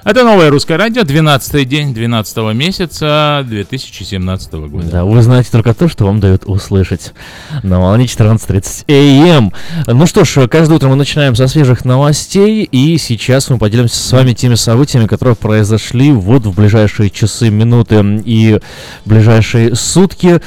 Это 0.10 0.24
новое 0.24 0.50
русское 0.50 0.76
радио, 0.76 1.04
12 1.04 1.70
день 1.70 1.94
12 1.94 2.38
месяца 2.56 3.46
2017 3.48 4.54
года. 4.54 4.88
Да, 4.88 5.06
вы 5.06 5.22
знаете 5.22 5.50
только 5.52 5.76
то, 5.76 5.88
что 5.88 6.06
вам 6.06 6.20
дают 6.20 6.46
услышать. 6.46 7.14
На 7.62 7.80
волне 7.80 8.06
14.30 8.06 9.38
АМ. 9.38 9.54
Ну 9.86 10.08
что 10.08 10.26
ж, 10.26 10.48
каждое 10.48 10.78
утро 10.78 10.90
мы 10.90 10.96
начинаем 10.96 11.36
со 11.36 11.48
свежих 11.48 11.86
новостей, 11.86 12.64
и 12.64 12.98
сейчас 12.98 13.52
мы 13.52 13.60
поделимся 13.60 13.98
с 13.98 14.12
вами 14.12 14.34
теми 14.34 14.56
событиями, 14.56 15.06
которые 15.06 15.36
произошли 15.36 16.12
вот 16.12 16.44
в 16.48 16.56
ближайшие 16.56 17.12
часы, 17.12 17.52
минуты 17.52 18.04
и 18.26 18.60
ближайшие 19.06 19.76
сутки. 19.76 20.42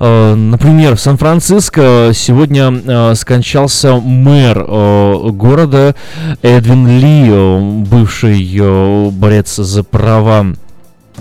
Э, 0.00 0.34
Например, 0.34 0.96
в 0.96 1.00
Сан-Франциско 1.00 2.12
сегодня 2.14 2.72
э, 2.72 3.14
скончался 3.14 3.96
мэр 3.96 4.64
э, 4.66 5.28
города 5.32 5.94
Эдвин 6.40 6.86
Ли, 6.98 7.84
бывший 7.84 9.01
борец 9.10 9.60
за 9.60 9.82
права 9.82 10.46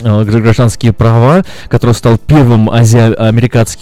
гражданские 0.02 0.94
права, 0.94 1.44
который 1.68 1.94
стал 1.96 2.18
первым 2.18 2.70
ази- 2.70 3.14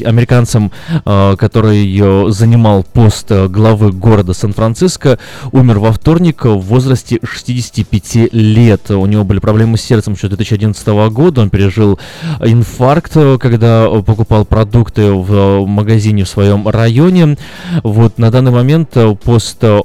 американцем, 0.04 0.72
э, 1.06 1.36
который 1.38 1.98
э, 2.00 2.32
занимал 2.32 2.84
пост 2.84 3.32
э, 3.32 3.48
главы 3.48 3.92
города 3.92 4.34
Сан-Франциско, 4.34 5.20
умер 5.52 5.80
во 5.80 5.92
вторник 5.92 6.46
в 6.46 6.60
возрасте 6.60 7.20
65 7.24 8.34
лет. 8.34 8.92
У 8.92 9.06
него 9.06 9.24
были 9.24 9.40
проблемы 9.40 9.78
с 9.78 9.82
сердцем 9.82 10.14
еще 10.14 10.28
2011 10.28 10.88
года. 11.12 11.42
Он 11.42 11.50
пережил 11.50 12.00
инфаркт, 12.44 13.12
э, 13.16 13.38
когда 13.40 13.88
э, 13.90 14.02
покупал 14.04 14.46
продукты 14.46 15.12
в 15.12 15.34
э, 15.34 15.66
магазине 15.66 16.24
в 16.24 16.30
своем 16.30 16.68
районе. 16.68 17.38
Вот 17.84 18.18
на 18.18 18.32
данный 18.32 18.52
момент 18.52 18.90
э, 18.96 19.16
пост 19.16 19.58
э, 19.62 19.80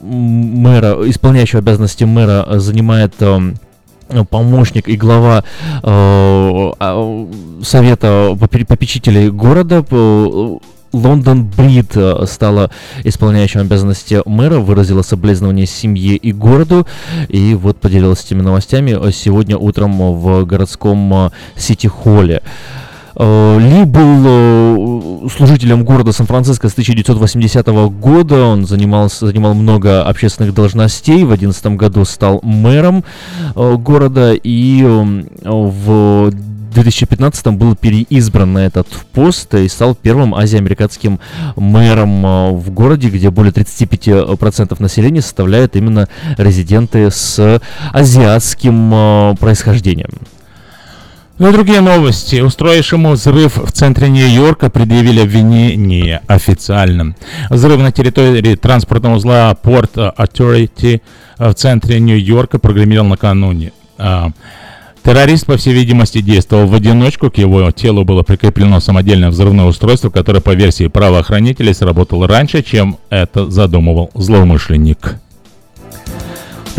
мэра, 0.00 0.98
исполняющего 1.08 1.60
обязанности 1.60 2.04
мэра, 2.04 2.44
э, 2.48 2.58
занимает 2.58 3.14
э, 3.20 3.54
помощник 4.28 4.88
и 4.88 4.96
глава 4.96 5.44
э, 5.82 5.82
а, 5.82 7.28
совета 7.62 8.36
попе- 8.38 8.66
попечителей 8.66 9.30
города 9.30 9.84
э, 9.88 10.56
Лондон 10.92 11.44
Брид 11.44 11.96
э, 11.96 12.24
стала 12.26 12.70
исполняющим 13.04 13.60
обязанности 13.60 14.22
мэра, 14.26 14.58
выразила 14.58 15.02
соболезнования 15.02 15.66
семье 15.66 16.16
и 16.16 16.32
городу, 16.32 16.86
и 17.28 17.54
вот 17.54 17.78
поделилась 17.78 18.24
этими 18.24 18.42
новостями 18.42 19.10
сегодня 19.12 19.56
утром 19.56 20.20
в 20.20 20.44
городском 20.44 21.12
э, 21.14 21.30
Сити-холле. 21.56 22.42
Э, 22.42 22.80
Ли 23.20 23.84
был 23.84 24.24
э, 24.26 25.28
служителем 25.28 25.84
города 25.84 26.12
Сан-Франциско 26.12 26.70
с 26.70 26.72
1980 26.72 27.66
года. 28.00 28.44
Он 28.44 28.66
занимался, 28.66 29.26
занимал 29.26 29.52
много 29.54 30.02
общественных 30.02 30.54
должностей. 30.54 31.24
В 31.24 31.28
2011 31.28 31.66
году 31.76 32.04
стал 32.06 32.40
мэром 32.42 33.04
э, 33.54 33.76
города 33.76 34.32
и 34.32 34.82
э, 34.82 35.22
в 35.44 36.32
2015 36.72 37.46
был 37.48 37.74
переизбран 37.74 38.52
на 38.52 38.66
этот 38.66 38.86
пост 39.12 39.54
и 39.54 39.68
стал 39.68 39.94
первым 39.94 40.34
азиамериканским 40.34 41.20
мэром 41.56 42.24
э, 42.24 42.50
в 42.52 42.70
городе, 42.70 43.10
где 43.10 43.30
более 43.30 43.52
35% 43.52 44.76
населения 44.80 45.20
составляют 45.20 45.76
именно 45.76 46.08
резиденты 46.38 47.10
с 47.10 47.60
азиатским 47.92 48.94
э, 48.94 49.34
происхождением. 49.38 50.10
Ну 51.40 51.48
и 51.48 51.52
другие 51.52 51.80
новости. 51.80 52.42
Устроившему 52.42 53.12
взрыв 53.12 53.56
в 53.56 53.72
центре 53.72 54.10
Нью-Йорка 54.10 54.68
предъявили 54.68 55.22
обвинение 55.22 56.20
официально. 56.26 57.16
Взрыв 57.48 57.80
на 57.80 57.90
территории 57.92 58.56
транспортного 58.56 59.14
узла 59.14 59.56
Port 59.62 60.14
Authority 60.18 61.00
в 61.38 61.54
центре 61.54 61.98
Нью-Йорка 61.98 62.58
прогремел 62.58 63.04
накануне. 63.04 63.72
А, 63.96 64.32
Террорист, 65.02 65.46
по 65.46 65.56
всей 65.56 65.72
видимости, 65.72 66.20
действовал 66.20 66.66
в 66.66 66.74
одиночку. 66.74 67.30
К 67.30 67.38
его 67.38 67.70
телу 67.70 68.04
было 68.04 68.22
прикреплено 68.22 68.78
самодельное 68.80 69.30
взрывное 69.30 69.64
устройство, 69.64 70.10
которое, 70.10 70.42
по 70.42 70.54
версии 70.54 70.88
правоохранителей, 70.88 71.72
сработало 71.72 72.28
раньше, 72.28 72.62
чем 72.62 72.98
это 73.08 73.50
задумывал 73.50 74.10
злоумышленник. 74.12 75.16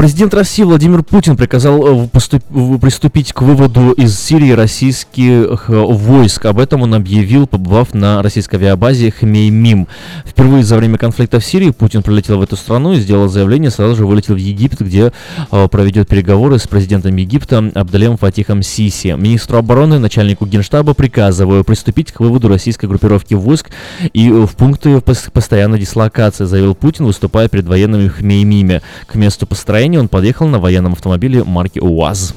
Президент 0.02 0.34
России 0.34 0.64
Владимир 0.64 1.04
Путин 1.04 1.38
приказал 1.38 2.08
э, 2.08 2.08
приступить 2.10 3.34
к 3.34 3.44
выводу 3.44 3.92
из 3.92 4.20
Сирии 4.20 4.50
российских 4.50 5.66
э, 5.70 5.74
войск. 5.76 6.44
Об 6.46 6.58
этом 6.58 6.82
он 6.82 6.96
объявил, 6.96 7.46
побывав 7.46 7.94
на 7.94 8.24
российской 8.24 8.56
авиабазе 8.56 9.12
Хмеймим. 9.12 9.88
Впервые 10.26 10.64
за 10.64 10.78
время 10.78 10.98
конфликта 10.98 11.40
в 11.40 11.46
Сирии 11.46 11.70
Путин 11.70 12.02
прилетел 12.02 12.40
в 12.40 12.42
эту 12.42 12.56
страну 12.56 12.94
и 12.94 13.00
сделал 13.00 13.28
заявление, 13.28 13.70
сразу 13.70 13.96
же 13.96 14.08
вылетел 14.08 14.34
в 14.34 14.40
Египет, 14.40 14.80
где 14.80 15.14
э, 15.52 15.68
проведет 15.68 16.08
переговоры 16.08 16.58
с 16.58 16.66
президентом 16.68 17.16
Египта 17.18 17.60
Абдалем 17.76 18.18
Фатихом 18.18 18.64
Сиси. 18.64 19.10
Министру 19.16 19.60
обороны, 19.60 20.00
начальнику 20.00 20.48
генштаба 20.48 20.96
приказываю 20.96 21.64
приступить 21.64 22.12
к 22.12 22.22
выводу 22.22 22.48
российской 22.48 22.88
группировки 22.88 23.36
войск 23.36 23.70
и 24.14 24.32
в 24.32 24.50
пункты 24.56 24.90
пос- 24.96 25.30
постоянной 25.30 25.78
дислокации, 25.78 26.46
заявил 26.46 26.74
Путин, 26.74 27.06
выступая 27.06 27.50
перед 27.50 27.68
военными 27.68 28.08
в 28.08 28.16
Хмеймиме. 28.16 28.82
К 29.06 29.14
месту 29.14 29.46
построения 29.46 29.91
он 29.98 30.08
подъехал 30.08 30.48
на 30.48 30.60
военном 30.60 30.94
автомобиле 30.94 31.44
марки 31.44 31.80
УАЗ. 31.80 32.34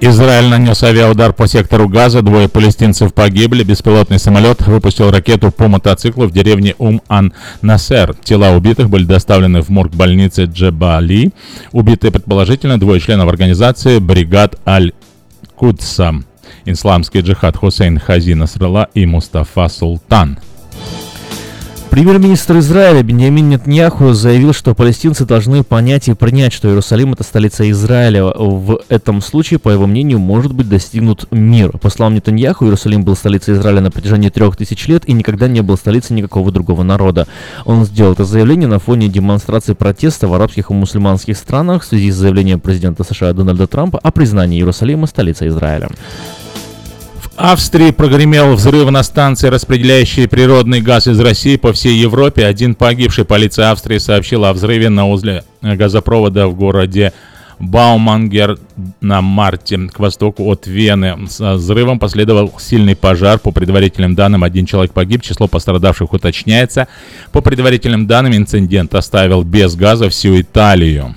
Израиль 0.00 0.48
нанес 0.48 0.82
авиаудар 0.82 1.32
по 1.32 1.48
сектору 1.48 1.88
Газа, 1.88 2.20
двое 2.20 2.48
палестинцев 2.48 3.14
погибли, 3.14 3.64
беспилотный 3.64 4.18
самолет 4.18 4.66
выпустил 4.66 5.10
ракету 5.10 5.50
по 5.50 5.68
мотоциклу 5.68 6.26
в 6.26 6.32
деревне 6.32 6.74
Ум-Ан-Насер. 6.78 8.14
Тела 8.22 8.50
убитых 8.50 8.90
были 8.90 9.04
доставлены 9.04 9.62
в 9.62 9.70
морг 9.70 9.94
больницы 9.94 10.44
Джебали. 10.44 11.32
Убиты, 11.72 12.10
предположительно, 12.10 12.78
двое 12.78 13.00
членов 13.00 13.28
организации 13.30 13.98
«Бригад 13.98 14.56
Аль-Кудса». 14.66 16.14
Исламский 16.66 17.20
джихад 17.20 17.56
Хусейн 17.56 17.98
Хази 17.98 18.34
Насралла 18.34 18.88
и 18.92 19.06
Мустафа 19.06 19.68
Султан. 19.68 20.38
Премьер-министр 21.90 22.58
Израиля 22.58 23.02
Беньямин 23.02 23.48
Нетньяху 23.48 24.12
заявил, 24.12 24.52
что 24.52 24.74
палестинцы 24.74 25.24
должны 25.24 25.62
понять 25.62 26.08
и 26.08 26.14
принять, 26.14 26.52
что 26.52 26.68
Иерусалим 26.68 27.14
это 27.14 27.22
столица 27.22 27.68
Израиля. 27.70 28.24
В 28.24 28.80
этом 28.88 29.22
случае, 29.22 29.58
по 29.58 29.70
его 29.70 29.86
мнению, 29.86 30.18
может 30.18 30.52
быть 30.52 30.68
достигнут 30.68 31.26
мир. 31.30 31.78
По 31.78 31.88
словам 31.88 32.14
Нетаньяху, 32.14 32.64
Иерусалим 32.64 33.02
был 33.02 33.16
столицей 33.16 33.54
Израиля 33.54 33.80
на 33.80 33.90
протяжении 33.90 34.28
трех 34.28 34.56
тысяч 34.56 34.86
лет 34.88 35.08
и 35.08 35.12
никогда 35.12 35.48
не 35.48 35.62
был 35.62 35.76
столицей 35.76 36.16
никакого 36.16 36.52
другого 36.52 36.82
народа. 36.82 37.26
Он 37.64 37.86
сделал 37.86 38.12
это 38.12 38.24
заявление 38.24 38.68
на 38.68 38.78
фоне 38.78 39.08
демонстрации 39.08 39.72
протеста 39.72 40.28
в 40.28 40.34
арабских 40.34 40.70
и 40.70 40.74
мусульманских 40.74 41.36
странах 41.36 41.82
в 41.82 41.86
связи 41.86 42.10
с 42.10 42.16
заявлением 42.16 42.60
президента 42.60 43.04
США 43.04 43.32
Дональда 43.32 43.66
Трампа 43.66 43.98
о 43.98 44.10
признании 44.10 44.58
Иерусалима 44.58 45.06
столицей 45.06 45.48
Израиля. 45.48 45.88
Австрии 47.36 47.90
прогремел 47.90 48.54
взрыв 48.54 48.90
на 48.90 49.02
станции, 49.02 49.48
распределяющей 49.48 50.26
природный 50.26 50.80
газ 50.80 51.06
из 51.06 51.20
России 51.20 51.56
по 51.56 51.74
всей 51.74 51.98
Европе. 51.98 52.46
Один 52.46 52.74
погибший. 52.74 53.26
Полиция 53.26 53.72
Австрии 53.72 53.98
сообщила 53.98 54.48
о 54.48 54.52
взрыве 54.54 54.88
на 54.88 55.06
узле 55.08 55.44
газопровода 55.60 56.48
в 56.48 56.54
городе 56.54 57.12
Баумангер 57.58 58.58
на 59.02 59.20
марте 59.20 59.76
к 59.76 59.98
востоку 59.98 60.44
от 60.44 60.66
Вены. 60.66 61.28
С 61.28 61.56
взрывом 61.56 61.98
последовал 61.98 62.54
сильный 62.58 62.96
пожар. 62.96 63.38
По 63.38 63.50
предварительным 63.50 64.14
данным, 64.14 64.42
один 64.42 64.64
человек 64.64 64.92
погиб. 64.92 65.20
Число 65.20 65.46
пострадавших 65.46 66.14
уточняется. 66.14 66.88
По 67.32 67.42
предварительным 67.42 68.06
данным, 68.06 68.34
инцидент 68.34 68.94
оставил 68.94 69.42
без 69.42 69.74
газа 69.74 70.08
всю 70.08 70.40
Италию. 70.40 71.14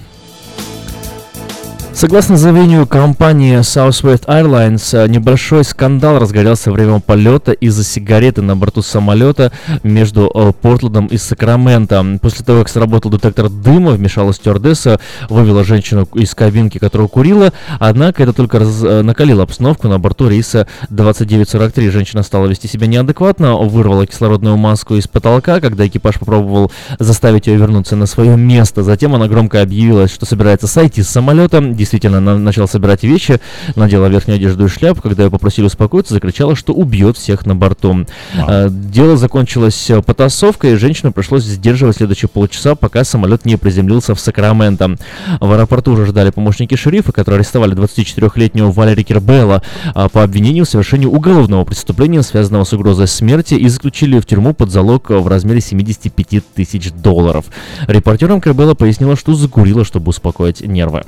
Согласно 1.99 2.37
заявлению 2.37 2.87
компании 2.87 3.59
Southwest 3.59 4.25
Airlines, 4.27 4.97
э, 4.97 5.05
небольшой 5.09 5.65
скандал 5.65 6.17
разгорелся 6.17 6.69
во 6.69 6.75
время 6.75 7.01
полета 7.01 7.51
из-за 7.51 7.83
сигареты 7.83 8.41
на 8.41 8.55
борту 8.55 8.81
самолета 8.81 9.51
между 9.83 10.31
э, 10.33 10.53
Портландом 10.61 11.07
и 11.07 11.17
Сакраменто. 11.17 12.17
После 12.21 12.45
того, 12.45 12.59
как 12.59 12.69
сработал 12.69 13.11
детектор 13.11 13.49
дыма, 13.49 13.91
вмешалась 13.91 14.37
стюардесса, 14.37 15.01
вывела 15.27 15.65
женщину 15.65 16.07
из 16.13 16.33
кабинки, 16.33 16.77
которая 16.77 17.09
курила, 17.09 17.51
однако 17.79 18.23
это 18.23 18.31
только 18.31 18.59
раз- 18.59 18.81
э, 18.81 19.01
накалило 19.01 19.43
обстановку 19.43 19.89
на 19.89 19.99
борту 19.99 20.29
рейса 20.29 20.67
2943. 20.89 21.89
Женщина 21.89 22.23
стала 22.23 22.45
вести 22.45 22.69
себя 22.69 22.87
неадекватно, 22.87 23.57
вырвала 23.57 24.07
кислородную 24.07 24.55
маску 24.55 24.95
из 24.95 25.09
потолка, 25.09 25.59
когда 25.59 25.85
экипаж 25.85 26.17
попробовал 26.17 26.71
заставить 26.97 27.47
ее 27.47 27.57
вернуться 27.57 27.97
на 27.97 28.05
свое 28.05 28.37
место. 28.37 28.83
Затем 28.83 29.15
она 29.15 29.27
громко 29.27 29.61
объявила, 29.61 30.07
что 30.07 30.25
собирается 30.25 30.67
сойти 30.67 31.03
с 31.03 31.09
самолета. 31.09 31.59
Действительно, 31.89 32.19
она 32.19 32.37
начала 32.37 32.67
собирать 32.67 33.01
вещи, 33.01 33.41
надела 33.75 34.05
верхнюю 34.05 34.35
одежду 34.35 34.65
и 34.65 34.67
шляпу. 34.67 35.01
Когда 35.01 35.23
ее 35.23 35.31
попросили 35.31 35.65
успокоиться, 35.65 36.13
закричала, 36.13 36.55
что 36.55 36.71
убьет 36.71 37.17
всех 37.17 37.47
на 37.47 37.55
борту. 37.55 38.05
А, 38.37 38.69
Дело 38.69 39.17
закончилось 39.17 39.89
э, 39.89 40.03
потасовкой, 40.03 40.73
и 40.73 40.75
женщину 40.75 41.11
пришлось 41.11 41.45
сдерживать 41.45 41.97
следующие 41.97 42.29
полчаса, 42.29 42.75
пока 42.75 43.03
самолет 43.03 43.43
не 43.45 43.57
приземлился 43.57 44.13
в 44.13 44.19
Сакраменто. 44.19 44.97
В 45.39 45.51
аэропорту 45.51 45.93
уже 45.93 46.05
ждали 46.05 46.29
помощники 46.29 46.75
шерифа, 46.75 47.11
которые 47.11 47.39
арестовали 47.39 47.75
24-летнего 47.75 48.69
Валери 48.69 49.01
Кирбелла 49.01 49.63
а, 49.95 50.09
по 50.09 50.21
обвинению 50.21 50.65
в 50.65 50.69
совершении 50.69 51.07
уголовного 51.07 51.65
преступления, 51.65 52.21
связанного 52.21 52.65
с 52.65 52.73
угрозой 52.73 53.07
смерти, 53.07 53.55
и 53.55 53.67
заключили 53.67 54.19
в 54.19 54.27
тюрьму 54.27 54.53
под 54.53 54.69
залог 54.69 55.09
э, 55.09 55.17
в 55.17 55.27
размере 55.27 55.59
75 55.59 56.43
тысяч 56.53 56.91
долларов. 56.91 57.45
Репортерам 57.87 58.41
Кирбелла 58.41 58.75
пояснила, 58.75 59.15
что 59.15 59.33
закурила, 59.33 59.83
чтобы 59.83 60.09
успокоить 60.09 60.61
нервы. 60.61 61.01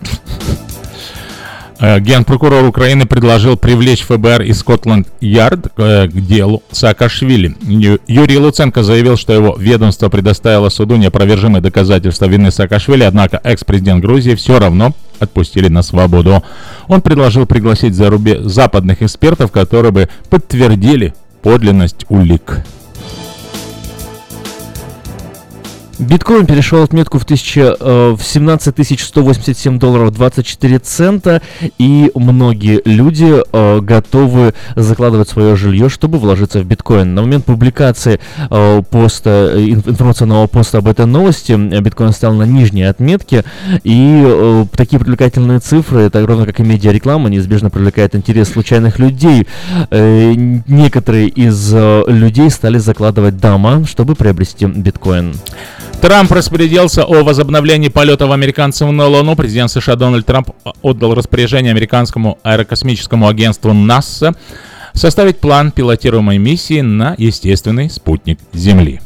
Э, 1.81 1.99
Генпрокурор 1.99 2.63
Украины 2.65 3.07
предложил 3.07 3.57
привлечь 3.57 4.03
ФБР 4.03 4.43
и 4.43 4.53
Скотланд-Ярд 4.53 5.71
э, 5.77 6.07
к 6.07 6.11
делу 6.13 6.61
Саакашвили. 6.71 7.55
Юрий 8.07 8.37
Луценко 8.37 8.83
заявил, 8.83 9.17
что 9.17 9.33
его 9.33 9.55
ведомство 9.57 10.09
предоставило 10.09 10.69
суду 10.69 10.95
неопровержимые 10.97 11.61
доказательства 11.61 12.25
вины 12.25 12.51
Саакашвили, 12.51 13.03
однако 13.03 13.41
экс-президент 13.43 14.01
Грузии 14.01 14.35
все 14.35 14.59
равно 14.59 14.93
отпустили 15.19 15.69
на 15.69 15.81
свободу. 15.81 16.43
Он 16.87 17.01
предложил 17.01 17.47
пригласить 17.47 17.95
за 17.95 18.11
рубе 18.11 18.39
западных 18.41 19.01
экспертов, 19.01 19.51
которые 19.51 19.91
бы 19.91 20.09
подтвердили 20.29 21.15
подлинность 21.41 22.05
улик. 22.09 22.63
Биткоин 26.01 26.47
перешел 26.47 26.81
отметку 26.81 27.19
в, 27.19 27.25
1000, 27.25 27.77
э, 27.79 28.15
в 28.17 28.23
17 28.23 28.99
187 28.99 29.77
долларов 29.77 30.11
24 30.11 30.79
цента, 30.79 31.43
и 31.77 32.11
многие 32.15 32.81
люди 32.85 33.31
э, 33.53 33.79
готовы 33.81 34.55
закладывать 34.75 35.29
свое 35.29 35.55
жилье, 35.55 35.89
чтобы 35.89 36.17
вложиться 36.17 36.59
в 36.59 36.65
биткоин. 36.65 37.13
На 37.13 37.21
момент 37.21 37.45
публикации 37.45 38.19
э, 38.49 38.81
поста, 38.89 39.29
э, 39.53 39.59
ин- 39.59 39.83
информационного 39.85 40.47
поста 40.47 40.79
об 40.79 40.87
этой 40.87 41.05
новости, 41.05 41.51
э, 41.51 41.81
биткоин 41.81 42.13
стал 42.13 42.33
на 42.33 42.43
нижней 42.43 42.83
отметке, 42.83 43.45
и 43.83 44.23
э, 44.25 44.65
такие 44.75 44.99
привлекательные 44.99 45.59
цифры, 45.59 46.01
это 46.01 46.25
ровно 46.25 46.47
как 46.47 46.59
и 46.59 46.63
медиареклама, 46.63 47.29
неизбежно 47.29 47.69
привлекает 47.69 48.15
интерес 48.15 48.49
случайных 48.49 48.97
людей. 48.97 49.47
Э, 49.91 50.33
некоторые 50.33 51.27
из 51.27 51.71
э, 51.71 52.03
людей 52.07 52.49
стали 52.49 52.79
закладывать 52.79 53.37
дома, 53.37 53.85
чтобы 53.85 54.15
приобрести 54.15 54.65
биткоин. 54.65 55.35
Трамп 56.01 56.31
распорядился 56.31 57.03
о 57.03 57.23
возобновлении 57.23 57.89
полетов 57.89 58.31
американцев 58.31 58.89
на 58.89 59.05
Луну. 59.05 59.35
Президент 59.35 59.69
США 59.69 59.95
Дональд 59.95 60.25
Трамп 60.25 60.49
отдал 60.81 61.13
распоряжение 61.13 61.69
американскому 61.69 62.39
аэрокосмическому 62.41 63.27
агентству 63.27 63.71
НАСА 63.71 64.33
составить 64.93 65.37
план 65.37 65.71
пилотируемой 65.71 66.39
миссии 66.39 66.81
на 66.81 67.13
естественный 67.19 67.91
спутник 67.91 68.39
Земли. 68.51 68.99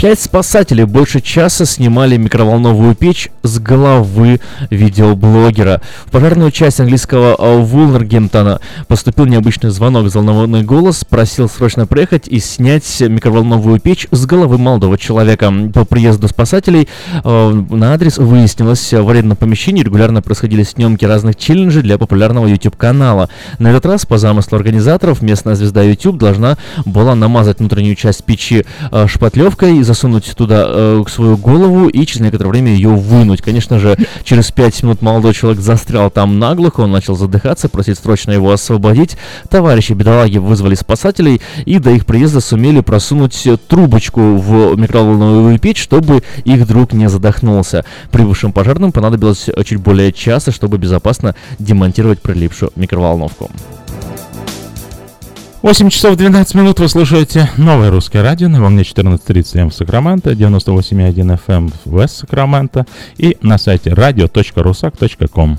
Пять 0.00 0.18
спасателей 0.18 0.84
больше 0.84 1.20
часа 1.20 1.66
снимали 1.66 2.16
микроволновую 2.16 2.94
печь 2.94 3.28
с 3.42 3.58
головы 3.58 4.40
видеоблогера. 4.70 5.82
В 6.06 6.10
пожарную 6.10 6.50
часть 6.50 6.80
английского 6.80 7.36
э, 7.38 7.58
Вулнергемптона 7.58 8.60
поступил 8.88 9.26
необычный 9.26 9.68
звонок. 9.68 10.06
Взволнованный 10.06 10.62
голос 10.62 11.04
просил 11.04 11.50
срочно 11.50 11.86
приехать 11.86 12.28
и 12.28 12.40
снять 12.40 12.98
микроволновую 12.98 13.78
печь 13.78 14.06
с 14.10 14.24
головы 14.24 14.56
молодого 14.56 14.96
человека. 14.96 15.52
По 15.74 15.84
приезду 15.84 16.28
спасателей 16.28 16.88
э, 17.22 17.64
на 17.68 17.92
адрес 17.92 18.16
выяснилось, 18.16 18.94
в 18.94 19.06
арендном 19.06 19.36
помещении 19.36 19.82
регулярно 19.82 20.22
происходили 20.22 20.62
съемки 20.62 21.04
разных 21.04 21.36
челленджей 21.36 21.82
для 21.82 21.98
популярного 21.98 22.46
YouTube-канала. 22.46 23.28
На 23.58 23.68
этот 23.68 23.84
раз, 23.84 24.06
по 24.06 24.16
замыслу 24.16 24.56
организаторов, 24.56 25.20
местная 25.20 25.56
звезда 25.56 25.82
YouTube 25.82 26.16
должна 26.16 26.56
была 26.86 27.14
намазать 27.14 27.58
внутреннюю 27.58 27.96
часть 27.96 28.24
печи 28.24 28.64
э, 28.90 29.06
шпатлевкой 29.06 29.89
засунуть 29.90 30.36
туда 30.36 30.66
э, 30.68 31.02
свою 31.08 31.36
голову 31.36 31.88
и 31.88 32.06
через 32.06 32.20
некоторое 32.20 32.50
время 32.50 32.72
ее 32.72 32.90
вынуть. 32.90 33.42
Конечно 33.42 33.80
же, 33.80 33.98
через 34.22 34.52
5 34.52 34.84
минут 34.84 35.02
молодой 35.02 35.34
человек 35.34 35.60
застрял 35.60 36.10
там 36.10 36.38
наглухо, 36.38 36.82
он 36.82 36.92
начал 36.92 37.16
задыхаться, 37.16 37.68
просить 37.68 37.98
срочно 37.98 38.30
его 38.30 38.52
освободить. 38.52 39.16
Товарищи 39.48 39.92
бедолаги 39.92 40.38
вызвали 40.38 40.76
спасателей 40.76 41.40
и 41.66 41.80
до 41.80 41.90
их 41.90 42.06
приезда 42.06 42.40
сумели 42.40 42.80
просунуть 42.80 43.48
трубочку 43.66 44.20
в 44.36 44.76
микроволновую 44.76 45.58
печь, 45.58 45.82
чтобы 45.82 46.22
их 46.44 46.68
друг 46.68 46.92
не 46.92 47.08
задохнулся. 47.08 47.84
Прибывшим 48.12 48.52
пожарным 48.52 48.92
понадобилось 48.92 49.50
чуть 49.64 49.80
более 49.80 50.12
часа, 50.12 50.52
чтобы 50.52 50.78
безопасно 50.78 51.34
демонтировать 51.58 52.22
прилипшую 52.22 52.70
микроволновку. 52.76 53.50
8 55.62 55.90
часов 55.90 56.16
12 56.16 56.54
минут 56.54 56.80
вы 56.80 56.88
слушаете 56.88 57.50
новое 57.58 57.90
русское 57.90 58.22
радио 58.22 58.48
на 58.48 58.62
волне 58.62 58.82
14.30 58.82 59.58
М 59.58 59.68
в 59.68 59.74
Сакраменто, 59.74 60.30
98.1 60.30 61.38
FM 61.46 61.70
в 61.84 62.00
Вест 62.00 62.16
Сакраменто 62.16 62.86
и 63.18 63.36
на 63.42 63.58
сайте 63.58 63.90
radio.rusak.com. 63.90 65.58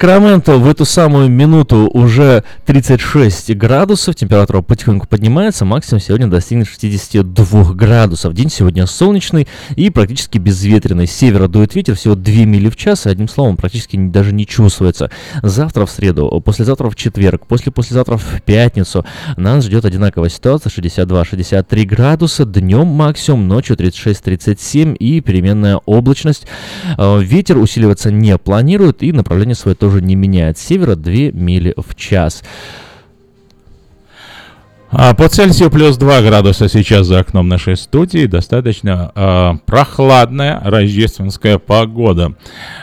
Сакраменто 0.00 0.56
в 0.56 0.66
эту 0.66 0.86
самую 0.86 1.28
минуту 1.28 1.90
уже 1.92 2.42
36 2.64 3.54
градусов, 3.54 4.16
температура 4.16 4.62
потихоньку 4.62 5.06
поднимается, 5.06 5.66
максимум 5.66 6.00
сегодня 6.00 6.26
достигнет 6.26 6.68
62 6.68 7.74
градусов. 7.74 8.32
День 8.32 8.48
сегодня 8.48 8.86
солнечный 8.86 9.46
и 9.76 9.90
практически 9.90 10.38
безветренный. 10.38 11.06
С 11.06 11.12
севера 11.12 11.48
дует 11.48 11.74
ветер 11.74 11.96
всего 11.96 12.14
2 12.14 12.32
мили 12.46 12.70
в 12.70 12.76
час, 12.76 13.04
и 13.04 13.10
одним 13.10 13.28
словом 13.28 13.58
практически 13.58 13.98
даже 13.98 14.32
не 14.32 14.46
чувствуется. 14.46 15.10
Завтра 15.42 15.84
в 15.84 15.90
среду, 15.90 16.30
послезавтра 16.42 16.88
в 16.88 16.96
четверг, 16.96 17.46
после-послезавтра 17.46 18.16
в 18.16 18.40
пятницу 18.40 19.04
нас 19.36 19.66
ждет 19.66 19.84
одинаковая 19.84 20.30
ситуация, 20.30 20.70
62-63 20.70 21.84
градуса, 21.84 22.46
днем 22.46 22.86
максимум, 22.86 23.48
ночью 23.48 23.76
36-37 23.76 24.96
и 24.96 25.20
переменная 25.20 25.76
облачность. 25.84 26.46
Э, 26.96 27.20
ветер 27.20 27.58
усиливаться 27.58 28.10
не 28.10 28.38
планирует 28.38 29.02
и 29.02 29.12
направление 29.12 29.54
свое 29.54 29.76
тоже 29.76 29.89
не 29.98 30.14
меняет. 30.14 30.58
Севера 30.58 30.94
2 30.94 31.12
мили 31.32 31.74
в 31.76 31.94
час. 31.94 32.42
А 34.92 35.14
по 35.14 35.28
Цельсию 35.28 35.70
плюс 35.70 35.96
2 35.98 36.22
градуса 36.22 36.68
сейчас 36.68 37.06
за 37.06 37.20
окном 37.20 37.48
нашей 37.48 37.76
студии. 37.76 38.26
Достаточно 38.26 39.12
э, 39.14 39.52
прохладная 39.64 40.60
рождественская 40.64 41.58
погода. 41.58 42.34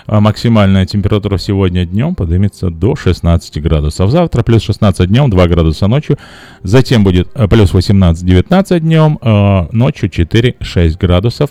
А 0.05 0.21
максимальная 0.21 0.85
температура 0.85 1.37
сегодня 1.37 1.85
днем 1.85 2.15
поднимется 2.15 2.69
до 2.69 2.95
16 2.95 3.61
градусов. 3.61 4.09
Завтра 4.09 4.43
плюс 4.43 4.63
16 4.63 5.05
днем, 5.09 5.29
2 5.29 5.47
градуса 5.47 5.87
ночью. 5.87 6.17
Затем 6.63 7.03
будет 7.03 7.29
плюс 7.49 7.73
18-19 7.73 8.79
днем, 8.79 9.19
э, 9.21 9.67
ночью 9.73 10.09
4-6 10.09 10.97
градусов. 10.97 11.49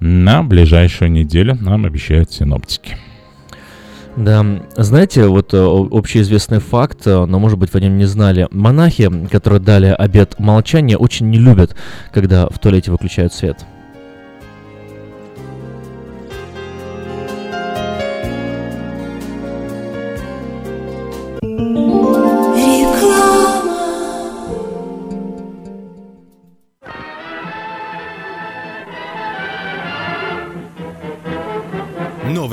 На 0.00 0.42
ближайшую 0.42 1.12
неделю 1.12 1.54
нам 1.60 1.84
обещают 1.84 2.32
синоптики. 2.32 2.96
Да, 4.16 4.44
знаете, 4.76 5.26
вот 5.26 5.54
э, 5.54 5.58
общеизвестный 5.58 6.58
факт, 6.58 7.06
э, 7.06 7.24
но 7.24 7.38
может 7.38 7.58
быть 7.58 7.72
вы 7.72 7.78
о 7.78 7.82
нем 7.82 7.98
не 7.98 8.06
знали. 8.06 8.48
Монахи, 8.50 9.08
которые 9.30 9.60
дали 9.60 9.86
обед 9.86 10.38
молчания, 10.38 10.96
очень 10.96 11.30
не 11.30 11.38
любят, 11.38 11.76
когда 12.12 12.48
в 12.48 12.58
туалете 12.58 12.90
выключают 12.90 13.32
свет. 13.32 13.64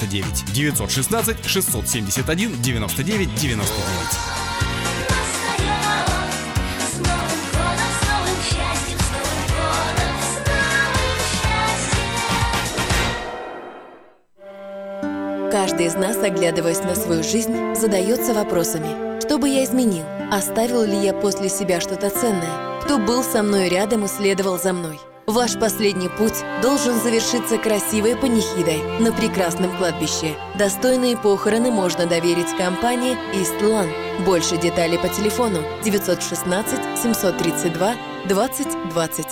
99 0.00 0.52
916 0.52 1.44
671 1.46 2.62
99 2.62 3.34
99. 3.34 4.44
Каждый 15.50 15.86
из 15.86 15.94
нас, 15.94 16.16
оглядываясь 16.16 16.80
на 16.80 16.94
свою 16.94 17.22
жизнь, 17.22 17.74
задается 17.74 18.34
вопросами. 18.34 19.20
Что 19.20 19.38
бы 19.38 19.48
я 19.48 19.64
изменил? 19.64 20.04
Оставил 20.30 20.82
ли 20.84 20.96
я 20.96 21.14
после 21.14 21.48
себя 21.48 21.80
что-то 21.80 22.10
ценное? 22.10 22.82
Кто 22.82 22.98
был 22.98 23.22
со 23.22 23.42
мной 23.42 23.68
рядом 23.68 24.04
и 24.04 24.08
следовал 24.08 24.58
за 24.58 24.72
мной? 24.72 24.98
Ваш 25.26 25.58
последний 25.58 26.08
путь 26.08 26.44
должен 26.60 27.00
завершиться 27.00 27.56
красивой 27.56 28.14
панихидой 28.14 28.82
на 29.00 29.10
прекрасном 29.10 29.74
кладбище. 29.74 30.36
Достойные 30.58 31.16
похороны 31.16 31.70
можно 31.70 32.06
доверить 32.06 32.54
компании 32.58 33.16
Истлан. 33.32 33.88
Больше 34.26 34.58
деталей 34.58 34.98
по 34.98 35.08
телефону 35.08 35.60
916 35.82 36.78
732 37.02 37.94
2020. 38.28 39.26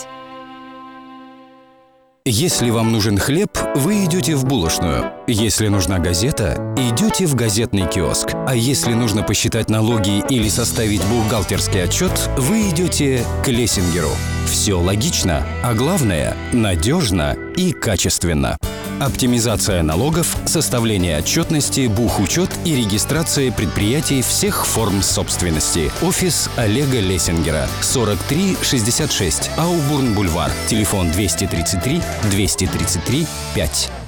Если 2.25 2.71
вам 2.71 2.93
нужен 2.93 3.19
хлеб, 3.19 3.51
вы 3.75 4.05
идете 4.05 4.35
в 4.35 4.47
булочную. 4.47 5.13
Если 5.27 5.69
нужна 5.69 5.99
газета, 5.99 6.73
идете 6.79 7.27
в 7.27 7.35
газетный 7.35 7.87
киоск. 7.87 8.29
А 8.47 8.55
если 8.55 8.95
нужно 8.95 9.25
посчитать 9.25 9.69
налоги 9.69 10.25
или 10.31 10.49
составить 10.49 11.05
бухгалтерский 11.05 11.83
отчет, 11.83 12.13
вы 12.39 12.71
идете 12.71 13.27
к 13.45 13.49
Лессингеру. 13.49 14.13
Все 14.53 14.75
логично, 14.75 15.47
а 15.63 15.73
главное– 15.73 16.37
надежно 16.53 17.39
и 17.57 17.73
качественно. 17.73 18.59
Оптимизация 19.01 19.83
налогов, 19.83 20.37
составление 20.45 21.19
отчетности, 21.19 21.87
бухучет 21.87 22.51
и 22.67 22.77
регистрация 22.77 23.51
предприятий 23.51 24.21
всех 24.21 24.67
форм 24.67 25.03
собственности. 25.03 25.91
Офис 26.03 26.51
Олега 26.57 27.01
Лессингера. 27.01 27.67
4366 27.81 29.51
Аубурн-Бульвар. 29.57 30.51
Телефон 30.69 31.11
233 31.11 32.03
233 32.31 33.27
5. 33.55 34.02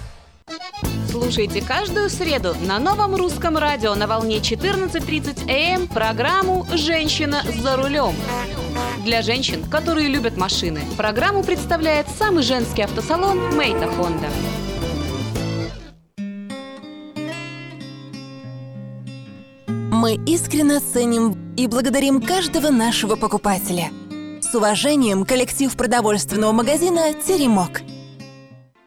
Слушайте 1.24 1.62
каждую 1.62 2.10
среду 2.10 2.55
на 2.60 2.78
новом 2.78 3.14
русском 3.14 3.56
радио 3.56 3.94
на 3.94 4.06
волне 4.06 4.40
14.30 4.40 5.44
АМ 5.48 5.80
эм 5.80 5.88
программу 5.88 6.66
«Женщина 6.74 7.42
за 7.62 7.76
рулем». 7.76 8.14
Для 9.06 9.22
женщин, 9.22 9.64
которые 9.64 10.09
любят 10.09 10.36
машины, 10.36 10.82
программу 10.98 11.42
представляет 11.42 12.09
самый 12.10 12.42
женский 12.42 12.82
автосалон 12.82 13.56
«Мейта 13.56 13.88
Хонда». 13.88 14.28
Мы 19.66 20.20
искренне 20.26 20.78
ценим 20.80 21.55
и 21.56 21.66
благодарим 21.68 22.20
каждого 22.20 22.68
нашего 22.68 23.16
покупателя. 23.16 23.90
С 24.42 24.55
уважением, 24.55 25.24
коллектив 25.24 25.74
продовольственного 25.74 26.52
магазина 26.52 27.14
«Теремок». 27.14 27.80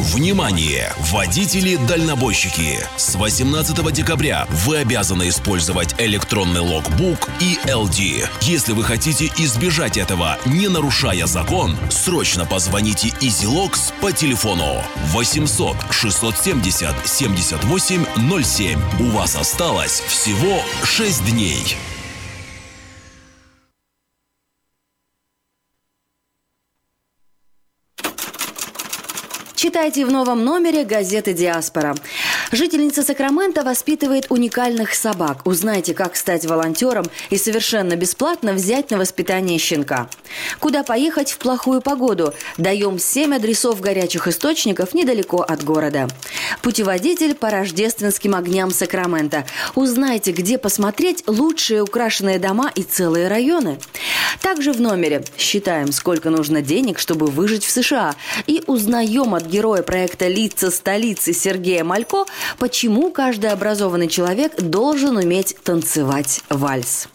Внимание! 0.00 0.94
Водители-дальнобойщики! 1.12 2.78
С 2.96 3.16
18 3.16 3.92
декабря 3.92 4.46
вы 4.48 4.78
обязаны 4.78 5.28
использовать 5.28 5.94
электронный 5.98 6.62
логбук 6.62 7.28
и 7.38 7.58
LD. 7.66 8.26
Если 8.40 8.72
вы 8.72 8.82
хотите 8.82 9.30
избежать 9.36 9.98
этого, 9.98 10.38
не 10.46 10.68
нарушая 10.68 11.26
закон, 11.26 11.76
срочно 11.90 12.46
позвоните 12.46 13.08
EasyLogs 13.20 13.92
по 14.00 14.10
телефону 14.10 14.82
800 15.08 15.76
670 15.90 16.94
78 17.06 18.42
07. 18.42 18.80
У 19.00 19.10
вас 19.10 19.36
осталось 19.36 20.00
всего 20.00 20.62
6 20.82 21.26
дней. 21.26 21.76
Читайте 29.62 30.06
в 30.06 30.10
новом 30.10 30.42
номере 30.42 30.84
газеты 30.84 31.34
«Диаспора». 31.34 31.94
Жительница 32.50 33.02
Сакрамента 33.02 33.62
воспитывает 33.62 34.24
уникальных 34.30 34.94
собак. 34.94 35.46
Узнайте, 35.46 35.92
как 35.92 36.16
стать 36.16 36.46
волонтером 36.46 37.04
и 37.28 37.36
совершенно 37.36 37.94
бесплатно 37.94 38.54
взять 38.54 38.90
на 38.90 38.96
воспитание 38.96 39.58
щенка. 39.58 40.08
Куда 40.60 40.82
поехать 40.82 41.32
в 41.32 41.36
плохую 41.36 41.82
погоду? 41.82 42.32
Даем 42.56 42.98
7 42.98 43.34
адресов 43.34 43.82
горячих 43.82 44.28
источников 44.28 44.94
недалеко 44.94 45.42
от 45.42 45.62
города. 45.62 46.08
Путеводитель 46.62 47.34
по 47.34 47.50
рождественским 47.50 48.34
огням 48.34 48.70
Сакрамента. 48.70 49.44
Узнайте, 49.74 50.32
где 50.32 50.56
посмотреть 50.56 51.22
лучшие 51.26 51.82
украшенные 51.82 52.38
дома 52.38 52.72
и 52.74 52.82
целые 52.82 53.28
районы. 53.28 53.78
Также 54.40 54.72
в 54.72 54.80
номере 54.80 55.22
считаем, 55.36 55.92
сколько 55.92 56.30
нужно 56.30 56.62
денег, 56.62 56.98
чтобы 56.98 57.26
выжить 57.26 57.64
в 57.64 57.70
США. 57.70 58.14
И 58.46 58.62
узнаем 58.66 59.34
от 59.34 59.49
героя 59.50 59.82
проекта 59.82 60.28
«Лица 60.28 60.70
столицы» 60.70 61.34
Сергея 61.34 61.84
Малько, 61.84 62.24
почему 62.58 63.10
каждый 63.10 63.50
образованный 63.50 64.08
человек 64.08 64.60
должен 64.60 65.16
уметь 65.16 65.56
танцевать 65.62 66.40
вальс. 66.48 67.08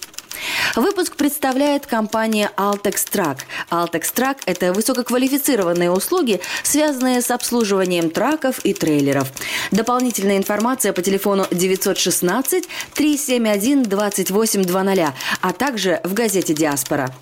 Выпуск 0.75 1.15
представляет 1.15 1.85
компания 1.85 2.51
Altex 2.57 3.07
Track. 3.11 3.39
Altex 3.69 4.13
Track– 4.13 4.37
это 4.45 4.73
высококвалифицированные 4.73 5.91
услуги, 5.91 6.41
связанные 6.63 7.21
с 7.21 7.31
обслуживанием 7.31 8.09
траков 8.09 8.59
и 8.63 8.73
трейлеров. 8.73 9.31
Дополнительная 9.71 10.37
информация 10.37 10.93
по 10.93 11.01
телефону 11.01 11.47
916 11.51 12.67
371 12.93 13.83
2820, 13.83 15.13
а 15.41 15.53
также 15.53 16.01
в 16.03 16.13
газете 16.13 16.53
«Диаспора». 16.53 17.13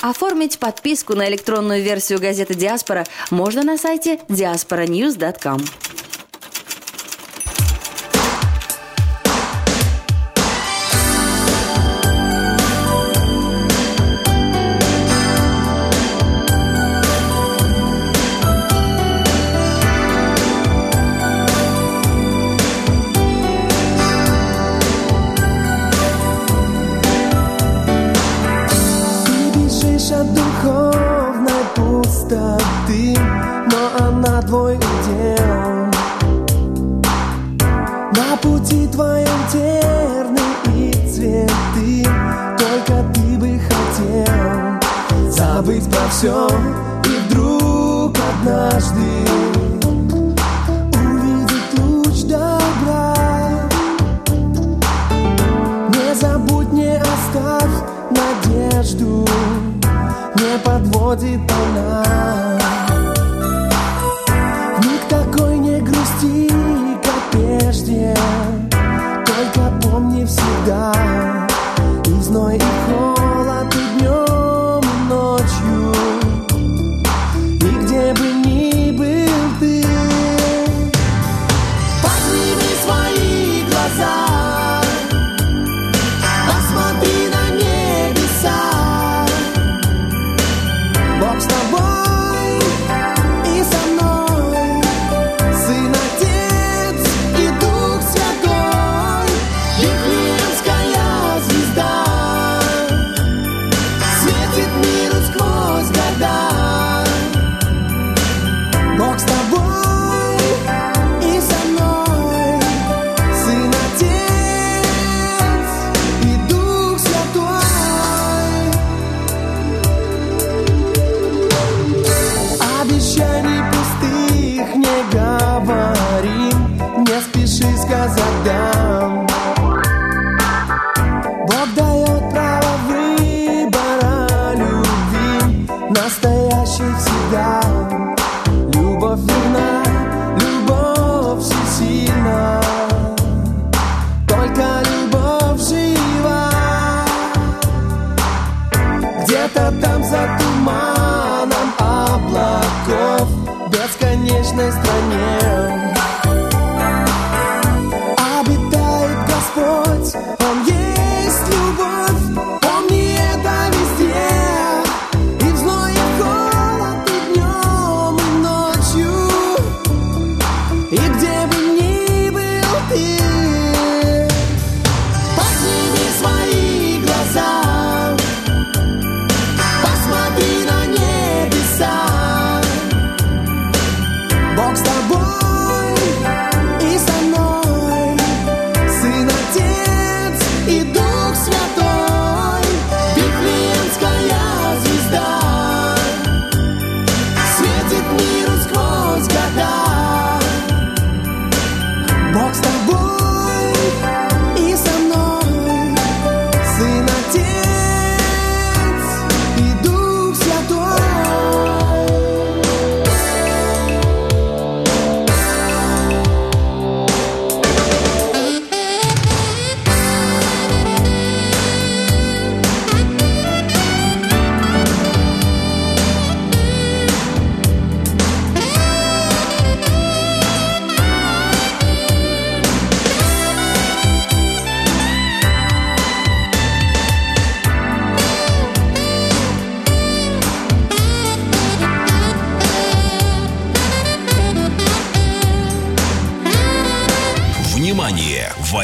Оформить 0.00 0.58
подписку 0.58 1.14
на 1.14 1.28
электронную 1.28 1.82
версию 1.82 2.20
газеты 2.20 2.54
«Диаспора» 2.54 3.04
можно 3.30 3.62
на 3.62 3.76
сайте 3.76 4.20
diasporanews.com. 4.28 5.60
забыть 46.20 46.79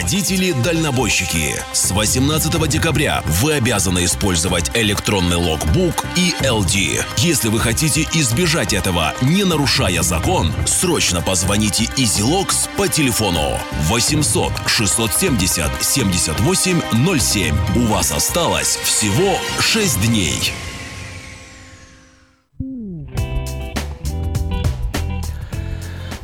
Водители-дальнобойщики. 0.06 1.56
С 1.72 1.90
18 1.90 2.68
декабря 2.68 3.24
вы 3.26 3.54
обязаны 3.54 4.04
использовать 4.04 4.70
электронный 4.72 5.34
логбук 5.34 6.04
и 6.14 6.32
LD. 6.42 7.02
Если 7.16 7.48
вы 7.48 7.58
хотите 7.58 8.06
избежать 8.12 8.72
этого, 8.72 9.14
не 9.20 9.42
нарушая 9.42 10.02
закон, 10.02 10.52
срочно 10.64 11.22
позвоните 11.22 11.86
EasyLogs 11.96 12.68
по 12.76 12.86
телефону 12.86 13.58
800 13.88 14.52
670 14.68 15.82
78 15.82 17.18
07. 17.18 17.56
У 17.74 17.86
вас 17.86 18.12
осталось 18.12 18.76
всего 18.76 19.36
6 19.58 20.02
дней. 20.02 20.52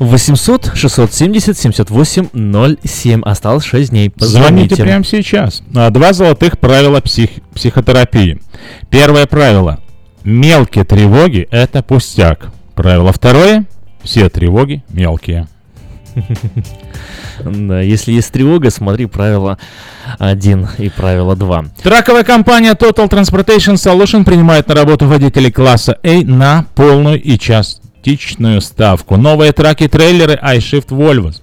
800 0.05 0.71
670 0.75 1.57
78 1.57 2.77
07. 2.83 3.21
Осталось 3.23 3.63
6 3.65 3.89
дней. 3.89 4.11
Звоните 4.15 4.69
Позвоните. 4.69 4.83
прямо 4.83 5.03
сейчас. 5.03 5.61
Два 5.67 6.13
золотых 6.13 6.57
правила 6.59 6.99
псих- 6.99 7.41
психотерапии. 7.53 8.39
Первое 8.89 9.25
правило. 9.25 9.79
Мелкие 10.23 10.85
тревоги– 10.85 11.47
это 11.51 11.83
пустяк. 11.83 12.47
Правило 12.75 13.11
второе. 13.11 13.65
Все 14.03 14.29
тревоги 14.29 14.83
мелкие. 14.89 15.47
Да, 17.43 17.81
если 17.81 18.11
есть 18.11 18.31
тревога, 18.31 18.69
смотри 18.69 19.07
правило 19.07 19.57
1 20.19 20.67
и 20.77 20.89
правило 20.89 21.35
2. 21.35 21.65
Траковая 21.81 22.23
компания 22.23 22.73
Total 22.73 23.09
Transportation 23.09 23.73
Solution 23.73 24.23
принимает 24.23 24.67
на 24.67 24.75
работу 24.75 25.07
водителей 25.07 25.51
класса 25.51 25.97
A 26.03 26.23
на 26.23 26.65
полную 26.75 27.21
и 27.21 27.37
частичную 28.03 28.61
ставку. 28.61 29.17
Новые 29.17 29.53
траки-трейлеры 29.53 30.39
iShift 30.43 30.89
Volvo. 30.89 31.33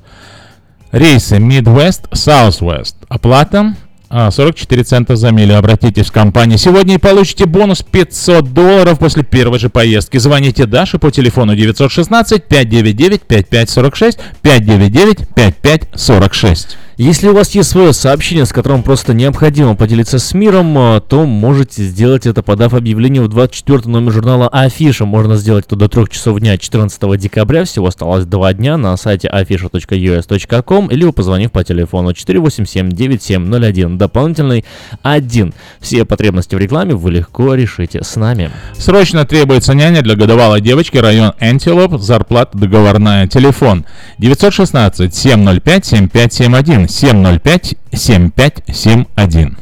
Рейсы 0.92 1.36
Midwest, 1.36 2.10
Southwest. 2.12 2.94
Оплата 3.08 3.74
а, 4.10 4.30
44 4.30 4.82
цента 4.82 5.16
за 5.16 5.30
милю. 5.30 5.56
Обратитесь 5.56 6.08
в 6.08 6.12
компанию 6.12 6.58
сегодня 6.58 6.96
и 6.96 6.98
получите 6.98 7.46
бонус 7.46 7.82
500 7.82 8.52
долларов 8.52 8.98
после 8.98 9.22
первой 9.22 9.58
же 9.58 9.70
поездки. 9.70 10.18
Звоните 10.18 10.66
Даше 10.66 10.98
по 10.98 11.10
телефону 11.10 11.54
916 11.54 12.44
599 12.44 13.22
5546 13.22 14.18
599 14.42 15.28
5546. 15.34 16.76
Если 17.00 17.28
у 17.28 17.34
вас 17.34 17.54
есть 17.54 17.70
свое 17.70 17.94
сообщение, 17.94 18.44
с 18.44 18.52
которым 18.52 18.82
просто 18.82 19.14
необходимо 19.14 19.74
поделиться 19.74 20.18
с 20.18 20.34
миром, 20.34 20.76
э, 20.76 21.00
то 21.00 21.24
можете 21.24 21.82
сделать 21.82 22.26
это, 22.26 22.42
подав 22.42 22.74
объявление 22.74 23.22
в 23.22 23.28
24 23.28 23.88
номер 23.88 24.12
журнала 24.12 24.48
Афиша. 24.48 25.06
Можно 25.06 25.36
сделать 25.36 25.64
это 25.64 25.76
до 25.76 25.88
3 25.88 26.10
часов 26.10 26.38
дня 26.40 26.58
14 26.58 27.16
декабря. 27.16 27.64
Всего 27.64 27.86
осталось 27.86 28.26
2 28.26 28.52
дня 28.52 28.76
на 28.76 28.94
сайте 28.98 29.28
afisha.us.com 29.28 30.88
или 30.88 31.10
позвонив 31.10 31.52
по 31.52 31.64
телефону 31.64 32.10
487-9701. 32.10 33.96
Дополнительный 33.96 34.66
1. 35.02 35.54
Все 35.80 36.04
потребности 36.04 36.54
в 36.54 36.58
рекламе 36.58 36.92
вы 36.94 37.12
легко 37.12 37.54
решите 37.54 38.04
с 38.04 38.14
нами. 38.16 38.50
Срочно 38.76 39.24
требуется 39.24 39.72
няня 39.72 40.02
для 40.02 40.16
годовалой 40.16 40.60
девочки, 40.60 40.98
район 40.98 41.32
Антилоп, 41.40 41.98
зарплата 41.98 42.58
договорная, 42.58 43.26
телефон 43.26 43.86
916 44.18 45.14
705 45.14 45.86
7571 45.86 46.89
705 46.90 47.76
7571. 47.92 49.56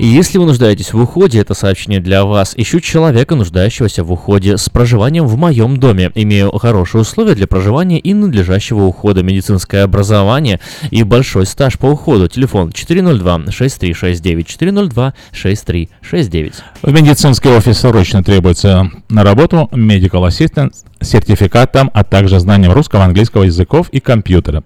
И 0.00 0.06
если 0.06 0.38
вы 0.38 0.46
нуждаетесь 0.46 0.94
в 0.94 0.98
уходе, 0.98 1.40
это 1.40 1.52
сообщение 1.52 2.00
для 2.00 2.24
вас. 2.24 2.54
Ищу 2.56 2.80
человека, 2.80 3.34
нуждающегося 3.34 4.02
в 4.02 4.10
уходе 4.10 4.56
с 4.56 4.70
проживанием 4.70 5.26
в 5.26 5.36
моем 5.36 5.76
доме. 5.76 6.10
Имею 6.14 6.50
хорошие 6.52 7.02
условия 7.02 7.34
для 7.34 7.46
проживания 7.46 7.98
и 7.98 8.14
надлежащего 8.14 8.84
ухода, 8.84 9.22
медицинское 9.22 9.82
образование 9.82 10.58
и 10.90 11.02
большой 11.02 11.44
стаж 11.44 11.78
по 11.78 11.84
уходу. 11.84 12.28
Телефон 12.28 12.70
402-6369, 12.70 15.12
402-6369. 15.34 16.54
В 16.80 16.90
медицинский 16.90 17.50
офис 17.50 17.80
срочно 17.80 18.24
требуется 18.24 18.90
на 19.10 19.22
работу 19.22 19.68
medical 19.70 20.26
assistant 20.26 20.72
с 20.98 21.08
сертификатом, 21.08 21.90
а 21.92 22.04
также 22.04 22.40
знанием 22.40 22.72
русского, 22.72 23.04
английского 23.04 23.42
языков 23.42 23.90
и 23.90 24.00
компьютера. 24.00 24.62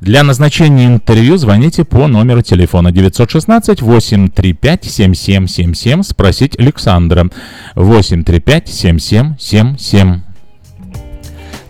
Для 0.00 0.22
назначения 0.22 0.86
интервью 0.86 1.38
звоните 1.38 1.84
по 1.84 2.06
номеру 2.06 2.42
телефона 2.42 2.92
916 2.92 3.82
835 3.82 4.84
7777 4.84 6.02
спросить 6.04 6.58
Александра 6.58 7.28
835 7.74 8.68
7777. 8.68 10.27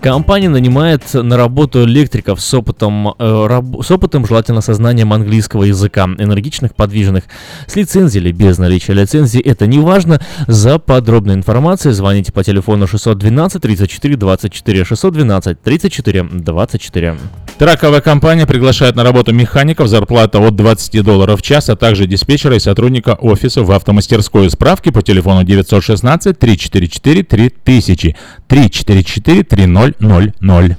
Компания 0.00 0.48
нанимает 0.48 1.12
на 1.12 1.36
работу 1.36 1.84
электриков 1.84 2.40
с 2.40 2.54
опытом, 2.54 3.08
э, 3.18 3.46
раб- 3.46 3.82
с 3.84 3.90
опытом, 3.90 4.24
желательно 4.26 4.60
со 4.60 4.74
знанием 4.74 5.12
английского 5.12 5.64
языка, 5.64 6.04
энергичных, 6.04 6.76
подвижных, 6.76 7.24
с 7.66 7.74
лицензией 7.74 8.24
или 8.24 8.32
без 8.32 8.58
наличия 8.58 8.92
лицензии, 8.92 9.40
это 9.40 9.66
не 9.66 9.80
важно. 9.80 10.20
За 10.46 10.78
подробной 10.78 11.34
информацией 11.34 11.94
звоните 11.94 12.32
по 12.32 12.44
телефону 12.44 12.86
612 12.86 13.60
34 13.60 14.16
24 14.16 14.84
612 14.84 15.60
34 15.62 16.22
24. 16.22 17.16
Траковая 17.58 18.00
компания 18.00 18.46
приглашает 18.46 18.94
на 18.94 19.02
работу 19.02 19.34
механиков, 19.34 19.88
зарплата 19.88 20.38
от 20.38 20.54
20 20.54 21.02
долларов 21.02 21.40
в 21.40 21.42
час, 21.42 21.68
а 21.70 21.76
также 21.76 22.06
диспетчера 22.06 22.54
и 22.54 22.60
сотрудника 22.60 23.14
офиса 23.14 23.64
в 23.64 23.72
автомастерскую. 23.72 24.48
Справки 24.48 24.90
по 24.90 25.02
телефону 25.02 25.42
916 25.42 26.38
344 26.38 27.24
3000 27.24 28.14
344 28.46 29.42
3000. 29.92 30.76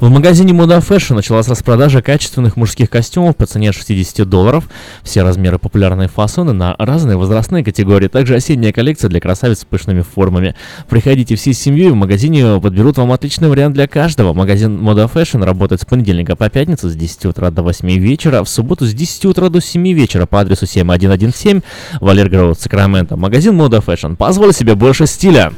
В 0.00 0.10
магазине 0.10 0.52
Moda 0.52 0.86
Fashion 0.86 1.14
началась 1.14 1.48
распродажа 1.48 2.02
качественных 2.02 2.56
мужских 2.56 2.90
костюмов 2.90 3.34
по 3.34 3.46
цене 3.46 3.70
от 3.70 3.74
60 3.76 4.28
долларов. 4.28 4.68
Все 5.02 5.22
размеры 5.22 5.58
популярные 5.58 6.08
фасоны 6.08 6.52
на 6.52 6.76
разные 6.78 7.16
возрастные 7.16 7.64
категории. 7.64 8.08
Также 8.08 8.34
осенняя 8.34 8.72
коллекция 8.72 9.08
для 9.08 9.20
красавиц 9.20 9.60
с 9.60 9.64
пышными 9.64 10.02
формами. 10.02 10.54
Приходите 10.90 11.34
всей 11.36 11.54
семьей, 11.54 11.90
в 11.90 11.94
магазине 11.94 12.60
подберут 12.60 12.98
вам 12.98 13.10
отличный 13.10 13.48
вариант 13.48 13.74
для 13.74 13.88
каждого. 13.88 14.34
Магазин 14.34 14.78
Moda 14.78 15.10
Fashion 15.10 15.42
работает 15.42 15.80
с 15.80 15.86
понедельника 15.86 16.36
по 16.36 16.50
пятницу 16.50 16.90
с 16.90 16.94
10 16.94 17.24
утра 17.26 17.50
до 17.50 17.62
8 17.62 17.88
вечера, 17.88 18.44
в 18.44 18.50
субботу 18.50 18.84
с 18.84 18.92
10 18.92 19.24
утра 19.24 19.48
до 19.48 19.62
7 19.62 19.82
вечера 19.92 20.26
по 20.26 20.40
адресу 20.40 20.66
7117 20.66 21.64
Валер 22.02 22.28
Гроуд, 22.28 22.60
Сакраменто. 22.60 23.16
Магазин 23.16 23.58
Moda 23.58 23.82
Fashion. 23.82 24.16
Позволь 24.16 24.52
себе 24.52 24.74
больше 24.74 25.06
стиля. 25.06 25.54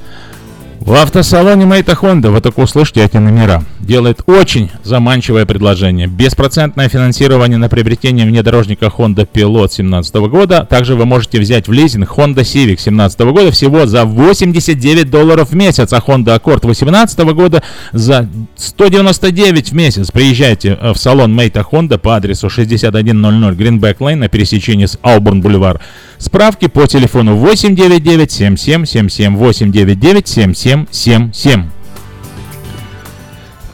В 0.89 0.95
автосалоне 0.95 1.67
Мэйта 1.67 1.95
Хонда 1.95 2.31
вы 2.31 2.41
только 2.41 2.61
услышите 2.61 3.05
эти 3.05 3.19
номера. 3.19 3.63
Делает 3.79 4.23
очень 4.25 4.71
заманчивое 4.85 5.45
предложение. 5.45 6.07
Беспроцентное 6.07 6.89
финансирование 6.89 7.59
на 7.59 7.69
приобретение 7.69 8.25
внедорожника 8.25 8.87
Honda 8.87 9.29
Pilot 9.31 9.69
2017 9.77 10.15
года. 10.31 10.65
Также 10.65 10.95
вы 10.95 11.05
можете 11.05 11.41
взять 11.41 11.69
в 11.69 11.73
лизинг 11.73 12.11
Honda 12.17 12.37
Civic 12.37 12.79
2017 12.79 13.21
года 13.21 13.51
всего 13.53 13.85
за 13.85 14.07
89 14.07 15.11
долларов 15.11 15.51
в 15.51 15.55
месяц, 15.55 15.93
а 15.93 15.99
Honda 15.99 16.41
Accord 16.41 16.63
2018 16.63 17.19
года 17.35 17.63
за 17.93 18.27
199 18.57 19.73
в 19.73 19.75
месяц. 19.75 20.11
Приезжайте 20.11 20.79
в 20.81 20.97
салон 20.97 21.35
Мэйта 21.35 21.67
Honda 21.71 21.99
по 21.99 22.17
адресу 22.17 22.49
6100 22.49 22.89
Greenback 23.01 23.99
Lane 23.99 24.17
на 24.17 24.29
пересечении 24.29 24.87
с 24.87 24.99
Ауборн 25.03 25.43
Бульвар. 25.43 25.83
Справки 26.17 26.67
по 26.67 26.87
телефону 26.87 27.37
899 27.37 28.33
7777 28.33 29.37
899 29.37 30.29
7777. 30.91 31.79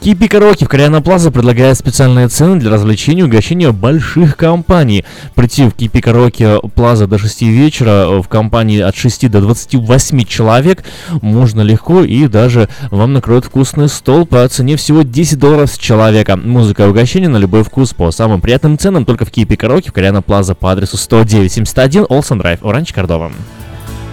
Кипи 0.05 0.27
Караоке 0.27 0.65
в 0.65 0.69
Кориана 0.69 1.01
Плаза 1.01 1.31
предлагает 1.31 1.75
специальные 1.79 2.27
цены 2.27 2.59
для 2.59 2.69
развлечений 2.69 3.21
и 3.21 3.23
угощения 3.23 3.71
больших 3.71 4.37
компаний. 4.37 5.03
Прийти 5.33 5.65
в 5.65 5.71
Кипи 5.71 5.99
Караоке 5.99 6.59
Плаза 6.75 7.07
до 7.07 7.17
6 7.17 7.41
вечера 7.41 8.21
в 8.21 8.27
компании 8.27 8.81
от 8.81 8.95
6 8.95 9.31
до 9.31 9.41
28 9.41 10.23
человек 10.25 10.83
можно 11.23 11.61
легко 11.61 12.03
и 12.03 12.27
даже 12.27 12.69
вам 12.91 13.13
накроют 13.13 13.45
вкусный 13.45 13.89
стол 13.89 14.27
по 14.27 14.47
цене 14.47 14.75
всего 14.75 15.01
10 15.01 15.39
долларов 15.39 15.71
с 15.71 15.77
человека. 15.79 16.37
Музыка 16.37 16.83
и 16.83 16.87
угощение 16.87 17.27
на 17.27 17.37
любой 17.37 17.63
вкус 17.63 17.95
по 17.95 18.11
самым 18.11 18.41
приятным 18.41 18.77
ценам 18.77 19.05
только 19.05 19.25
в 19.25 19.31
Кипи 19.31 19.55
Караоке 19.55 19.89
в 19.89 19.93
Кориана 19.93 20.21
Плаза 20.21 20.53
по 20.53 20.71
адресу 20.71 20.97
10971 20.97 22.05
Олсен 22.09 22.37
Драйв, 22.37 22.63
Оранж 22.63 22.93
Кордова. 22.93 23.31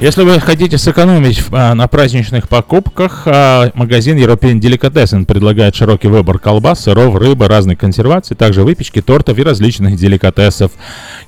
Если 0.02 0.24
вы 0.24 0.40
хотите 0.40 0.78
сэкономить 0.78 1.44
а, 1.52 1.74
на 1.74 1.86
праздничных 1.86 2.48
покупках, 2.48 3.22
а, 3.24 3.70
магазин 3.74 4.16
European 4.18 4.58
Delicatessen 4.58 5.26
предлагает 5.26 5.76
широкий 5.76 6.08
выбор 6.08 6.40
колбас, 6.40 6.80
сыров, 6.80 7.14
рыбы, 7.14 7.46
разных 7.46 7.78
консерваций, 7.78 8.34
также 8.34 8.64
выпечки, 8.64 9.00
тортов 9.00 9.38
и 9.38 9.44
различных 9.44 9.94
деликатесов. 9.94 10.72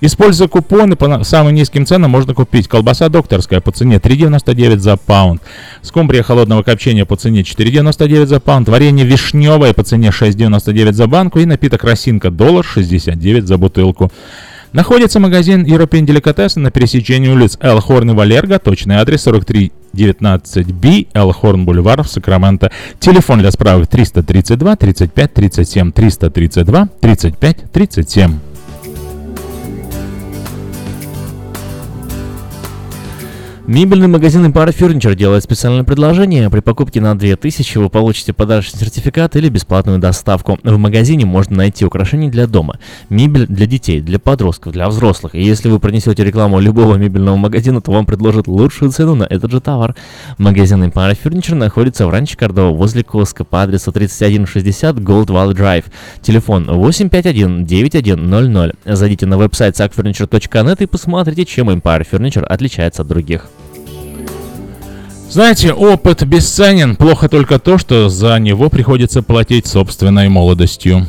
Используя 0.01 0.49
купоны 0.49 0.97
по 0.97 1.23
самым 1.23 1.55
низким 1.55 1.87
ценам 1.87 2.11
можно 2.11 2.35
купить 2.35 2.67
колбаса 2.67 3.09
докторская 3.09 3.61
по 3.61 3.71
цене 3.71 3.99
3,99 3.99 4.79
за 4.79 4.97
паунд, 4.97 5.41
скумбрия 5.81 6.25
холодного 6.25 6.65
копчения 6.65 7.05
по 7.05 7.15
цене 7.15 7.43
4,99 7.43 8.27
за 8.27 8.41
паунд, 8.41 8.69
варенье 8.69 9.07
вишневое 9.07 9.73
по 9.73 9.85
цене 9.85 10.09
6,99 10.09 10.95
за 10.95 11.07
банку 11.07 11.39
и 11.39 11.45
напиток 11.45 11.85
росинка 11.85 12.29
доллар 12.29 12.65
69 12.65 13.47
за 13.47 13.57
бутылку. 13.57 14.11
Находится 14.75 15.21
магазин 15.21 15.65
European 15.65 16.05
Delicatessen 16.05 16.59
на 16.59 16.73
пересечении 16.73 17.29
улиц 17.29 17.57
Элхорн 17.61 18.11
и 18.11 18.15
Валерго, 18.15 18.59
точный 18.59 18.97
адрес 18.97 19.23
43 19.23 19.71
19B, 19.93 21.07
Элхорн 21.15 21.65
Бульвар 21.65 22.03
в 22.03 22.09
Сакраменто. 22.09 22.73
Телефон 22.99 23.39
для 23.39 23.53
справок 23.53 23.87
332 23.87 24.75
35 24.75 25.33
37 25.33 25.93
332 25.93 26.89
35 27.01 27.73
37. 27.73 28.39
Мебельный 33.67 34.09
магазин 34.09 34.45
Empire 34.45 34.77
Furniture 34.79 35.15
делает 35.15 35.43
специальное 35.43 35.85
предложение. 35.85 36.51
При 36.51 36.61
покупке 36.61 37.01
на 37.01 37.17
2000 37.19 37.79
вы 37.79 37.89
получите 37.89 38.35
подарочный 38.35 38.79
сертификат 38.79 39.37
или 39.37 39.49
бесплатную 39.49 39.99
доставку. 39.99 40.59
В 40.63 40.77
магазине 40.77 41.25
можно 41.25 41.57
найти 41.57 41.87
украшения 41.87 42.31
для 42.31 42.47
дома, 42.47 42.79
мебель 43.09 43.47
для 43.47 43.65
детей, 43.65 44.03
для 44.03 44.19
подростков, 44.19 44.75
для 44.75 44.87
взрослых. 44.87 45.35
И 45.35 45.43
если 45.43 45.71
вы 45.71 45.81
пронесете 45.81 46.23
рекламу 46.25 46.61
любого 46.61 46.97
мебельного 46.97 47.37
магазина, 47.37 47.81
то 47.81 47.91
вам 47.91 48.05
предложат 48.05 48.49
лучшую 48.49 48.91
цену 48.91 49.15
на 49.15 49.25
этот 49.25 49.51
же 49.51 49.63
товар. 49.63 49.97
Магазин 50.37 50.85
Empire 50.85 51.17
Furniture 51.25 51.55
находится 51.55 52.07
в 52.07 52.11
Ранче 52.11 52.37
Кордова 52.37 52.69
возле 52.77 53.03
Коска 53.03 53.45
по 53.45 53.63
адресу 53.63 53.93
3160 53.93 54.97
Gold 54.97 55.29
Valley 55.29 55.55
Drive. 55.55 55.85
Телефон 56.21 56.67
851 56.67 57.65
9100. 57.65 58.73
Зайдите 58.85 59.25
на 59.25 59.39
веб-сайт 59.39 59.81
sackfurniture.net 59.81 60.83
и 60.83 60.87
посмотрите, 60.87 61.47
чем 61.47 61.71
Empire 61.71 62.07
Furniture 62.11 62.45
отличается 62.45 63.01
от 63.01 63.09
других. 63.09 63.49
Знаете, 65.35 65.73
опыт 65.73 66.23
бесценен. 66.23 66.95
Плохо 66.95 67.29
только 67.29 67.59
то, 67.59 67.77
что 67.77 68.09
за 68.09 68.39
него 68.39 68.71
приходится 68.71 69.21
платить 69.21 69.67
собственной 69.67 70.29
молодостью. 70.29 71.09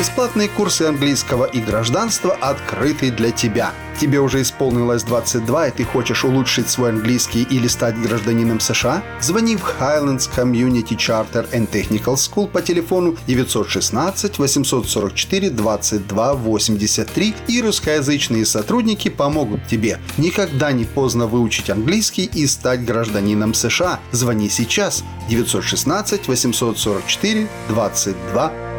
Бесплатные 0.00 0.48
курсы 0.48 0.84
английского 0.84 1.44
и 1.44 1.60
гражданства 1.60 2.32
открыты 2.32 3.10
для 3.10 3.32
тебя. 3.32 3.74
Тебе 4.00 4.18
уже 4.20 4.40
исполнилось 4.40 5.02
22, 5.02 5.68
и 5.68 5.70
ты 5.72 5.84
хочешь 5.84 6.24
улучшить 6.24 6.70
свой 6.70 6.88
английский 6.88 7.42
или 7.42 7.66
стать 7.66 8.00
гражданином 8.00 8.60
США? 8.60 9.02
Звони 9.20 9.56
в 9.56 9.62
Highlands 9.78 10.30
Community 10.34 10.96
Charter 10.96 11.46
and 11.50 11.68
Technical 11.70 12.14
School 12.14 12.48
по 12.48 12.62
телефону 12.62 13.14
916 13.26 14.38
844 14.38 15.50
22 15.50 16.32
83 16.32 17.34
и 17.48 17.60
русскоязычные 17.60 18.46
сотрудники 18.46 19.10
помогут 19.10 19.66
тебе. 19.66 19.98
Никогда 20.16 20.72
не 20.72 20.86
поздно 20.86 21.26
выучить 21.26 21.68
английский 21.68 22.24
и 22.24 22.46
стать 22.46 22.86
гражданином 22.86 23.52
США. 23.52 24.00
Звони 24.12 24.48
сейчас 24.48 25.04
916 25.28 26.26
844 26.26 27.48
22 27.68 28.69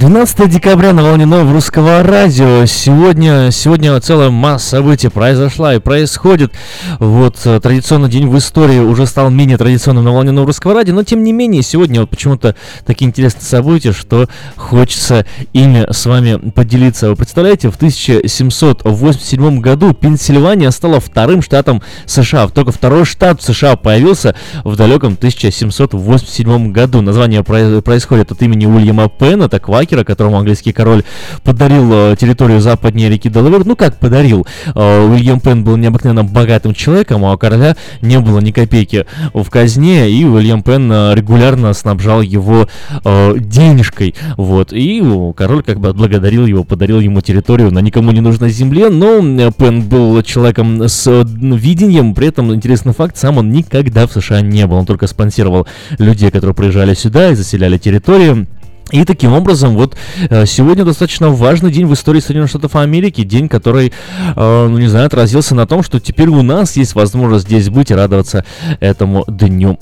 12 0.00 0.48
декабря 0.48 0.94
на 0.94 1.02
волне 1.02 1.26
нового 1.26 1.52
русского 1.52 2.02
радио. 2.02 2.64
Сегодня, 2.64 3.50
сегодня 3.50 4.00
целая 4.00 4.30
масса 4.30 4.70
событий 4.70 5.10
произошла 5.10 5.74
и 5.74 5.78
происходит. 5.78 6.54
Вот 6.98 7.36
э, 7.44 7.60
традиционный 7.60 8.08
день 8.08 8.26
в 8.26 8.38
истории 8.38 8.78
уже 8.78 9.04
стал 9.04 9.28
менее 9.28 9.58
традиционным 9.58 10.04
на 10.04 10.12
волне 10.12 10.30
нового 10.30 10.46
русского 10.46 10.72
радио, 10.72 10.94
но 10.94 11.02
тем 11.02 11.22
не 11.22 11.34
менее 11.34 11.60
сегодня 11.62 12.00
вот 12.00 12.08
почему-то 12.08 12.56
такие 12.86 13.08
интересные 13.08 13.42
события, 13.42 13.92
что 13.92 14.26
хочется 14.56 15.26
ими 15.52 15.86
с 15.92 16.06
вами 16.06 16.50
поделиться. 16.50 17.10
Вы 17.10 17.16
представляете, 17.16 17.70
в 17.70 17.76
1787 17.76 19.60
году 19.60 19.92
Пенсильвания 19.92 20.70
стала 20.70 21.00
вторым 21.00 21.42
штатом 21.42 21.82
США. 22.06 22.48
Только 22.48 22.72
второй 22.72 23.04
штат 23.04 23.42
США 23.42 23.76
появился 23.76 24.34
в 24.64 24.76
далеком 24.76 25.12
1787 25.12 26.72
году. 26.72 27.02
Название 27.02 27.44
происходит 27.44 28.32
от 28.32 28.40
имени 28.40 28.64
Уильяма 28.64 29.10
Пенна, 29.10 29.44
это 29.44 29.60
квакер, 29.60 29.89
Уокера, 29.90 30.04
которому 30.04 30.38
английский 30.38 30.72
король 30.72 31.02
подарил 31.42 31.90
э, 31.92 32.16
территорию 32.18 32.60
западнее 32.60 33.08
реки 33.08 33.28
Делавер. 33.28 33.64
Ну 33.64 33.76
как 33.76 33.96
подарил? 33.98 34.46
Э, 34.74 35.04
Уильям 35.04 35.40
Пен 35.40 35.64
был 35.64 35.76
необыкновенно 35.76 36.24
богатым 36.24 36.74
человеком, 36.74 37.24
а 37.24 37.34
у 37.34 37.38
короля 37.38 37.76
не 38.00 38.18
было 38.20 38.38
ни 38.38 38.52
копейки 38.52 39.06
в 39.34 39.48
казне, 39.50 40.10
и 40.10 40.24
Уильям 40.24 40.62
Пен 40.62 40.90
э, 40.92 41.14
регулярно 41.14 41.72
снабжал 41.72 42.22
его 42.22 42.68
денежкой. 43.04 44.14
Вот. 44.36 44.72
И 44.72 45.02
король 45.36 45.62
как 45.62 45.80
бы 45.80 45.88
отблагодарил 45.88 46.46
его, 46.46 46.64
подарил 46.64 47.00
ему 47.00 47.20
территорию 47.20 47.72
на 47.72 47.80
никому 47.80 48.12
не 48.12 48.20
нужной 48.20 48.50
земле, 48.50 48.88
но 48.88 49.20
Пен 49.52 49.82
был 49.82 50.22
человеком 50.22 50.88
с 50.88 51.10
видением, 51.10 52.14
при 52.14 52.28
этом 52.28 52.54
интересный 52.54 52.92
факт, 52.92 53.16
сам 53.16 53.38
он 53.38 53.50
никогда 53.50 54.06
в 54.06 54.12
США 54.12 54.40
не 54.40 54.66
был, 54.66 54.76
он 54.76 54.86
только 54.86 55.06
спонсировал 55.06 55.66
людей, 55.98 56.30
которые 56.30 56.54
приезжали 56.54 56.94
сюда 56.94 57.30
и 57.30 57.34
заселяли 57.34 57.78
территорию. 57.78 58.46
И 58.90 59.04
таким 59.04 59.32
образом, 59.32 59.76
вот 59.76 59.96
э, 60.28 60.46
сегодня 60.46 60.84
достаточно 60.84 61.30
важный 61.30 61.70
день 61.70 61.86
в 61.86 61.94
истории 61.94 62.20
Соединенных 62.20 62.50
Штатов 62.50 62.76
Америки, 62.76 63.22
день, 63.22 63.48
который, 63.48 63.92
э, 64.36 64.66
ну 64.68 64.78
не 64.78 64.88
знаю, 64.88 65.06
отразился 65.06 65.54
на 65.54 65.66
том, 65.66 65.82
что 65.82 66.00
теперь 66.00 66.28
у 66.28 66.42
нас 66.42 66.76
есть 66.76 66.94
возможность 66.94 67.46
здесь 67.46 67.68
быть 67.68 67.90
и 67.90 67.94
радоваться 67.94 68.44
этому 68.80 69.24
дню. 69.28 69.78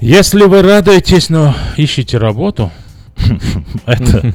Если 0.00 0.44
вы 0.44 0.62
радуетесь, 0.62 1.30
но 1.30 1.54
ищете 1.76 2.18
работу, 2.18 2.70
это 3.86 4.32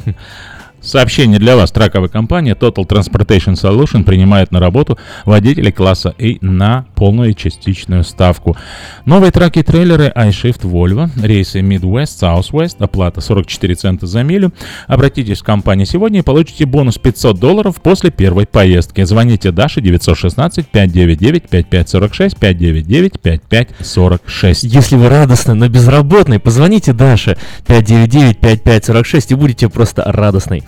сообщение 0.81 1.39
для 1.39 1.55
вас. 1.55 1.71
Траковая 1.71 2.09
компания 2.09 2.53
Total 2.53 2.85
Transportation 2.85 3.53
Solution 3.53 4.03
принимает 4.03 4.51
на 4.51 4.59
работу 4.59 4.97
водителей 5.25 5.71
класса 5.71 6.13
A 6.19 6.37
на 6.41 6.85
полную 6.95 7.31
и 7.31 7.35
частичную 7.35 8.03
ставку. 8.03 8.57
Новые 9.05 9.31
траки 9.31 9.59
и 9.59 9.63
трейлеры 9.63 10.11
iShift 10.15 10.61
Volvo, 10.61 11.09
рейсы 11.21 11.61
Midwest, 11.61 12.19
Southwest, 12.21 12.77
оплата 12.79 13.21
44 13.21 13.75
цента 13.75 14.07
за 14.07 14.23
милю. 14.23 14.51
Обратитесь 14.87 15.39
в 15.39 15.43
компанию 15.43 15.85
сегодня 15.85 16.19
и 16.19 16.23
получите 16.23 16.65
бонус 16.65 16.97
500 16.97 17.39
долларов 17.39 17.81
после 17.81 18.11
первой 18.11 18.45
поездки. 18.45 19.03
Звоните 19.03 19.51
Даше 19.51 19.81
916 19.81 20.67
599 20.67 21.49
5546 21.49 22.37
599 22.37 23.19
5546. 23.19 24.63
Если 24.63 24.95
вы 24.95 25.09
радостны, 25.09 25.53
но 25.53 25.67
безработный, 25.67 26.39
позвоните 26.39 26.93
Даше 26.93 27.37
599-5546 27.67 29.25
и 29.29 29.35
будете 29.35 29.69
просто 29.69 30.03
радостной. 30.05 30.63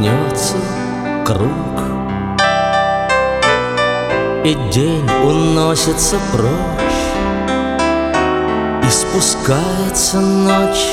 Замкнется 0.00 0.56
круг. 1.24 1.50
И 4.42 4.54
день 4.72 5.06
уносится 5.22 6.16
прочь 6.32 6.48
И 8.82 8.90
спускается 8.90 10.18
ночь. 10.18 10.86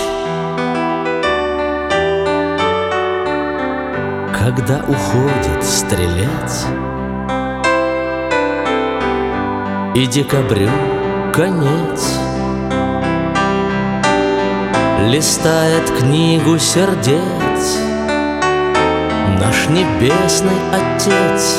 Когда 4.37 4.83
уходит 4.85 5.63
стрелец 5.63 6.65
И 9.95 10.05
декабрю 10.07 10.69
конец. 11.33 12.19
Листает 15.05 15.89
книгу 15.97 16.57
сердец 16.59 17.86
Наш 19.39 19.67
небесный 19.69 20.57
Отец. 20.73 21.57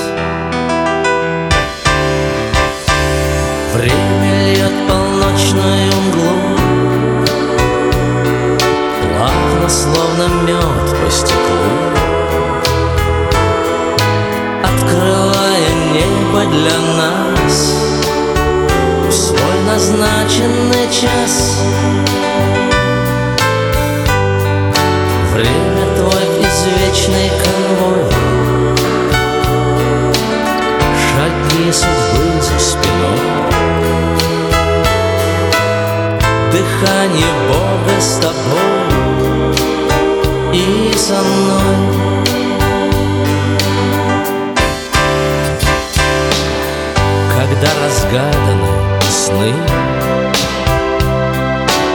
Время 3.73 4.53
льет 4.53 4.73
полночную 4.89 5.93
мглу 6.09 6.59
Плавно, 9.01 9.69
словно 9.69 10.27
мед 10.43 11.05
по 11.05 11.11
стеклу. 11.11 11.39
Открывая 14.65 15.71
небо 15.93 16.51
для 16.51 16.79
нас. 16.97 17.75
В 19.07 19.13
свой 19.13 19.63
назначенный 19.67 20.89
час 20.91 21.63
извечный 26.89 27.31
конвой. 27.45 28.11
Шаги 30.97 31.73
судьбы 31.73 32.41
за 32.41 32.59
спиной. 32.59 33.19
Дыхание 36.53 37.33
Бога 37.49 38.01
с 38.01 38.19
тобой 38.19 39.55
И 40.53 40.93
со 40.97 41.21
мной. 41.23 41.77
Когда 47.37 47.69
разгаданы 47.85 49.01
сны 49.11 49.53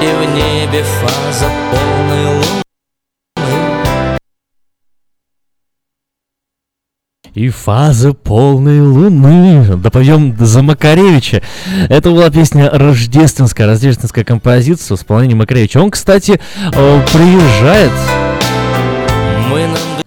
И 0.02 0.06
в 0.06 0.36
небе 0.36 0.84
фаза 0.84 1.50
полной 1.72 2.26
луны 2.26 2.63
И 7.44 7.50
фазы 7.50 8.14
полной 8.14 8.80
луны. 8.80 9.76
Допоем 9.76 10.34
за 10.40 10.62
Макаревича. 10.62 11.42
Это 11.90 12.10
была 12.10 12.30
песня 12.30 12.70
рождественская, 12.70 13.68
рождественская 13.68 14.24
композиция 14.24 14.96
в 14.96 15.00
исполнении 15.02 15.36
Макаревича. 15.36 15.80
Он, 15.80 15.92
кстати, 15.92 16.40
э, 16.74 17.06
приезжает. 17.12 17.92
Мы 19.50 19.68
нам 19.68 20.03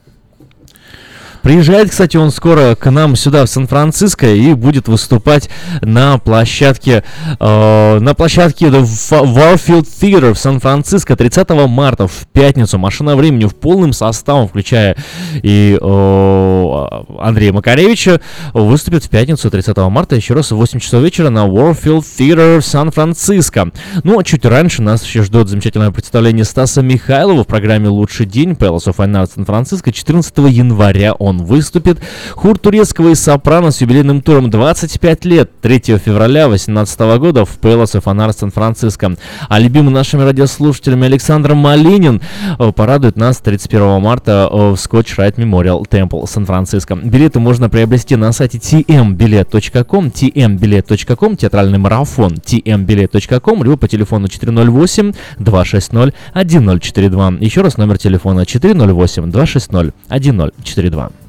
Приезжает, 1.47 1.91
кстати, 1.91 2.17
он 2.17 2.33
скоро 2.33 2.75
к 2.75 2.91
нам 2.91 3.15
сюда, 3.15 3.45
в 3.45 3.49
Сан-Франциско, 3.49 4.27
и 4.27 4.53
будет 4.53 4.89
выступать 4.89 5.49
на 5.81 6.19
площадке, 6.19 7.05
э, 7.39 7.99
на 8.01 8.15
площадке 8.17 8.67
The 8.67 8.83
Warfield 8.83 9.87
Theater 10.01 10.35
в 10.35 10.39
Сан-Франциско 10.41 11.15
30 11.15 11.69
марта 11.69 12.09
в 12.09 12.27
пятницу. 12.33 12.79
Машина 12.79 13.15
времени 13.15 13.45
в 13.45 13.55
полным 13.55 13.93
составом, 13.93 14.49
включая 14.49 14.97
и 15.41 15.79
э, 15.81 16.87
Андрея 17.21 17.53
Макаревича, 17.53 18.21
выступит 18.53 19.05
в 19.05 19.09
пятницу 19.09 19.49
30 19.49 19.77
марта, 19.77 20.17
еще 20.17 20.35
раз 20.35 20.51
в 20.51 20.57
8 20.57 20.81
часов 20.81 21.05
вечера 21.05 21.31
на 21.31 21.47
Warfield 21.47 22.03
Theater 22.19 22.59
в 22.59 22.65
Сан-Франциско. 22.65 23.71
Ну, 24.03 24.19
а 24.19 24.25
чуть 24.25 24.45
раньше 24.45 24.83
нас 24.83 25.05
еще 25.05 25.23
ждет 25.23 25.47
замечательное 25.47 25.93
представление 25.93 26.45
Стаса 26.45 26.83
Михайлова 26.83 27.45
в 27.45 27.47
программе 27.47 27.89
«Лучший 27.89 28.27
день» 28.27 28.55
Palace 28.55 28.87
of 28.87 28.97
Fine 28.97 29.23
Arts 29.23 29.35
Сан-Франциско 29.37 29.93
14 29.93 30.37
января 30.49 31.15
он 31.15 31.36
выступит. 31.39 31.99
Хур 32.33 32.59
турецкого 32.59 33.11
и 33.11 33.15
сопрано 33.15 33.71
с 33.71 33.81
юбилейным 33.81 34.23
туром 34.23 34.51
25 34.51 35.25
лет 35.25 35.51
3 35.61 35.99
февраля 35.99 36.49
2018 36.49 37.01
года 37.19 37.45
в 37.45 37.59
Fine 37.61 38.29
Arts 38.29 38.39
Сан-Франциско. 38.39 39.17
А 39.49 39.59
любимый 39.59 39.91
нашими 39.91 40.23
радиослушателями 40.23 41.07
Александр 41.07 41.55
Малинин 41.55 42.21
э, 42.59 42.73
порадует 42.73 43.17
нас 43.17 43.39
31 43.39 44.01
марта 44.01 44.49
э, 44.51 44.57
в 44.57 44.75
Scotch 44.75 45.17
Rite 45.17 45.37
Memorial 45.37 45.83
Temple 45.89 46.27
Сан-Франциско. 46.27 46.97
Билеты 46.97 47.39
можно 47.41 47.69
приобрести 47.69 48.17
на 48.17 48.33
сайте 48.33 48.59
tmbilet.com, 48.59 50.07
tmbilet.com, 50.07 51.37
театральный 51.37 51.79
марафон 51.79 52.35
tmbilet.com, 52.35 53.63
либо 53.63 53.77
по 53.77 53.89
телефону 53.89 54.29
408 54.29 55.13
260 55.39 56.15
1042. 56.35 57.35
Еще 57.41 57.61
раз 57.61 57.77
номер 57.77 57.99
телефона 57.99 58.47
408 58.47 59.31
260 59.31 59.95
1042. 60.09 61.26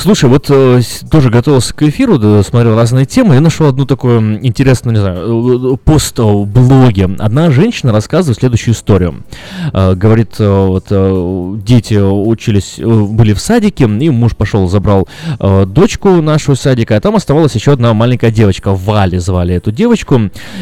Слушай, 0.00 0.30
вот 0.30 0.46
э, 0.48 0.80
тоже 1.10 1.28
готовился 1.28 1.74
к 1.74 1.82
эфиру, 1.82 2.18
да, 2.18 2.42
смотрел 2.42 2.74
разные 2.74 3.04
темы, 3.04 3.36
и 3.36 3.38
нашел 3.38 3.66
одну 3.66 3.84
такую 3.84 4.42
интересную, 4.42 4.94
не 4.94 5.00
знаю, 5.00 5.74
э, 5.74 5.76
пост 5.76 6.18
э, 6.18 6.22
в 6.22 6.46
блоге. 6.46 7.10
Одна 7.18 7.50
женщина 7.50 7.92
рассказывает 7.92 8.38
следующую 8.38 8.72
историю. 8.74 9.24
Э, 9.74 9.94
Говорит, 9.94 10.36
э, 10.38 10.48
вот 10.48 10.86
э, 10.88 11.52
дети 11.66 11.96
учились, 12.00 12.76
э, 12.78 12.86
были 12.86 13.34
в 13.34 13.40
садике, 13.40 13.84
и 13.84 14.08
муж 14.08 14.34
пошел, 14.36 14.66
забрал 14.68 15.06
э, 15.38 15.66
дочку 15.66 16.22
нашу 16.22 16.52
из 16.52 16.60
садика, 16.60 16.96
а 16.96 17.00
там 17.02 17.14
оставалась 17.16 17.54
еще 17.54 17.72
одна 17.72 17.92
маленькая 17.92 18.30
девочка, 18.30 18.72
Валя 18.74 19.20
звали 19.20 19.54
эту 19.54 19.70
девочку. 19.70 20.18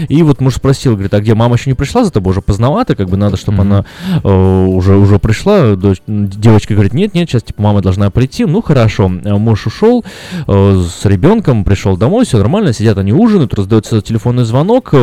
И 0.08 0.20
вот 0.24 0.40
муж 0.40 0.56
спросил, 0.56 0.94
говорит, 0.94 1.14
а 1.14 1.20
где 1.20 1.34
мама 1.34 1.54
еще 1.54 1.70
не 1.70 1.74
пришла, 1.74 2.04
за 2.04 2.10
тобой 2.10 2.32
уже 2.32 2.40
поздновато, 2.40 2.96
как 2.96 3.08
бы 3.08 3.16
надо, 3.16 3.36
чтобы 3.36 3.62
она 3.62 3.84
э, 4.24 4.64
уже, 4.66 4.96
уже 4.96 5.20
пришла. 5.20 5.76
Дочь- 5.76 6.02
девочка 6.08 6.74
говорит, 6.74 6.92
нет, 6.92 7.14
нет, 7.14 7.30
сейчас 7.30 7.44
типа 7.44 7.62
мама 7.62 7.82
должна 7.82 8.10
прийти. 8.10 8.44
Ну 8.44 8.62
хорошо, 8.62 9.08
муж 9.36 9.66
ушел 9.66 10.04
э, 10.46 10.82
с 10.88 11.04
ребенком, 11.04 11.64
пришел 11.64 11.96
домой, 11.96 12.24
все 12.24 12.38
нормально, 12.38 12.72
сидят 12.72 12.98
они 12.98 13.12
ужинают, 13.12 13.54
раздается 13.54 14.00
телефонный 14.00 14.44
звонок. 14.44 14.94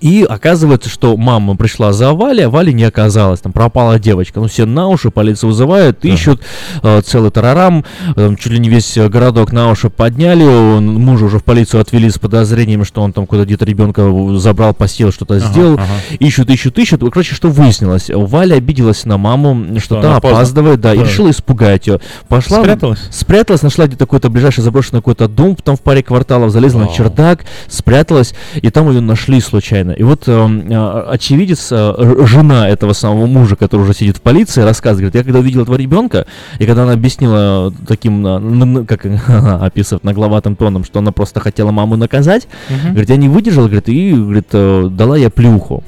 И 0.00 0.24
оказывается, 0.28 0.88
что 0.88 1.16
мама 1.16 1.56
пришла 1.56 1.92
за 1.92 2.12
Валей, 2.12 2.46
а 2.46 2.50
Вали 2.50 2.72
не 2.72 2.84
оказалось. 2.84 3.40
Там 3.40 3.52
пропала 3.52 3.98
девочка. 3.98 4.40
Ну, 4.40 4.48
все 4.48 4.64
на 4.66 4.88
уши, 4.88 5.10
полицию 5.10 5.50
вызывают, 5.50 6.04
ищут 6.04 6.42
э, 6.82 7.00
целый 7.02 7.30
тарарам. 7.30 7.84
Э, 8.16 8.34
чуть 8.38 8.52
ли 8.52 8.58
не 8.58 8.68
весь 8.68 8.96
э, 8.96 9.08
городок 9.08 9.52
на 9.52 9.70
уши 9.70 9.90
подняли. 9.90 10.44
Он, 10.44 10.86
мужа 10.94 11.26
уже 11.26 11.38
в 11.38 11.44
полицию 11.44 11.80
отвели 11.80 12.10
с 12.10 12.18
подозрениями, 12.18 12.84
что 12.84 13.02
он 13.02 13.12
там 13.12 13.26
куда-то 13.26 13.46
где-то 13.46 13.64
ребенка 13.64 14.10
забрал, 14.38 14.74
постел, 14.74 15.12
что-то 15.12 15.36
Ага, 15.36 15.46
сделал. 15.46 15.74
ага. 15.74 15.86
Ищут, 16.18 16.50
ищут, 16.50 16.78
ищут. 16.78 17.00
Короче, 17.00 17.34
что 17.34 17.48
выяснилось? 17.48 18.10
Валя 18.12 18.54
обиделась 18.56 19.04
на 19.04 19.18
маму, 19.18 19.78
что 19.80 20.00
та 20.00 20.16
опаздывает, 20.16 20.80
да, 20.80 20.94
и 20.94 20.98
Да. 20.98 21.04
решила 21.04 21.30
испугать 21.30 21.86
ее. 21.86 22.00
Пошла, 22.28 22.60
Спряталась? 22.60 23.00
спряталась, 23.10 23.62
нашла 23.62 23.86
где-то 23.86 24.06
какой-то 24.06 24.30
ближайший 24.30 24.62
заброшенный 24.62 25.00
какой-то 25.00 25.28
дом 25.28 25.56
там 25.56 25.76
в 25.76 25.80
паре 25.80 26.02
кварталов, 26.02 26.50
залезла 26.50 26.80
на 26.80 26.84
Вау. 26.86 26.94
чердак, 26.96 27.44
спряталась, 27.68 28.34
и 28.54 28.70
там 28.70 28.88
ее 28.90 29.00
нашли 29.00 29.40
случайно. 29.40 29.81
И 29.90 30.02
вот 30.04 30.24
э, 30.28 31.04
очевидец, 31.08 31.68
э, 31.72 32.24
жена 32.26 32.68
этого 32.68 32.92
самого 32.92 33.26
мужа, 33.26 33.56
который 33.56 33.82
уже 33.82 33.94
сидит 33.94 34.18
в 34.18 34.20
полиции, 34.22 34.62
рассказывает, 34.62 35.12
говорит, 35.12 35.14
я 35.16 35.22
когда 35.24 35.40
увидела 35.40 35.62
этого 35.62 35.74
ребенка, 35.76 36.26
и 36.60 36.64
когда 36.66 36.84
она 36.84 36.92
объяснила 36.92 37.72
таким, 37.88 38.24
э, 38.26 38.84
как 38.86 39.04
описывает 39.62 40.04
нагловатым 40.04 40.54
тоном, 40.56 40.84
что 40.84 41.00
она 41.00 41.10
просто 41.12 41.40
хотела 41.40 41.72
маму 41.72 41.96
наказать, 41.96 42.46
Мгм. 42.70 42.90
говорит, 42.92 43.10
я 43.10 43.16
не 43.16 43.28
выдержала, 43.28 43.64
говорит, 43.66 43.88
и 43.88 44.12
говорит, 44.12 44.48
э, 44.52 44.88
дала 44.90 45.16
я 45.16 45.28
плюху. 45.30 45.82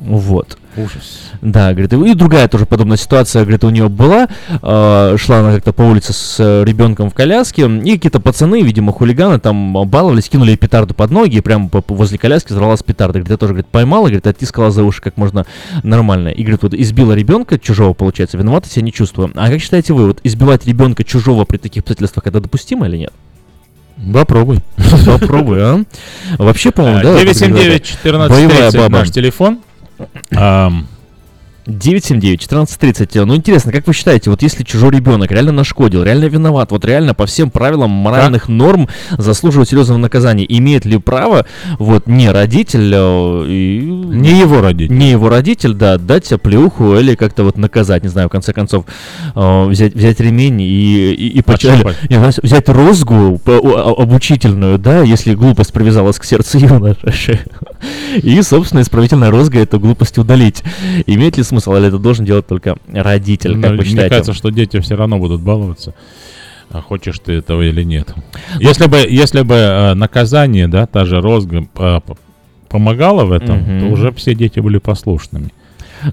Вот. 0.00 0.58
Ужас. 0.76 1.30
Да, 1.42 1.72
говорит, 1.72 1.92
и 1.92 2.14
другая 2.14 2.48
тоже 2.48 2.64
подобная 2.64 2.96
ситуация, 2.96 3.42
говорит, 3.42 3.62
у 3.64 3.68
нее 3.70 3.88
была. 3.90 4.28
э, 4.50 5.16
шла 5.18 5.40
она 5.40 5.54
как-то 5.54 5.72
по 5.74 5.82
улице 5.82 6.14
с 6.14 6.36
э, 6.38 6.64
ребенком 6.64 7.10
в 7.10 7.14
коляске, 7.14 7.66
и 7.66 7.92
какие-то 7.92 8.20
пацаны, 8.20 8.62
видимо, 8.62 8.92
хулиганы 8.92 9.38
там 9.38 9.74
баловались, 9.86 10.30
кинули 10.30 10.50
ей 10.50 10.56
петарду 10.56 10.94
под 10.94 11.10
ноги, 11.10 11.36
и 11.36 11.40
прямо 11.40 11.68
возле 11.88 12.16
коляски 12.16 12.52
взорвалась 12.52 12.82
петарда. 12.82 13.18
Говорит, 13.18 13.30
я 13.32 13.36
тоже, 13.36 13.52
говорит, 13.52 13.66
поймала, 13.66 14.04
говорит, 14.04 14.26
оттискала 14.26 14.70
за 14.70 14.82
уши 14.82 15.02
как 15.02 15.18
можно 15.18 15.44
нормально. 15.82 16.28
И, 16.28 16.42
говорит, 16.42 16.62
вот 16.62 16.74
избила 16.74 17.12
ребенка 17.12 17.58
чужого, 17.58 17.92
получается, 17.92 18.38
виновата 18.38 18.70
себя 18.70 18.82
не 18.82 18.92
чувствую. 18.92 19.30
А 19.34 19.50
как 19.50 19.60
считаете 19.60 19.92
вы, 19.92 20.06
вот 20.06 20.20
избивать 20.24 20.66
ребенка 20.66 21.04
чужого 21.04 21.44
при 21.44 21.58
таких 21.58 21.80
обстоятельствах, 21.82 22.26
это 22.26 22.40
допустимо 22.40 22.86
или 22.86 22.96
нет? 22.96 23.12
Попробуй. 24.12 24.60
Попробуй, 25.06 25.62
а? 25.62 25.84
Вообще, 26.38 26.70
по-моему, 26.70 27.02
да? 27.02 27.22
979-1430 27.22 28.28
Боевая 28.28 28.72
баба. 28.72 28.88
наш 28.88 29.10
телефон. 29.10 29.58
Ам, 30.36 30.86
979-1430. 31.66 33.24
Ну, 33.24 33.36
интересно, 33.36 33.72
как 33.72 33.86
вы 33.86 33.92
считаете, 33.92 34.30
вот 34.30 34.42
если 34.42 34.64
чужой 34.64 34.90
ребенок 34.90 35.30
реально 35.30 35.52
нашкодил, 35.52 36.02
реально 36.02 36.26
виноват, 36.26 36.70
вот 36.70 36.84
реально 36.84 37.14
по 37.14 37.26
всем 37.26 37.50
правилам 37.50 37.90
моральных 37.90 38.48
норм 38.48 38.88
заслуживает 39.16 39.68
серьезного 39.68 39.98
наказания, 39.98 40.44
имеет 40.48 40.84
ли 40.84 40.98
право 40.98 41.46
вот 41.78 42.06
не 42.06 42.30
родитель, 42.30 42.92
э, 42.94 43.46
и... 43.48 43.80
Не 43.80 44.38
его 44.38 44.60
родитель. 44.60 44.96
Не 44.96 45.10
его 45.10 45.28
родитель, 45.28 45.74
да, 45.74 45.98
дать 45.98 46.32
плюху 46.40 46.96
или 46.96 47.14
как-то 47.14 47.44
вот 47.44 47.56
наказать, 47.56 48.02
не 48.02 48.08
знаю, 48.08 48.28
в 48.28 48.32
конце 48.32 48.52
концов, 48.52 48.84
э, 49.34 49.64
взять, 49.66 49.94
взять 49.94 50.20
ремень 50.20 50.60
и, 50.60 51.12
и, 51.12 51.28
и 51.38 51.42
поч- 51.42 51.64
Отшлепать. 51.64 51.96
не, 52.10 52.18
взять 52.18 52.68
розгу 52.68 53.40
обучительную, 53.44 54.78
да, 54.78 55.02
если 55.02 55.34
глупость 55.34 55.72
привязалась 55.72 56.18
к 56.18 56.24
сердцу 56.24 56.58
юноши. 56.62 57.40
И, 58.16 58.40
собственно, 58.42 58.80
исправительная 58.80 59.30
розга 59.30 59.60
эту 59.60 59.78
глупость 59.78 60.18
удалить. 60.18 60.62
Имеет 61.06 61.36
ли 61.36 61.44
смысл, 61.52 61.74
или 61.76 61.88
это 61.88 61.98
должен 61.98 62.24
делать 62.24 62.46
только 62.46 62.76
родитель, 62.92 63.54
как 63.60 63.62
ну, 63.72 63.76
вы 63.76 63.82
Мне 63.82 63.84
считаете? 63.84 64.08
кажется, 64.08 64.32
что 64.32 64.50
дети 64.50 64.80
все 64.80 64.96
равно 64.96 65.18
будут 65.18 65.42
баловаться. 65.42 65.94
А 66.70 66.80
хочешь 66.80 67.18
ты 67.18 67.32
этого 67.34 67.60
или 67.62 67.82
нет. 67.84 68.14
Если 68.58 68.86
бы, 68.86 68.96
если 68.96 69.42
бы 69.42 69.54
э, 69.54 69.94
наказание, 69.94 70.68
да, 70.68 70.86
та 70.86 71.04
же 71.04 71.20
розга 71.20 71.62
п- 71.74 72.00
помогала 72.70 73.24
в 73.26 73.32
этом, 73.32 73.58
Мгм. 73.58 73.80
то 73.80 73.86
уже 73.92 74.10
все 74.12 74.34
дети 74.34 74.60
были 74.60 74.78
послушными. 74.78 75.50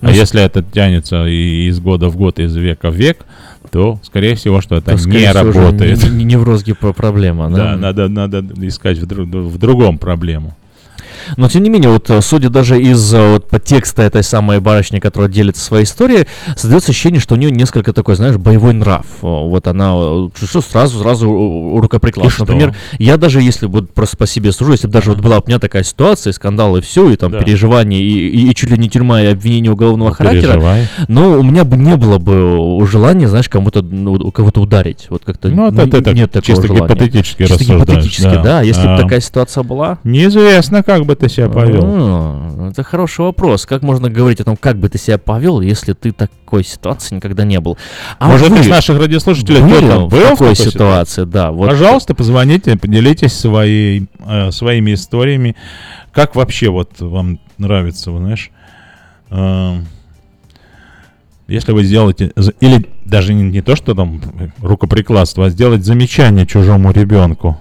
Ну, 0.01 0.09
А 0.09 0.13
с- 0.13 0.15
если 0.17 0.41
это 0.43 0.61
тянется 0.61 1.25
и 1.27 1.67
из 1.69 1.79
года 1.79 2.09
в 2.09 2.17
год, 2.17 2.39
из 2.39 2.53
века 2.55 2.91
в 2.91 2.95
век, 2.95 3.19
то, 3.71 3.99
скорее 4.03 4.35
всего, 4.35 4.59
что 4.61 4.75
это 4.75 4.97
То, 4.97 5.09
не 5.09 5.31
работает. 5.31 6.03
Не, 6.11 6.25
не- 6.25 6.35
в 6.37 6.43
розге 6.43 6.75
про- 6.75 6.91
проблема, 6.93 7.49
Да, 7.49 7.55
да? 7.55 7.77
надо, 7.77 8.07
надо 8.09 8.45
искать 8.67 8.97
в, 8.97 9.05
дру- 9.05 9.47
в 9.47 9.57
другом 9.57 9.97
проблему. 9.97 10.57
Но 11.37 11.49
тем 11.49 11.63
не 11.63 11.69
менее, 11.69 11.89
вот 11.91 12.09
э, 12.09 12.21
судя 12.21 12.49
даже 12.49 12.81
из 12.81 13.13
э, 13.13 13.33
вот 13.33 13.47
подтекста 13.49 14.01
этой 14.03 14.23
самой 14.23 14.59
барышни, 14.59 14.99
которая 14.99 15.29
делится 15.29 15.63
своей 15.63 15.85
историей, 15.85 16.25
создается 16.55 16.91
ощущение, 16.91 17.19
что 17.19 17.35
у 17.35 17.37
нее 17.37 17.51
несколько 17.51 17.93
такой, 17.93 18.15
знаешь, 18.15 18.37
боевой 18.37 18.73
нрав. 18.73 19.05
О, 19.21 19.47
Вот 19.49 19.67
она 19.67 19.93
э, 19.95 20.27
что 20.35 20.61
сразу, 20.61 20.99
сразу 20.99 21.27
что? 22.29 22.39
Например, 22.45 22.75
я 22.97 23.17
даже 23.17 23.41
если 23.41 23.65
вот 23.65 23.91
просто 23.93 24.17
по 24.17 24.27
себе 24.27 24.51
сужу, 24.51 24.71
если 24.73 24.87
бы 24.87 24.93
даже 24.93 25.11
вот 25.11 25.19
была 25.19 25.39
у 25.39 25.43
меня 25.47 25.59
такая 25.59 25.83
ситуация, 25.83 26.33
скандал 26.33 26.75
и 26.77 26.81
все, 26.81 27.09
и 27.09 27.15
там 27.15 27.31
Да. 27.31 27.39
переживания, 27.39 27.99
и, 27.99 28.03
и- 28.29 28.49
и 28.51 28.55
чуть 28.55 28.69
ли 28.71 28.77
не 28.77 28.89
тюрьма, 28.89 29.21
и 29.21 29.25
обвинение 29.27 29.71
уголовного 29.71 30.09
Ну, 30.09 30.13
характера, 30.15 30.53
переживай. 30.53 30.87
но 31.07 31.31
у 31.39 31.43
меня 31.43 31.63
бы 31.63 31.77
не 31.77 31.95
было 31.95 32.17
бы 32.17 32.85
желания, 32.87 33.27
знаешь, 33.27 33.49
кому-то, 33.49 33.81
ну, 33.81 34.13
у 34.13 34.31
кого-то 34.31 34.61
ударить. 34.61 35.07
Вот 35.09 35.23
как-то 35.25 35.49
Ну, 35.49 35.67
это- 35.67 35.81
н- 35.83 35.89
это 35.93 36.13
нет 36.13 36.31
такого 36.31 36.45
чисто 36.45 36.67
желания. 36.67 36.85
гипотетически 36.87 37.45
Чисто 37.45 37.63
гипотетически, 37.63 38.23
да. 38.23 38.41
да. 38.43 38.61
Если 38.61 38.85
бы 38.87 38.93
А, 38.93 38.97
такая 39.01 39.19
ситуация 39.19 39.63
была, 39.63 39.97
Неизвестно, 40.03 40.83
как 40.83 41.05
бы 41.09 41.15
ты 41.15 41.27
себя 41.27 41.49
повел. 41.49 41.81
а, 41.83 42.69
это 42.69 42.83
хороший 42.83 43.21
вопрос. 43.21 43.65
Как 43.65 43.81
можно 43.81 44.09
говорить 44.09 44.39
о 44.41 44.43
том, 44.43 44.55
как 44.55 44.77
бы 44.77 44.89
ты 44.89 44.99
себя 44.99 45.17
повел, 45.17 45.59
если 45.59 45.93
ты 45.93 46.11
такой 46.11 46.63
ситуации 46.63 47.15
никогда 47.15 47.43
не 47.45 47.59
был? 47.59 47.77
А 48.19 48.27
Может, 48.27 48.49
вы 48.49 48.59
из 48.59 48.67
наших 48.67 48.99
радиослушателей 48.99 49.61
кто-то 49.61 49.99
в 50.01 50.07
был 50.07 50.07
в 50.07 50.21
такой 50.21 50.55
такой 50.55 50.55
ситуации? 50.55 51.23
Да, 51.23 51.51
вот. 51.51 51.69
Пожалуйста, 51.69 52.13
позвоните, 52.13 52.77
поделитесь 52.77 53.33
своей, 53.33 54.07
э, 54.19 54.51
своими 54.51 54.93
историями. 54.93 55.55
Как 56.11 56.35
вообще 56.35 56.69
вот 56.69 56.91
вам 56.99 57.39
нравится, 57.57 58.11
вы 58.11 58.19
знаешь, 58.19 58.51
э, 59.31 59.81
если 61.47 61.71
вы 61.71 61.83
сделаете, 61.83 62.31
или 62.59 62.85
даже 63.05 63.33
не, 63.33 63.41
не 63.43 63.61
то, 63.61 63.75
что 63.75 63.95
там 63.95 64.21
рукоприкладство, 64.59 65.47
а 65.47 65.49
сделать 65.49 65.83
замечание 65.83 66.45
чужому 66.45 66.91
ребенку. 66.91 67.59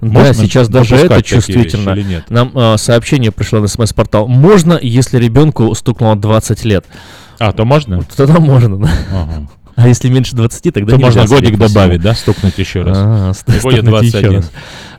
Да, 0.00 0.06
Можно 0.08 0.34
сейчас 0.34 0.68
даже 0.68 0.96
это 0.96 1.22
чувствительно. 1.22 1.90
или 1.90 2.02
нет? 2.02 2.24
Нам 2.30 2.52
а, 2.54 2.76
сообщение 2.76 3.32
пришло 3.32 3.60
на 3.60 3.68
смс-портал. 3.68 4.28
Можно, 4.28 4.78
если 4.80 5.18
ребенку 5.18 5.74
стукнуло 5.74 6.16
20 6.16 6.64
лет? 6.64 6.84
А, 7.38 7.52
то 7.52 7.64
можно? 7.64 8.02
Тогда 8.16 8.38
можно, 8.40 8.78
да. 8.78 8.90
Ага. 9.12 9.48
А 9.76 9.86
если 9.86 10.08
меньше 10.08 10.34
20, 10.34 10.74
тогда 10.74 10.96
То 10.96 10.98
можно 10.98 11.24
годик 11.26 11.56
добавить, 11.56 12.00
да, 12.00 12.12
стукнуть 12.14 12.58
еще 12.58 12.82
раз. 12.82 12.96
А, 13.00 13.32
ст- 13.32 13.46
будет 13.46 13.60
стукнуть 13.60 13.82
еще 13.84 13.90
21. 14.20 14.36
раз. 14.38 14.50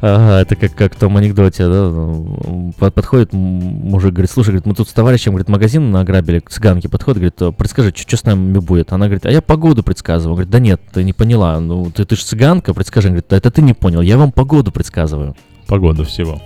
Ага, 0.01 0.41
это 0.41 0.55
как, 0.55 0.75
как 0.75 0.95
в 0.95 0.97
том 0.99 1.17
анекдоте, 1.17 1.65
да, 1.65 1.89
ну, 1.89 2.73
под- 2.77 2.93
подходит 2.93 3.33
мужик, 3.33 4.13
говорит, 4.13 4.31
слушай, 4.31 4.51
говорит, 4.51 4.65
мы 4.65 4.73
тут 4.73 4.87
с 4.87 4.93
товарищем, 4.93 5.31
говорит, 5.33 5.49
магазин 5.49 5.91
награбили, 5.91 6.39
цыганки 6.39 6.87
подходят, 6.87 7.17
говорит, 7.17 7.41
«А, 7.41 7.51
предскажи, 7.51 7.93
что 7.93 8.15
с 8.15 8.23
нами 8.23 8.59
будет? 8.59 8.93
Она 8.93 9.07
говорит, 9.07 9.25
а 9.25 9.31
я 9.31 9.41
погоду 9.41 9.83
предсказываю. 9.83 10.35
Говорит, 10.35 10.51
да 10.51 10.59
нет, 10.59 10.81
ты 10.93 11.03
не 11.03 11.11
поняла, 11.11 11.59
ну, 11.59 11.91
ты, 11.91 12.05
ты 12.05 12.15
же 12.15 12.23
цыганка, 12.23 12.73
предскажи. 12.73 13.09
Говорит, 13.09 13.33
это 13.33 13.51
ты 13.51 13.61
не 13.61 13.73
понял, 13.73 13.99
я 13.99 14.17
вам 14.17 14.31
погоду 14.31 14.71
предсказываю. 14.71 15.35
Погоду 15.67 16.05
всего. 16.05 16.41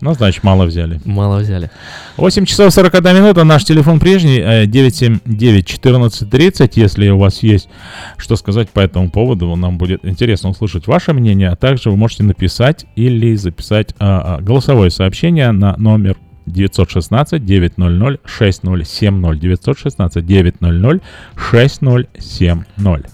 Ну, 0.00 0.14
значит, 0.14 0.42
мало 0.44 0.64
взяли. 0.64 0.98
Мало 1.04 1.40
взяли. 1.40 1.70
8 2.16 2.46
часов 2.46 2.72
41 2.72 3.16
минута. 3.16 3.44
Наш 3.44 3.64
телефон 3.64 4.00
прежний. 4.00 4.38
э, 4.38 4.64
979-1430. 4.64 6.72
Если 6.74 7.10
у 7.10 7.18
вас 7.18 7.42
есть 7.42 7.68
что 8.16 8.36
сказать 8.36 8.70
по 8.70 8.80
этому 8.80 9.10
поводу, 9.10 9.54
нам 9.56 9.76
будет 9.76 10.02
интересно 10.04 10.48
услышать 10.50 10.86
ваше 10.86 11.12
мнение. 11.12 11.50
А 11.50 11.56
также 11.56 11.90
вы 11.90 11.96
можете 11.96 12.22
написать 12.22 12.86
или 12.96 13.34
записать 13.34 13.94
а, 13.98 14.36
а, 14.38 14.40
голосовое 14.40 14.90
сообщение 14.90 15.52
на 15.52 15.76
номер 15.76 16.16
916 16.46 17.44
900 17.44 18.20
6070 18.24 19.40
916 19.40 20.26
900 20.26 21.02
6070 21.36 23.10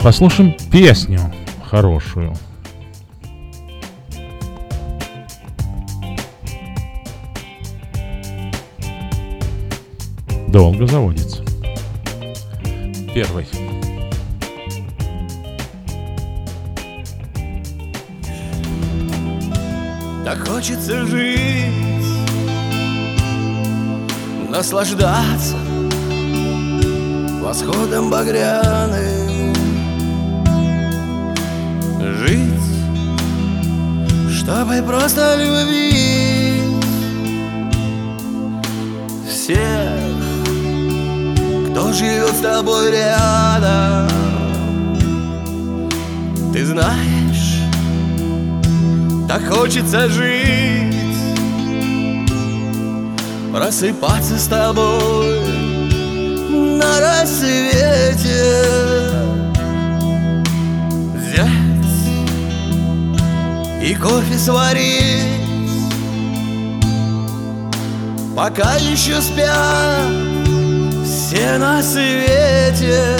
Послушаем 0.00 0.54
песню 0.70 1.20
хорошую. 1.64 2.34
долго 10.50 10.86
заводится. 10.86 11.42
Первый. 13.14 13.46
Так 20.24 20.46
хочется 20.46 21.06
жить, 21.06 21.72
наслаждаться 24.50 25.56
восходом 27.42 28.10
багряным, 28.10 29.54
жить, 32.18 32.52
чтобы 34.30 34.82
просто 34.82 35.36
любить 35.36 36.84
всех 39.26 40.27
кто 41.78 41.92
живет 41.92 42.34
с 42.34 42.40
тобой 42.40 42.90
рядом. 42.90 44.08
Ты 46.52 46.66
знаешь, 46.66 47.60
так 49.28 49.46
хочется 49.48 50.08
жить, 50.08 50.96
просыпаться 53.52 54.38
с 54.38 54.46
тобой 54.48 55.38
на 56.50 56.98
рассвете, 57.00 58.56
взять 61.14 62.00
и 63.84 63.94
кофе 63.94 64.36
сварить, 64.36 65.22
пока 68.34 68.74
еще 68.74 69.20
спят 69.20 70.27
все 71.08 71.56
на 71.58 71.82
свете. 71.82 73.16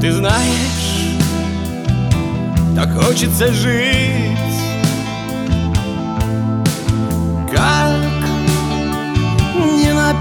Ты 0.00 0.10
знаешь, 0.10 1.16
так 2.74 2.92
хочется 2.92 3.52
жить, 3.52 4.11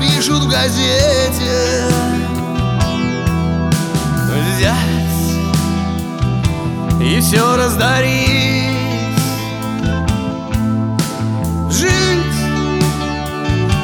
не 0.02 0.08
напишут 0.08 0.44
в 0.44 0.50
газете. 0.50 1.86
Взять 4.56 4.78
и 7.02 7.20
все 7.20 7.56
раздарить, 7.56 8.78
жить, 11.70 11.90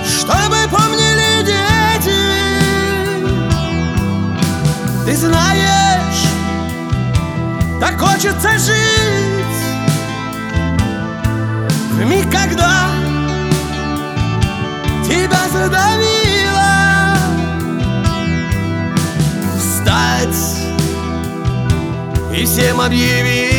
чтобы 0.06 0.57
помнили 0.72 1.44
дети. 1.45 2.11
Ты 5.06 5.15
знаешь, 5.15 6.27
так 7.80 7.99
хочется 7.99 8.57
жить 8.60 8.77
В 11.94 12.06
миг, 12.06 12.31
когда 12.31 12.97
тебя 15.27 15.49
задавило 15.49 17.17
Встать 19.57 20.57
и 22.33 22.45
всем 22.45 22.81
объявить 22.81 23.56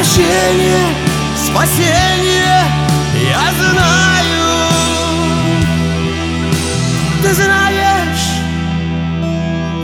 Прощение, 0.00 0.96
спасение, 1.36 2.64
я 3.20 3.52
знаю. 3.52 4.44
Ты 7.22 7.34
знаешь, 7.34 8.26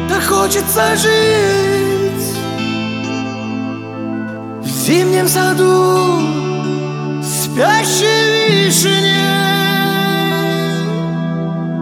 так 0.09 0.23
хочется 0.25 0.97
жить 0.97 2.39
В 4.63 4.67
зимнем 4.67 5.29
саду 5.29 6.23
спящей 7.23 8.69
вишне 8.69 9.23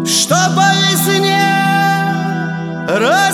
Что 0.04 0.34
по 0.56 0.66
весне 0.90 1.38
расцвести 2.88 3.33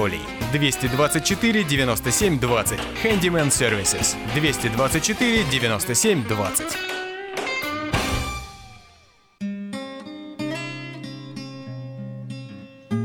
224 0.51 1.63
97 1.63 2.39
20. 2.39 2.79
Handyman 3.03 3.49
Services. 3.51 4.15
224 4.33 5.43
97 5.43 6.27
20. 6.27 6.91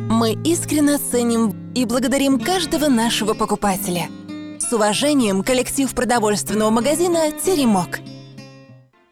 Мы 0.08 0.32
искренне 0.44 0.98
ценим 0.98 1.72
и 1.74 1.84
благодарим 1.84 2.40
каждого 2.40 2.88
нашего 2.88 3.34
покупателя. 3.34 4.08
С 4.58 4.72
уважением, 4.72 5.42
коллектив 5.42 5.94
продовольственного 5.94 6.70
магазина 6.70 7.30
«Теремок». 7.32 8.00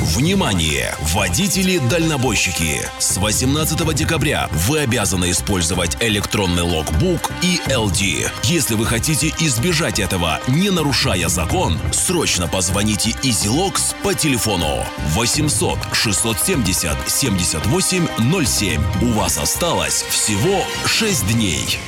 Внимание! 0.00 0.94
Водители-дальнобойщики! 1.00 2.82
С 2.98 3.16
18 3.16 3.94
декабря 3.94 4.48
вы 4.52 4.80
обязаны 4.80 5.30
использовать 5.30 5.96
электронный 6.00 6.62
логбук 6.62 7.30
и 7.42 7.60
LD. 7.66 8.30
Если 8.44 8.74
вы 8.74 8.84
хотите 8.84 9.34
избежать 9.40 9.98
этого, 9.98 10.40
не 10.48 10.70
нарушая 10.70 11.28
закон, 11.28 11.78
срочно 11.92 12.46
позвоните 12.46 13.10
EasyLogs 13.22 13.94
по 14.02 14.14
телефону 14.14 14.84
800 15.14 15.78
670 15.92 16.96
78 17.10 18.06
07. 18.44 18.82
У 19.02 19.12
вас 19.12 19.38
осталось 19.38 20.02
всего 20.02 20.62
6 20.86 21.26
дней. 21.28 21.78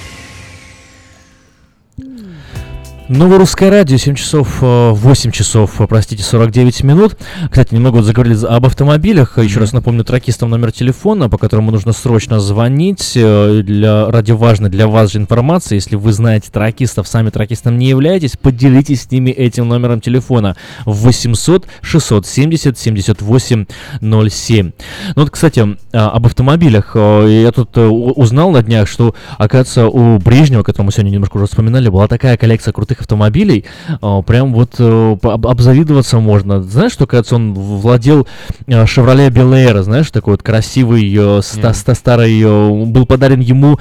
Новое 3.09 3.39
русское 3.39 3.71
радио, 3.71 3.97
7 3.97 4.17
часов, 4.17 4.59
8 4.61 5.31
часов, 5.31 5.81
простите, 5.89 6.23
49 6.23 6.83
минут. 6.83 7.17
Кстати, 7.51 7.73
немного 7.73 7.97
вот 7.97 8.05
заговорили 8.05 8.45
об 8.45 8.67
автомобилях. 8.67 9.39
Еще 9.39 9.61
раз 9.61 9.73
напомню 9.73 10.05
тракистам 10.05 10.51
номер 10.51 10.73
телефона, 10.73 11.31
по 11.31 11.39
которому 11.39 11.71
нужно 11.71 11.95
срочно 11.95 12.39
звонить. 12.39 13.13
э, 13.17 13.63
Для, 13.65 14.11
ради 14.11 14.33
важной 14.33 14.69
для 14.69 14.89
вас 14.89 15.13
же 15.13 15.19
информации, 15.21 15.77
если 15.77 15.97
вы 15.97 16.13
знаете 16.13 16.51
тракистов, 16.53 17.09
сами 17.09 17.31
тракистом 17.31 17.79
не 17.79 17.87
являетесь, 17.89 18.37
поделитесь 18.37 19.05
с 19.05 19.11
ними 19.11 19.31
этим 19.31 19.67
номером 19.69 20.03
телефона. 20.03 20.55
800 20.85 21.67
670 21.81 22.77
78 22.77 23.65
07. 24.03 24.73
Ну 25.17 25.23
вот, 25.23 25.31
кстати, 25.31 25.79
а, 25.95 26.11
об 26.11 26.27
автомобилях. 26.27 26.91
Э, 26.95 27.27
Я 27.27 27.53
тут 27.53 27.75
э, 27.79 27.87
узнал 27.87 28.51
на 28.51 28.63
днях, 28.63 28.87
что, 28.87 29.15
оказывается, 29.39 29.89
у 29.89 30.19
Брежнева, 30.19 30.63
которого 30.63 30.87
мы 30.87 30.93
сегодня 30.93 31.11
немножко 31.13 31.39
уже 31.39 31.47
вспоминали, 31.47 31.89
была 31.89 32.07
такая 32.07 32.37
коллекция 32.37 32.73
крутых 32.73 32.98
автомобилей. 33.01 33.65
э, 34.03 34.23
Прям 34.27 34.53
вот 34.55 34.75
э, 34.79 35.17
обзавидоваться 35.23 36.19
можно. 36.19 36.63
Знаешь, 36.63 36.93
что, 36.93 37.07
кажется, 37.07 37.37
он 37.37 37.55
в- 37.55 37.81
владел 37.81 38.27
э, 38.67 38.85
Chevrolet 38.85 39.29
Bel 39.31 39.53
Air, 39.53 39.83
знаешь, 39.83 40.11
такой 40.11 40.35
вот 40.35 40.43
красивый, 40.43 41.15
э, 41.17 41.41
ста- 41.43 41.73
ста- 41.75 41.95
старый, 41.95 42.43
был 42.87 43.07
подарен 43.07 43.41
ему, 43.41 43.79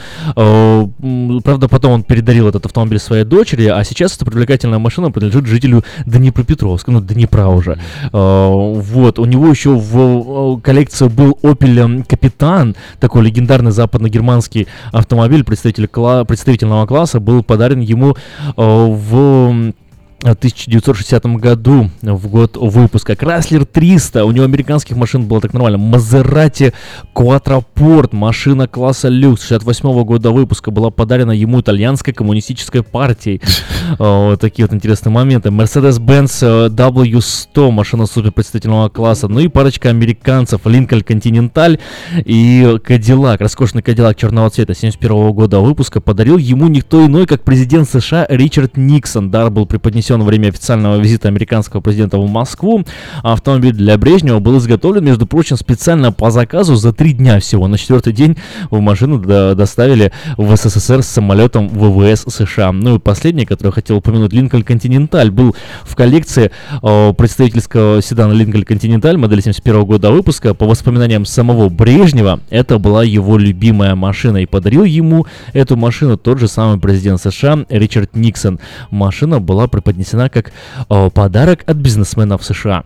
правда, 1.43 1.67
потом 1.67 1.91
он 1.93 2.03
передарил 2.03 2.47
этот 2.47 2.65
автомобиль 2.65 2.99
своей 2.99 3.23
дочери, 3.23 3.65
а 3.67 3.83
сейчас 3.83 4.15
эта 4.15 4.25
привлекательная 4.25 4.79
машина 4.79 5.11
принадлежит 5.11 5.47
жителю 5.47 5.83
Днепропетровска, 6.05 6.91
ну, 6.91 7.01
Днепра 7.01 7.47
уже. 7.47 7.77
Вот, 8.11 9.19
у 9.19 9.25
него 9.25 9.47
еще 9.47 9.71
в 9.75 10.59
коллекции 10.61 11.07
был 11.07 11.37
Opel 11.43 12.03
Капитан, 12.07 12.75
такой 12.99 13.23
легендарный 13.23 13.71
западно-германский 13.71 14.67
автомобиль, 14.91 15.43
представитель 15.43 15.85
кла- 15.85 16.25
представительного 16.25 16.85
класса, 16.85 17.19
был 17.19 17.43
подарен 17.43 17.79
ему 17.79 18.15
э, 18.55 18.85
в 19.09 19.73
1960 20.21 21.25
году, 21.37 21.91
в 22.01 22.27
год 22.27 22.57
выпуска. 22.57 23.13
Chrysler 23.13 23.65
300, 23.65 24.25
у 24.25 24.31
него 24.31 24.45
американских 24.45 24.95
машин 24.95 25.25
было 25.25 25.41
так 25.41 25.53
нормально. 25.53 25.77
Maserati 25.77 26.73
Quattroporte, 27.13 28.15
машина 28.15 28.67
класса 28.67 29.09
люкс, 29.09 29.43
68 29.43 30.03
года 30.03 30.31
выпуска, 30.31 30.71
была 30.71 30.89
подарена 30.89 31.31
ему 31.31 31.61
итальянской 31.61 32.13
коммунистической 32.13 32.83
партией. 32.83 33.41
Э, 33.99 34.31
Вот 34.31 34.41
такие 34.41 34.65
вот 34.65 34.75
интересные 34.75 35.13
моменты. 35.13 35.49
Mercedes-Benz 35.49 36.39
э, 36.41 36.69
W100, 36.69 37.71
машина 37.71 38.05
супер 38.05 38.33
представительного 38.33 38.89
класса. 38.89 39.29
Ну 39.29 39.39
и 39.39 39.47
парочка 39.47 39.89
американцев, 39.89 40.65
Lincoln 40.65 41.05
Continental 41.05 41.79
и 42.25 42.63
Cadillac, 42.85 43.37
роскошный 43.39 43.81
Cadillac 43.81 44.15
черного 44.15 44.49
цвета 44.49 44.73
71 44.73 45.31
года 45.31 45.59
выпуска, 45.59 46.01
подарил 46.01 46.37
ему 46.37 46.67
никто 46.67 47.05
иной, 47.05 47.27
как 47.27 47.43
президент 47.43 47.89
США 47.89 48.25
Ричард 48.29 48.75
Никсон. 48.75 49.31
Дар 49.31 49.49
был 49.51 49.65
преподнесен 49.65 50.06
во 50.15 50.23
время 50.25 50.49
официального 50.49 50.97
визита 50.97 51.27
американского 51.27 51.81
президента 51.81 52.17
в 52.17 52.29
Москву. 52.29 52.83
Автомобиль 53.23 53.73
для 53.73 53.97
Брежнева 53.97 54.39
был 54.39 54.57
изготовлен, 54.57 55.03
между 55.03 55.25
прочим, 55.25 55.57
специально 55.57 56.11
по 56.11 56.31
заказу 56.31 56.75
за 56.75 56.93
три 56.93 57.13
дня 57.13 57.39
всего. 57.39 57.67
На 57.67 57.77
четвертый 57.77 58.13
день 58.13 58.37
в 58.71 58.79
машину 58.79 59.19
до- 59.19 59.55
доставили 59.55 60.11
в 60.37 60.55
СССР 60.55 61.03
с 61.03 61.07
самолетом 61.07 61.67
ВВС 61.69 62.25
США. 62.27 62.71
Ну 62.71 62.95
и 62.95 62.99
последний, 62.99 63.45
который 63.45 63.71
хотел 63.71 63.97
упомянуть, 63.97 64.31
Lincoln 64.33 64.65
Continental, 64.65 65.29
был 65.31 65.55
в 65.83 65.95
коллекции 65.95 66.51
э, 66.81 67.13
представительского 67.13 68.01
седана 68.01 68.33
Lincoln 68.33 68.65
Continental 68.65 69.17
модели 69.17 69.41
71 69.41 69.83
года 69.83 70.11
выпуска. 70.11 70.53
По 70.53 70.65
воспоминаниям 70.65 71.25
самого 71.25 71.69
Брежнева, 71.69 72.39
это 72.49 72.77
была 72.79 73.03
его 73.03 73.37
любимая 73.37 73.95
машина. 73.95 74.37
И 74.37 74.45
подарил 74.45 74.83
ему 74.83 75.25
эту 75.53 75.75
машину 75.75 76.17
тот 76.17 76.39
же 76.39 76.47
самый 76.47 76.79
президент 76.79 77.21
США 77.21 77.65
Ричард 77.69 78.15
Никсон. 78.15 78.59
Машина 78.89 79.39
была 79.39 79.67
преподнесена 79.67 79.96
как 80.29 80.51
э, 80.89 81.09
подарок 81.09 81.63
от 81.65 81.77
бизнесменов 81.77 82.43
США. 82.43 82.83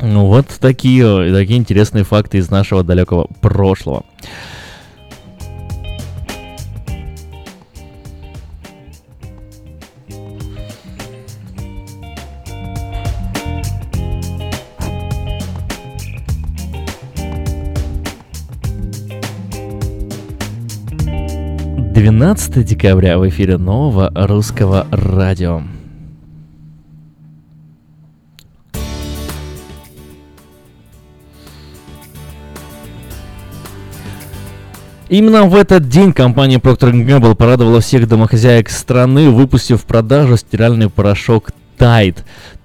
Ну 0.00 0.26
вот 0.26 0.46
такие, 0.60 1.32
такие 1.32 1.58
интересные 1.58 2.04
факты 2.04 2.38
из 2.38 2.50
нашего 2.50 2.82
далекого 2.82 3.28
прошлого. 3.40 4.04
Двенадцатое 21.94 22.64
декабря 22.64 23.18
в 23.18 23.26
эфире 23.28 23.56
нового 23.56 24.10
русского 24.14 24.86
радио. 24.90 25.62
Именно 35.14 35.44
в 35.44 35.54
этот 35.54 35.88
день 35.88 36.12
компания 36.12 36.56
Procter 36.58 36.90
Gamble 36.92 37.36
порадовала 37.36 37.80
всех 37.80 38.08
домохозяек 38.08 38.68
страны, 38.68 39.30
выпустив 39.30 39.80
в 39.80 39.84
продажу 39.84 40.36
стиральный 40.36 40.90
порошок 40.90 41.50
Tide. 41.78 42.16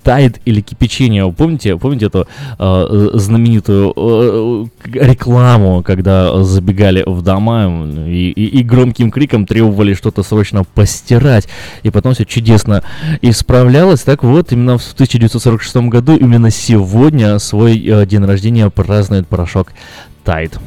Тайд 0.01 0.39
или 0.45 0.61
кипячение. 0.61 1.25
Вы 1.25 1.31
Помните, 1.33 1.77
помните 1.77 2.07
эту 2.07 2.27
э, 2.57 3.09
знаменитую 3.13 3.93
э, 3.95 4.65
рекламу, 4.93 5.83
когда 5.83 6.41
забегали 6.43 7.03
в 7.05 7.21
дома 7.21 7.85
и, 8.07 8.31
и- 8.31 8.59
и 8.59 8.63
громким 8.63 9.11
криком 9.11 9.45
требовали 9.45 9.93
что-то 9.93 10.23
срочно 10.23 10.63
постирать, 10.63 11.47
и 11.83 11.91
потом 11.91 12.15
все 12.15 12.25
чудесно 12.25 12.83
исправлялось. 13.21 14.01
Так 14.01 14.23
вот, 14.23 14.51
именно 14.53 14.79
в 14.79 14.93
1946 14.93 15.75
году, 15.89 16.15
именно 16.15 16.49
сегодня 16.49 17.37
свой 17.37 17.77
э, 17.77 18.07
день 18.07 18.25
рождения 18.25 18.67
празднует 18.71 19.27
порошок 19.27 19.71
Тайд. 20.23 20.57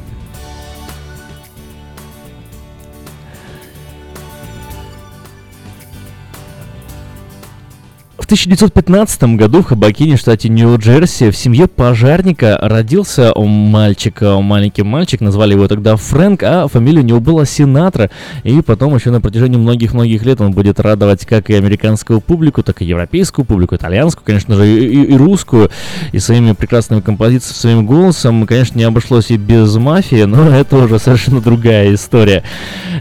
В 8.23 8.25
1915 8.25 9.35
году 9.35 9.61
в 9.61 9.65
Хабакине, 9.65 10.15
штате 10.15 10.47
Нью-Джерси, 10.47 11.29
в 11.29 11.35
семье 11.35 11.67
пожарника 11.67 12.57
родился 12.61 13.33
мальчик, 13.35 14.21
маленький 14.21 14.81
мальчик, 14.83 15.19
назвали 15.19 15.51
его 15.51 15.67
тогда 15.67 15.97
Фрэнк, 15.97 16.41
а 16.41 16.69
фамилия 16.69 17.01
у 17.01 17.03
него 17.03 17.19
была 17.19 17.43
Синатра, 17.45 18.09
и 18.45 18.61
потом 18.61 18.95
еще 18.95 19.11
на 19.11 19.19
протяжении 19.19 19.57
многих-многих 19.57 20.23
лет 20.25 20.39
он 20.39 20.53
будет 20.53 20.79
радовать 20.79 21.25
как 21.25 21.49
и 21.49 21.53
американскую 21.55 22.21
публику, 22.21 22.63
так 22.63 22.81
и 22.81 22.85
европейскую 22.85 23.43
публику, 23.43 23.75
итальянскую, 23.75 24.23
конечно 24.25 24.55
же, 24.55 24.69
и, 24.69 24.85
и- 24.85 25.03
и 25.13 25.17
русскую, 25.17 25.69
и 26.13 26.19
своими 26.19 26.53
прекрасными 26.53 27.01
композициями, 27.01 27.57
своим 27.57 27.85
голосом, 27.85 28.47
конечно, 28.47 28.77
не 28.77 28.85
обошлось 28.85 29.31
и 29.31 29.37
без 29.37 29.75
мафии, 29.75 30.23
но 30.23 30.47
это 30.55 30.77
уже 30.77 30.97
совершенно 30.97 31.41
другая 31.41 31.93
история. 31.93 32.43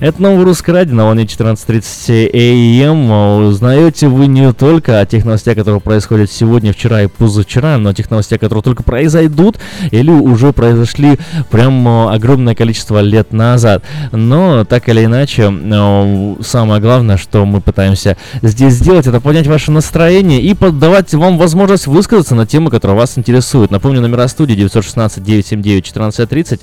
Это 0.00 0.20
новое 0.20 0.44
русское 0.44 0.72
радио 0.72 0.96
на 0.96 1.04
волне 1.04 1.22
14.30 1.26 2.86
АМ. 2.88 3.46
Узнаете 3.46 4.08
вы 4.08 4.26
не 4.26 4.52
только 4.52 4.98
о 4.98 5.11
тех 5.12 5.24
новостях, 5.26 5.56
которые 5.56 5.82
происходят 5.82 6.32
сегодня, 6.32 6.72
вчера 6.72 7.02
и 7.02 7.06
позавчера, 7.06 7.76
но 7.76 7.92
тех 7.92 8.10
новостях, 8.10 8.40
которые 8.40 8.62
только 8.62 8.82
произойдут 8.82 9.58
или 9.90 10.10
уже 10.10 10.54
произошли 10.54 11.18
прям 11.50 11.86
э, 11.86 12.14
огромное 12.14 12.54
количество 12.54 13.00
лет 13.00 13.34
назад. 13.34 13.84
Но 14.10 14.64
так 14.64 14.88
или 14.88 15.04
иначе, 15.04 15.52
э, 15.52 16.36
самое 16.40 16.80
главное, 16.80 17.18
что 17.18 17.44
мы 17.44 17.60
пытаемся 17.60 18.16
здесь 18.40 18.72
сделать, 18.72 19.06
это 19.06 19.20
поднять 19.20 19.46
ваше 19.46 19.70
настроение 19.70 20.40
и 20.40 20.54
подавать 20.54 21.12
вам 21.12 21.36
возможность 21.36 21.86
высказаться 21.86 22.34
на 22.34 22.46
темы, 22.46 22.70
которые 22.70 22.96
вас 22.96 23.18
интересуют. 23.18 23.70
Напомню, 23.70 24.00
номера 24.00 24.26
студии 24.28 24.56
916-979-1430 24.64 26.60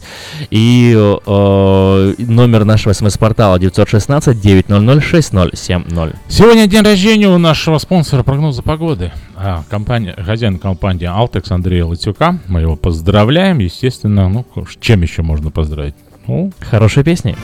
и 0.49 0.95
э, 0.97 2.13
номер 2.17 2.65
нашего 2.65 2.93
смс-портала 2.93 3.59
916-900-6070. 3.59 6.15
Сегодня 6.29 6.65
день 6.65 6.81
рождения 6.81 7.27
у 7.27 7.37
нашего 7.37 7.77
спонсора 7.77 8.23
прогноза 8.39 8.61
погоды. 8.63 9.11
А, 9.35 9.63
компания, 9.69 10.13
хозяин 10.13 10.59
компании 10.59 11.07
Altex 11.09 11.51
Андрея 11.51 11.83
Латюка. 11.83 12.39
Мы 12.47 12.61
его 12.61 12.77
поздравляем, 12.77 13.59
естественно. 13.59 14.29
Ну, 14.29 14.45
чем 14.79 15.01
еще 15.01 15.23
можно 15.23 15.51
поздравить? 15.51 15.95
Ну, 16.25 16.53
Хорошие 16.61 17.03
песни. 17.03 17.35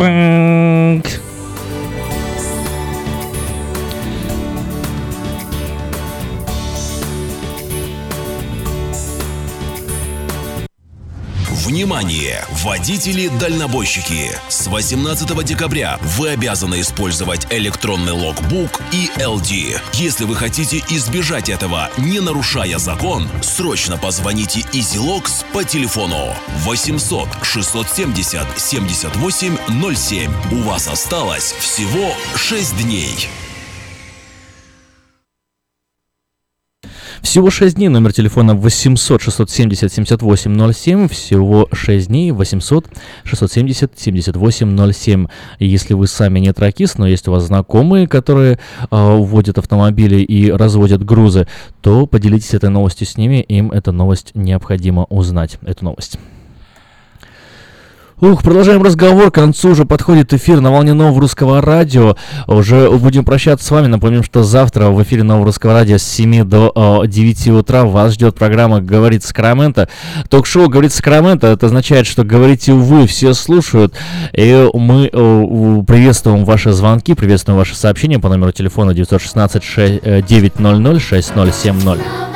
Brrr. 0.00 0.49
Водители-дальнобойщики! 12.80 14.30
С 14.48 14.66
18 14.66 15.44
декабря 15.44 15.98
вы 16.16 16.30
обязаны 16.30 16.80
использовать 16.80 17.46
электронный 17.52 18.12
логбук 18.12 18.80
и 18.90 19.10
LD. 19.18 19.78
Если 19.92 20.24
вы 20.24 20.34
хотите 20.34 20.82
избежать 20.88 21.50
этого, 21.50 21.90
не 21.98 22.20
нарушая 22.20 22.78
закон, 22.78 23.28
срочно 23.42 23.98
позвоните 23.98 24.60
EasyLogs 24.72 25.44
по 25.52 25.62
телефону 25.62 26.34
800 26.60 27.28
670 27.42 28.46
78 28.58 29.94
07. 29.94 30.32
У 30.52 30.62
вас 30.62 30.88
осталось 30.88 31.52
всего 31.52 32.14
6 32.34 32.78
дней. 32.78 33.28
Всего 37.30 37.48
6 37.48 37.76
дней, 37.76 37.86
номер 37.86 38.12
телефона 38.12 38.56
800 38.56 39.22
670 39.22 39.92
78 39.92 40.72
07, 40.72 41.06
всего 41.06 41.68
6 41.70 42.08
дней, 42.08 42.32
800 42.32 42.88
670 43.22 43.92
78 43.96 44.92
07. 44.92 45.26
И 45.60 45.66
если 45.68 45.94
вы 45.94 46.08
сами 46.08 46.40
не 46.40 46.52
тракист, 46.52 46.98
но 46.98 47.06
есть 47.06 47.28
у 47.28 47.30
вас 47.30 47.44
знакомые, 47.44 48.08
которые 48.08 48.58
э, 48.90 49.16
водят 49.16 49.58
автомобили 49.58 50.16
и 50.16 50.50
разводят 50.50 51.04
грузы, 51.04 51.46
то 51.82 52.08
поделитесь 52.08 52.52
этой 52.52 52.70
новостью 52.70 53.06
с 53.06 53.16
ними, 53.16 53.36
им 53.42 53.70
эта 53.70 53.92
новость 53.92 54.32
необходимо 54.34 55.04
узнать, 55.04 55.58
эту 55.64 55.84
новость. 55.84 56.18
Ух, 58.20 58.42
продолжаем 58.42 58.82
разговор. 58.82 59.30
К 59.30 59.36
концу 59.36 59.70
уже 59.70 59.86
подходит 59.86 60.34
эфир 60.34 60.60
на 60.60 60.70
волне 60.70 60.92
нового 60.92 61.22
русского 61.22 61.62
радио. 61.62 62.16
Уже 62.46 62.90
будем 62.90 63.24
прощаться 63.24 63.66
с 63.66 63.70
вами. 63.70 63.86
Напомним, 63.86 64.22
что 64.22 64.42
завтра 64.42 64.88
в 64.88 65.02
эфире 65.02 65.22
нового 65.22 65.46
русского 65.46 65.72
радио 65.72 65.96
с 65.96 66.02
7 66.02 66.44
до 66.44 67.02
э, 67.02 67.06
9 67.06 67.48
утра 67.48 67.84
вас 67.86 68.12
ждет 68.12 68.34
программа 68.34 68.82
«Говорит 68.82 69.24
Сакраменто». 69.24 69.88
Ток-шоу 70.28 70.68
«Говорит 70.68 70.92
Сакраменто» 70.92 71.46
это 71.46 71.64
означает, 71.64 72.06
что 72.06 72.22
говорите 72.22 72.74
вы, 72.74 73.06
все 73.06 73.32
слушают. 73.32 73.94
И 74.34 74.68
мы 74.74 75.08
приветствуем 75.88 76.44
ваши 76.44 76.72
звонки, 76.72 77.14
приветствуем 77.14 77.58
ваши 77.58 77.74
сообщения 77.74 78.18
по 78.18 78.28
номеру 78.28 78.52
телефона 78.52 78.92
916 78.92 79.62
900 80.26 81.00
6070. 81.00 82.29